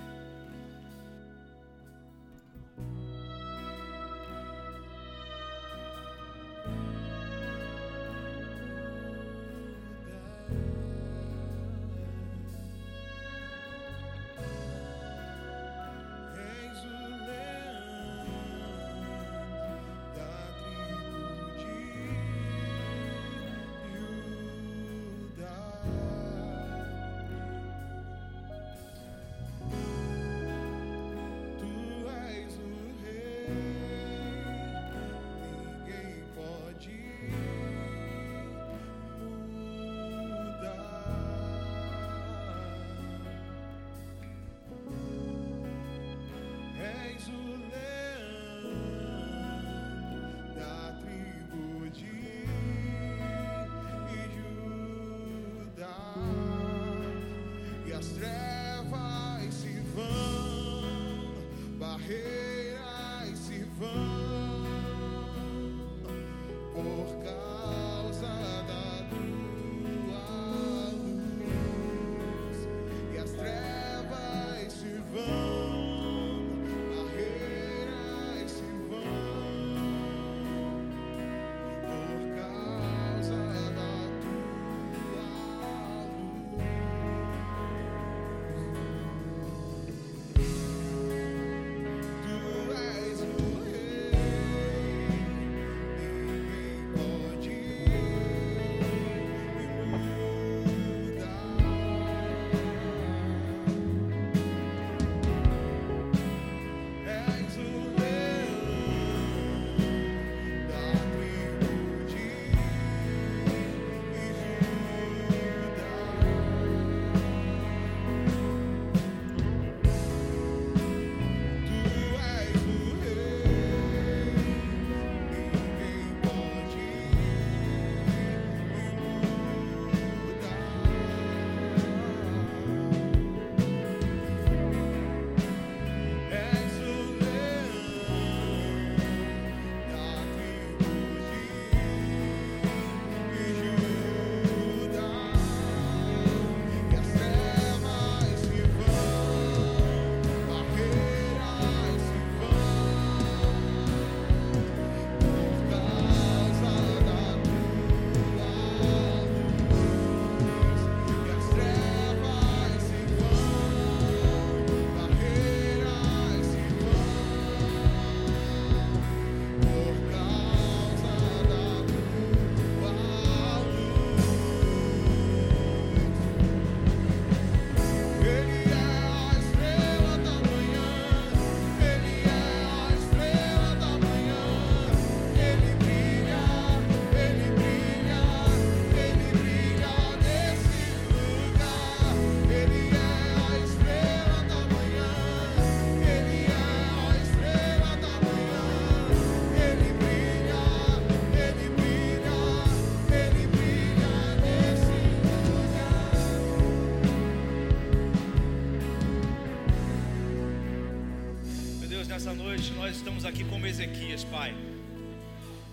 Nessa 212.12 212.34
noite 212.34 212.70
nós 212.72 212.96
estamos 212.96 213.24
aqui 213.24 213.42
como 213.42 213.66
Ezequias, 213.66 214.22
Pai. 214.22 214.54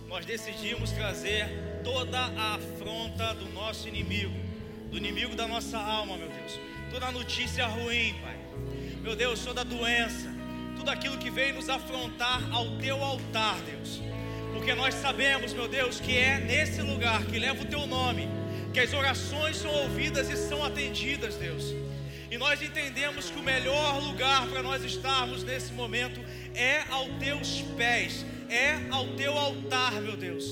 Nós 0.08 0.26
decidimos 0.26 0.90
trazer 0.92 1.50
toda 1.84 2.18
a 2.18 2.56
afronta 2.56 3.34
do 3.34 3.50
nosso 3.50 3.90
inimigo, 3.90 4.34
do 4.90 4.96
inimigo 4.96 5.36
da 5.36 5.46
nossa 5.46 5.78
alma, 5.78 6.16
meu 6.16 6.30
Deus. 6.30 6.58
Toda 6.90 7.12
notícia 7.12 7.68
ruim, 7.68 8.16
Pai. 8.22 8.38
Meu 9.02 9.18
Deus, 9.18 9.44
toda 9.44 9.66
doença, 9.66 10.30
tudo 10.78 10.90
aquilo 10.90 11.18
que 11.18 11.30
veio 11.30 11.56
nos 11.56 11.68
afrontar 11.68 12.42
ao 12.54 12.78
teu 12.78 13.04
altar, 13.04 13.60
Deus. 13.70 14.02
Porque 14.54 14.74
nós 14.74 14.96
sabemos, 14.96 15.52
meu 15.52 15.68
Deus, 15.68 16.00
que 16.00 16.16
é 16.16 16.40
nesse 16.40 16.82
lugar 16.82 17.22
que 17.26 17.38
leva 17.38 17.62
o 17.62 17.66
teu 17.66 17.86
nome 17.86 18.30
que 18.72 18.80
as 18.80 18.94
orações 18.94 19.58
são 19.58 19.72
ouvidas 19.72 20.30
e 20.30 20.38
são 20.38 20.64
atendidas, 20.64 21.36
Deus. 21.36 21.66
E 22.32 22.38
nós 22.38 22.62
entendemos 22.62 23.30
que 23.30 23.40
o 23.40 23.44
melhor 23.44 24.00
lugar 24.04 24.48
para 24.48 24.62
nós 24.62 24.84
estarmos 24.84 25.44
nesse 25.44 25.74
momento 25.74 26.20
é 26.54 26.84
aos 26.90 27.18
teus 27.18 27.62
pés, 27.76 28.24
é 28.50 28.78
ao 28.92 29.08
teu 29.16 29.36
altar, 29.38 29.94
meu 29.94 30.16
Deus. 30.16 30.46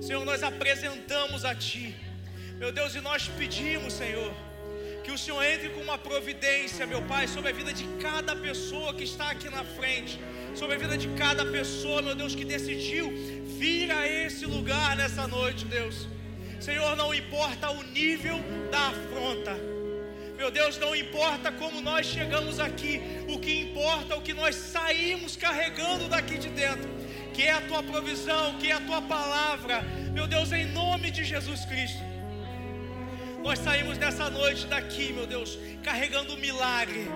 Senhor, 0.00 0.24
nós 0.24 0.42
apresentamos 0.42 1.44
a 1.44 1.54
Ti, 1.54 1.94
meu 2.58 2.70
Deus, 2.70 2.94
e 2.94 3.00
nós 3.00 3.26
pedimos, 3.26 3.94
Senhor, 3.94 4.32
que 5.02 5.10
o 5.10 5.18
Senhor 5.18 5.42
entre 5.42 5.70
com 5.70 5.80
uma 5.80 5.98
providência, 5.98 6.86
meu 6.86 7.02
Pai, 7.02 7.26
sobre 7.26 7.50
a 7.50 7.52
vida 7.52 7.72
de 7.72 7.84
cada 8.00 8.36
pessoa 8.36 8.94
que 8.94 9.02
está 9.02 9.30
aqui 9.30 9.48
na 9.48 9.64
frente, 9.64 10.20
sobre 10.54 10.76
a 10.76 10.78
vida 10.78 10.96
de 10.96 11.08
cada 11.08 11.44
pessoa, 11.44 12.00
meu 12.00 12.14
Deus, 12.14 12.34
que 12.34 12.44
decidiu 12.44 13.12
vir 13.58 13.90
a 13.90 14.06
esse 14.06 14.46
lugar 14.46 14.96
nessa 14.96 15.26
noite, 15.26 15.64
Deus. 15.64 16.06
Senhor, 16.60 16.94
não 16.94 17.12
importa 17.12 17.70
o 17.70 17.82
nível 17.82 18.38
da 18.70 18.88
afronta. 18.88 19.71
Meu 20.42 20.50
Deus, 20.50 20.76
não 20.76 20.92
importa 20.92 21.52
como 21.52 21.80
nós 21.80 22.04
chegamos 22.04 22.58
aqui, 22.58 23.00
o 23.28 23.38
que 23.38 23.60
importa 23.60 24.14
é 24.14 24.16
o 24.16 24.20
que 24.20 24.34
nós 24.34 24.56
saímos 24.56 25.36
carregando 25.36 26.08
daqui 26.08 26.36
de 26.36 26.48
dentro, 26.48 26.90
que 27.32 27.42
é 27.44 27.52
a 27.52 27.60
tua 27.60 27.80
provisão, 27.80 28.58
que 28.58 28.68
é 28.68 28.72
a 28.72 28.80
tua 28.80 29.00
palavra. 29.00 29.82
Meu 30.12 30.26
Deus, 30.26 30.50
em 30.50 30.64
nome 30.64 31.12
de 31.12 31.22
Jesus 31.22 31.64
Cristo. 31.64 32.02
Nós 33.40 33.60
saímos 33.60 33.96
nessa 33.98 34.28
noite 34.28 34.66
daqui, 34.66 35.12
meu 35.12 35.28
Deus, 35.28 35.56
carregando 35.80 36.34
o 36.34 36.36
milagre, 36.36 37.06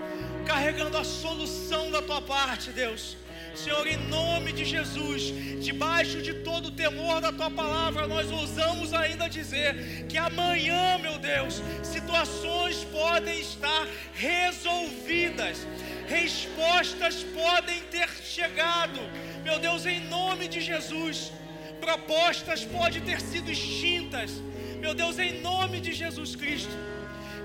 carregando 0.46 0.96
a 0.96 1.02
solução 1.02 1.90
da 1.90 2.00
tua 2.00 2.22
parte, 2.22 2.70
Deus. 2.70 3.16
Senhor, 3.56 3.86
em 3.86 3.96
nome 4.08 4.52
de 4.52 4.64
Jesus, 4.64 5.32
debaixo 5.64 6.20
de 6.20 6.34
todo 6.34 6.66
o 6.66 6.70
temor 6.70 7.22
da 7.22 7.32
tua 7.32 7.50
palavra, 7.50 8.06
nós 8.06 8.30
ousamos 8.30 8.92
ainda 8.92 9.28
dizer 9.28 10.04
que 10.08 10.18
amanhã, 10.18 10.98
meu 10.98 11.18
Deus, 11.18 11.62
situações 11.82 12.84
podem 12.84 13.40
estar 13.40 13.86
resolvidas, 14.12 15.66
respostas 16.06 17.24
podem 17.24 17.80
ter 17.84 18.08
chegado, 18.22 19.00
meu 19.42 19.58
Deus, 19.58 19.86
em 19.86 20.00
nome 20.00 20.48
de 20.48 20.60
Jesus, 20.60 21.32
propostas 21.80 22.62
podem 22.64 23.00
ter 23.00 23.20
sido 23.22 23.50
extintas, 23.50 24.32
meu 24.78 24.94
Deus, 24.94 25.18
em 25.18 25.40
nome 25.40 25.80
de 25.80 25.94
Jesus 25.94 26.36
Cristo. 26.36 26.76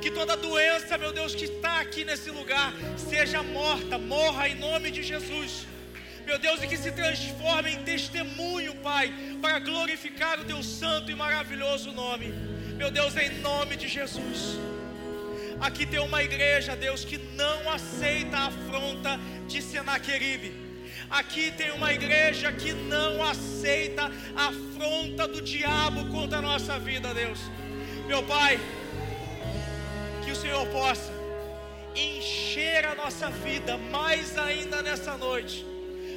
Que 0.02 0.12
toda 0.12 0.36
doença, 0.36 0.98
meu 0.98 1.14
Deus, 1.14 1.34
que 1.34 1.46
está 1.46 1.80
aqui 1.80 2.04
nesse 2.04 2.32
lugar, 2.32 2.74
seja 2.98 3.42
morta, 3.44 4.00
morra 4.00 4.50
em 4.50 4.56
nome 4.56 4.90
de 4.90 5.04
Jesus 5.04 5.68
meu 6.32 6.40
Deus, 6.40 6.64
e 6.64 6.68
que 6.68 6.78
se 6.78 6.92
transforme 6.94 7.72
em 7.72 7.84
testemunho, 7.84 8.74
Pai, 8.76 9.14
para 9.42 9.60
glorificar 9.60 10.40
o 10.40 10.46
Teu 10.46 10.64
santo 10.64 11.12
e 11.12 11.16
maravilhoso 11.16 11.92
nome. 11.92 12.28
Meu 12.78 12.90
Deus, 12.90 13.18
em 13.18 13.40
nome 13.40 13.76
de 13.76 13.90
Jesus. 13.90 14.58
Aqui 15.60 15.86
tem 15.86 16.00
uma 16.00 16.24
igreja, 16.24 16.74
Deus, 16.74 17.04
que 17.04 17.18
não 17.18 17.70
aceita 17.70 18.38
a 18.38 18.46
afronta 18.46 19.20
de 19.46 19.62
Senaqueribe. 19.62 20.54
Aqui 21.10 21.52
tem 21.52 21.72
uma 21.72 21.92
igreja 21.92 22.50
que 22.54 22.72
não 22.72 23.22
aceita 23.22 24.10
a 24.34 24.48
afronta 24.48 25.28
do 25.28 25.42
diabo 25.42 26.06
contra 26.06 26.38
a 26.38 26.42
nossa 26.42 26.80
vida, 26.80 27.14
Deus. 27.14 27.40
Meu 28.08 28.24
Pai, 28.24 28.58
que 30.24 30.32
o 30.32 30.36
Senhor 30.36 30.66
possa 30.68 31.12
encher 31.94 32.86
a 32.86 32.96
nossa 32.96 33.30
vida 33.30 33.78
mais 33.78 34.38
ainda 34.38 34.82
nessa 34.82 35.18
noite 35.18 35.70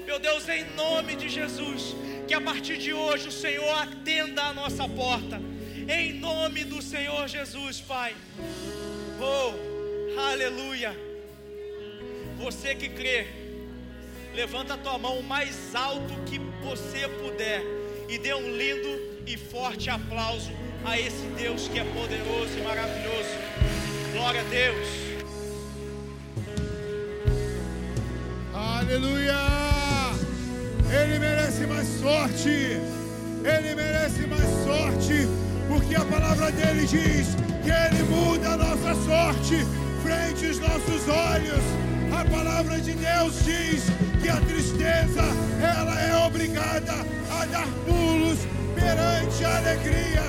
meu 0.06 0.18
Deus, 0.18 0.48
em 0.48 0.64
nome 0.74 1.16
de 1.16 1.28
Jesus, 1.28 1.96
que 2.28 2.34
a 2.34 2.40
partir 2.40 2.76
de 2.76 2.92
hoje 2.92 3.28
o 3.28 3.32
Senhor 3.32 3.70
atenda 3.78 4.42
a 4.42 4.52
nossa 4.52 4.88
porta. 4.88 5.40
Em 5.88 6.14
nome 6.14 6.64
do 6.64 6.82
Senhor 6.82 7.26
Jesus, 7.26 7.80
Pai. 7.80 8.14
Oh, 9.20 10.20
aleluia. 10.20 10.94
Você 12.38 12.74
que 12.74 12.88
crê, 12.88 13.26
levanta 14.34 14.74
a 14.74 14.76
tua 14.76 14.98
mão 14.98 15.18
o 15.18 15.22
mais 15.22 15.74
alto 15.74 16.14
que 16.26 16.38
você 16.62 17.08
puder 17.08 17.62
e 18.08 18.18
dê 18.18 18.34
um 18.34 18.56
lindo 18.56 19.22
e 19.26 19.36
forte 19.36 19.88
aplauso 19.88 20.50
a 20.84 20.98
esse 20.98 21.26
Deus 21.38 21.68
que 21.68 21.78
é 21.78 21.84
poderoso 21.84 22.58
e 22.58 22.62
maravilhoso. 22.62 23.30
Glória 24.12 24.40
a 24.40 24.44
Deus. 24.44 24.88
Aleluia! 28.52 29.63
Ele 30.94 31.18
merece 31.18 31.66
mais 31.66 31.88
sorte. 32.00 32.78
Ele 33.44 33.74
merece 33.74 34.26
mais 34.26 34.48
sorte, 34.64 35.28
porque 35.68 35.94
a 35.96 36.04
palavra 36.04 36.52
dele 36.52 36.86
diz 36.86 37.36
que 37.62 37.70
ele 37.70 38.02
muda 38.04 38.50
a 38.50 38.56
nossa 38.56 38.94
sorte 39.04 39.66
frente 40.02 40.46
aos 40.46 40.58
nossos 40.60 41.08
olhos. 41.08 41.64
A 42.12 42.24
palavra 42.24 42.80
de 42.80 42.92
Deus 42.92 43.34
diz 43.44 43.82
que 44.22 44.28
a 44.28 44.36
tristeza, 44.36 45.24
ela 45.60 46.00
é 46.00 46.26
obrigada 46.26 46.94
a 47.40 47.44
dar 47.46 47.66
pulos 47.84 48.38
perante 48.74 49.44
a 49.44 49.56
alegria. 49.58 50.22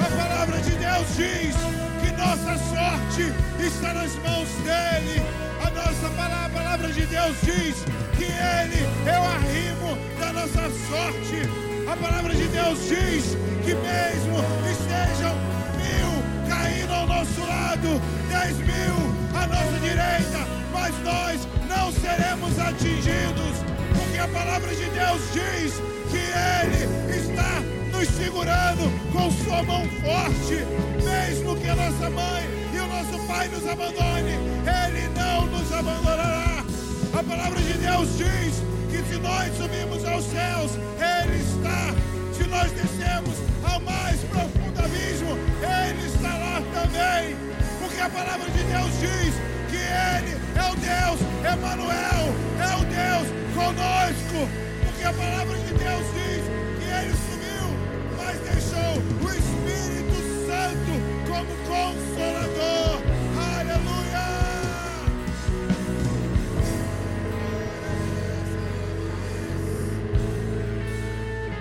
A 0.00 0.22
palavra 0.22 0.58
de 0.58 0.70
Deus 0.72 1.06
diz 1.16 1.54
que 2.02 2.10
nossa 2.20 2.58
sorte 2.68 3.32
está 3.64 3.94
nas 3.94 4.14
mãos 4.16 4.48
dele. 4.64 5.47
Nossa 5.78 6.10
palavra, 6.16 6.46
a 6.46 6.50
palavra 6.50 6.88
de 6.92 7.06
Deus 7.06 7.36
diz 7.44 7.84
que 8.16 8.24
Ele 8.24 8.82
é 9.06 9.18
o 9.18 9.22
arrimo 9.22 9.96
da 10.18 10.32
nossa 10.32 10.68
sorte. 10.90 11.38
A 11.86 11.96
palavra 11.96 12.34
de 12.34 12.48
Deus 12.48 12.78
diz 12.80 13.36
que 13.64 13.74
mesmo 13.74 14.38
estejam 14.68 15.34
mil 15.78 16.48
caindo 16.48 16.92
ao 16.92 17.06
nosso 17.06 17.40
lado, 17.46 18.02
dez 18.28 18.56
mil 18.58 18.96
à 19.40 19.46
nossa 19.46 19.78
direita, 19.80 20.40
mas 20.72 20.94
nós 21.04 21.48
não 21.68 21.92
seremos 21.92 22.58
atingidos, 22.58 23.54
porque 23.96 24.18
a 24.18 24.28
palavra 24.28 24.74
de 24.74 24.84
Deus 24.90 25.22
diz 25.32 25.74
que 26.10 26.18
Ele 26.18 27.16
está 27.16 27.62
nos 27.96 28.08
segurando 28.08 28.90
com 29.12 29.30
sua 29.44 29.62
mão 29.62 29.86
forte, 30.02 30.66
mesmo 31.04 31.56
que 31.56 31.68
a 31.68 31.76
nossa 31.76 32.10
mãe 32.10 32.57
pai 33.28 33.46
nos 33.48 33.66
abandone, 33.68 34.32
Ele 34.64 35.08
não 35.14 35.46
nos 35.46 35.70
abandonará. 35.70 36.64
A 37.12 37.22
palavra 37.22 37.60
de 37.60 37.74
Deus 37.74 38.08
diz 38.16 38.62
que 38.90 39.04
se 39.06 39.20
nós 39.20 39.54
subirmos 39.54 40.02
aos 40.06 40.24
céus, 40.24 40.72
Ele 40.96 41.36
está. 41.36 41.94
Se 42.32 42.48
nós 42.48 42.72
descemos 42.72 43.36
ao 43.62 43.80
mais 43.80 44.18
profundo 44.32 44.80
abismo, 44.80 45.36
Ele 45.60 46.06
está 46.06 46.32
lá 46.38 46.62
também. 46.72 47.36
Porque 47.78 48.00
a 48.00 48.08
palavra 48.08 48.48
de 48.48 48.62
Deus 48.64 48.92
diz 48.98 49.34
que 49.70 49.76
Ele 49.76 50.32
é 50.56 50.64
o 50.72 50.76
Deus 50.76 51.20
Emanuel, 51.52 52.24
é 52.64 52.72
o 52.80 52.84
Deus 52.88 53.28
conosco. 53.54 54.40
Porque 54.84 55.04
a 55.04 55.12
palavra 55.12 55.56
de 55.58 55.74
Deus 55.74 56.04
diz 56.16 56.42
que 56.80 56.88
Ele 56.96 57.14
subiu, 57.28 57.68
mas 58.16 58.40
deixou 58.40 58.92
o 59.20 59.28
Espírito 59.28 60.16
Santo 60.48 60.92
como 61.28 61.52
consolador. 61.68 63.17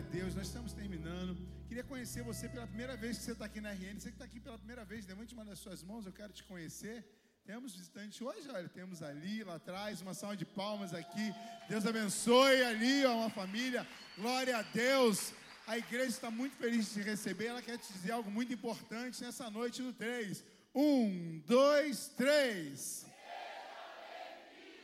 a 0.00 0.02
Deus, 0.02 0.34
nós 0.34 0.46
estamos 0.46 0.72
terminando. 0.72 1.36
Queria 1.68 1.84
conhecer 1.84 2.22
você 2.22 2.48
pela 2.48 2.66
primeira 2.66 2.96
vez 2.96 3.18
que 3.18 3.24
você 3.24 3.32
está 3.32 3.44
aqui 3.44 3.60
na 3.60 3.70
RN. 3.70 4.00
Você 4.00 4.08
que 4.08 4.14
está 4.14 4.24
aqui 4.24 4.40
pela 4.40 4.56
primeira 4.56 4.82
vez, 4.82 5.06
levante 5.06 5.34
uma 5.34 5.44
das 5.44 5.58
suas 5.58 5.82
mãos, 5.82 6.06
eu 6.06 6.12
quero 6.12 6.32
te 6.32 6.42
conhecer. 6.44 7.04
Temos 7.44 7.76
visitantes 7.76 8.18
hoje, 8.18 8.48
olha, 8.48 8.66
temos 8.66 9.02
ali, 9.02 9.44
lá 9.44 9.56
atrás, 9.56 10.00
uma 10.00 10.14
salva 10.14 10.38
de 10.38 10.46
palmas 10.46 10.94
aqui. 10.94 11.34
Deus 11.68 11.84
abençoe 11.84 12.62
ali, 12.62 13.04
ó, 13.04 13.14
uma 13.14 13.28
família. 13.28 13.86
Glória 14.16 14.56
a 14.56 14.62
Deus. 14.62 15.34
A 15.66 15.76
igreja 15.76 16.08
está 16.08 16.30
muito 16.30 16.56
feliz 16.56 16.86
de 16.86 16.92
te 16.94 17.02
receber. 17.02 17.46
Ela 17.48 17.60
quer 17.60 17.76
te 17.76 17.92
dizer 17.92 18.12
algo 18.12 18.30
muito 18.30 18.54
importante 18.54 19.22
nessa 19.22 19.50
noite 19.50 19.82
no 19.82 19.92
3. 19.92 20.42
Um, 20.74 21.42
dois, 21.46 22.08
três. 22.16 23.04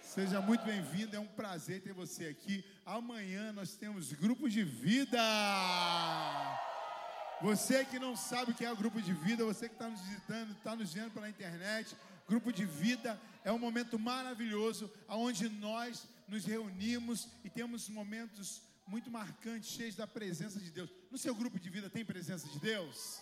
Seja 0.03 0.43
muito 0.43 0.63
bem-vindo, 0.65 1.17
é 1.17 1.19
um 1.21 1.27
prazer 1.27 1.81
ter 1.81 1.95
você 1.95 2.27
aqui. 2.27 2.63
Amanhã 2.87 3.53
nós 3.53 3.75
temos 3.75 4.13
grupo 4.13 4.49
de 4.49 4.63
vida. 4.63 5.19
Você 7.43 7.85
que 7.85 7.99
não 7.99 8.15
sabe 8.15 8.53
o 8.53 8.55
que 8.55 8.65
é 8.65 8.71
o 8.71 8.77
grupo 8.77 9.03
de 9.03 9.13
vida, 9.13 9.45
você 9.45 9.69
que 9.69 9.75
está 9.75 9.89
nos 9.89 10.01
visitando, 10.03 10.53
está 10.53 10.77
nos 10.77 10.95
vendo 10.95 11.11
pela 11.11 11.29
internet, 11.29 11.97
grupo 12.29 12.53
de 12.53 12.65
vida 12.65 13.21
é 13.43 13.51
um 13.51 13.59
momento 13.59 13.99
maravilhoso, 13.99 14.89
onde 15.09 15.49
nós 15.49 16.07
nos 16.29 16.45
reunimos 16.45 17.29
e 17.43 17.51
temos 17.51 17.89
momentos 17.89 18.63
muito 18.87 19.11
marcantes, 19.11 19.71
cheios 19.71 19.97
da 19.97 20.07
presença 20.07 20.61
de 20.61 20.71
Deus. 20.71 20.89
No 21.11 21.19
seu 21.19 21.35
grupo 21.35 21.59
de 21.59 21.69
vida 21.69 21.91
tem 21.91 22.05
presença 22.05 22.47
de 22.47 22.61
Deus? 22.61 23.21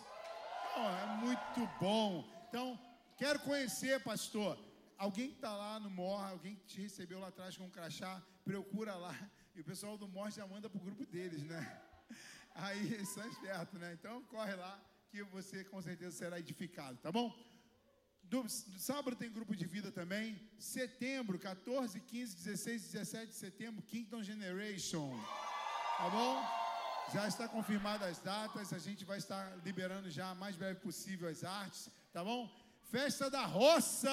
Oh, 0.77 0.81
é 0.81 1.17
muito 1.17 1.67
bom. 1.81 2.23
Então, 2.51 2.79
quero 3.17 3.39
conhecer, 3.39 3.99
pastor. 4.01 4.59
Alguém 4.99 5.29
que 5.29 5.37
está 5.37 5.57
lá 5.57 5.81
no 5.81 5.89
Morra, 5.89 6.29
alguém 6.33 6.55
que 6.55 6.67
te 6.67 6.83
recebeu 6.83 7.19
lá 7.19 7.29
atrás 7.29 7.57
com 7.57 7.65
um 7.65 7.71
crachá, 7.71 8.23
procura 8.45 8.95
lá. 8.95 9.17
E 9.55 9.61
o 9.61 9.65
pessoal 9.65 9.97
do 9.97 10.09
Morra 10.09 10.31
já 10.31 10.47
manda 10.47 10.69
para 10.69 10.79
o 10.79 10.85
grupo 10.85 11.07
deles, 11.07 11.43
né? 11.45 11.81
Aí 12.55 13.07
são 13.07 13.27
espertos, 13.29 13.81
né? 13.81 13.93
Então 13.93 14.23
corre 14.25 14.55
lá 14.55 14.81
que 15.11 15.23
você 15.23 15.63
com 15.65 15.81
certeza 15.81 16.17
será 16.17 16.41
edificado, 16.41 16.99
tá 16.99 17.13
bom? 17.13 17.33
Do, 18.25 18.43
do, 18.43 18.79
sábado 18.79 19.15
tem 19.15 19.31
grupo 19.31 19.55
de 19.55 19.65
vida 19.65 19.93
também. 19.93 20.41
Setembro, 20.59 21.39
14, 21.39 22.01
15, 22.01 22.37
16, 22.37 22.83
17 22.93 23.27
de 23.29 23.35
setembro, 23.35 23.83
Kingdom 23.83 24.23
Generation. 24.23 25.17
Tá 25.99 26.11
bom? 26.11 26.45
Já 27.13 27.29
está 27.29 27.47
confirmada 27.47 28.07
as 28.07 28.19
datas, 28.19 28.73
a 28.73 28.79
gente 28.79 29.05
vai 29.05 29.19
estar 29.19 29.57
liberando 29.65 30.11
já 30.11 30.33
o 30.33 30.37
mais 30.37 30.57
breve 30.57 30.81
possível 30.81 31.29
as 31.29 31.45
artes, 31.45 31.89
tá 32.13 32.25
bom? 32.25 32.51
Festa 32.91 33.31
da 33.31 33.45
Roça! 33.45 34.11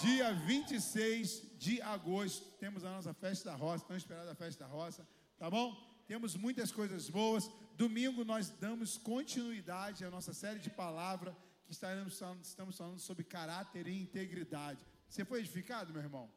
Dia 0.00 0.32
26 0.32 1.58
de 1.58 1.80
agosto, 1.82 2.44
temos 2.58 2.84
a 2.84 2.90
nossa 2.90 3.12
festa 3.12 3.50
da 3.50 3.56
roça, 3.56 3.84
tão 3.84 3.96
esperada 3.96 4.32
a 4.32 4.34
festa 4.34 4.64
da 4.64 4.70
roça, 4.70 5.06
tá 5.38 5.50
bom? 5.50 5.76
Temos 6.06 6.34
muitas 6.34 6.72
coisas 6.72 7.08
boas. 7.08 7.50
Domingo 7.76 8.24
nós 8.24 8.48
damos 8.48 8.96
continuidade 8.96 10.04
à 10.04 10.10
nossa 10.10 10.32
série 10.32 10.58
de 10.58 10.70
palavra 10.70 11.36
que 11.66 11.72
estaremos 11.72 12.18
falando, 12.18 12.42
estamos 12.42 12.76
falando 12.76 12.98
sobre 12.98 13.24
caráter 13.24 13.86
e 13.86 14.00
integridade. 14.00 14.84
Você 15.08 15.24
foi 15.24 15.40
edificado, 15.40 15.92
meu 15.92 16.02
irmão? 16.02 16.30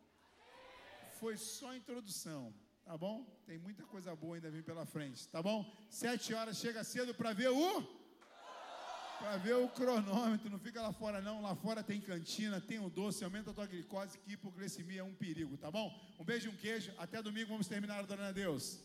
Foi 1.19 1.37
só 1.37 1.73
introdução, 1.75 2.53
tá 2.83 2.97
bom? 2.97 3.25
Tem 3.45 3.57
muita 3.57 3.83
coisa 3.85 4.15
boa 4.15 4.35
ainda 4.35 4.51
vir 4.51 4.63
pela 4.63 4.85
frente, 4.85 5.27
tá 5.29 5.41
bom? 5.41 5.65
Sete 5.89 6.33
horas 6.33 6.57
chega 6.57 6.83
cedo 6.83 7.15
para 7.15 7.33
ver 7.33 7.49
o 7.49 8.04
para 9.19 9.37
ver 9.37 9.55
o 9.55 9.67
cronômetro, 9.67 10.49
não 10.49 10.59
fica 10.59 10.81
lá 10.81 10.91
fora 10.91 11.21
não, 11.21 11.41
lá 11.41 11.55
fora 11.55 11.83
tem 11.83 11.99
cantina, 11.99 12.61
tem 12.61 12.79
o 12.79 12.89
doce, 12.89 13.23
aumenta 13.23 13.51
a 13.51 13.53
tua 13.53 13.65
glicose, 13.65 14.17
que 14.17 14.33
hipoglicemia 14.33 15.01
é 15.01 15.03
um 15.03 15.13
perigo, 15.13 15.57
tá 15.57 15.71
bom? 15.71 15.93
Um 16.19 16.23
beijo 16.23 16.47
e 16.47 16.51
um 16.51 16.55
queijo, 16.55 16.91
até 16.97 17.21
domingo 17.21 17.49
vamos 17.49 17.67
terminar 17.67 17.99
adorando 17.99 18.29
a 18.29 18.31
Deus. 18.31 18.79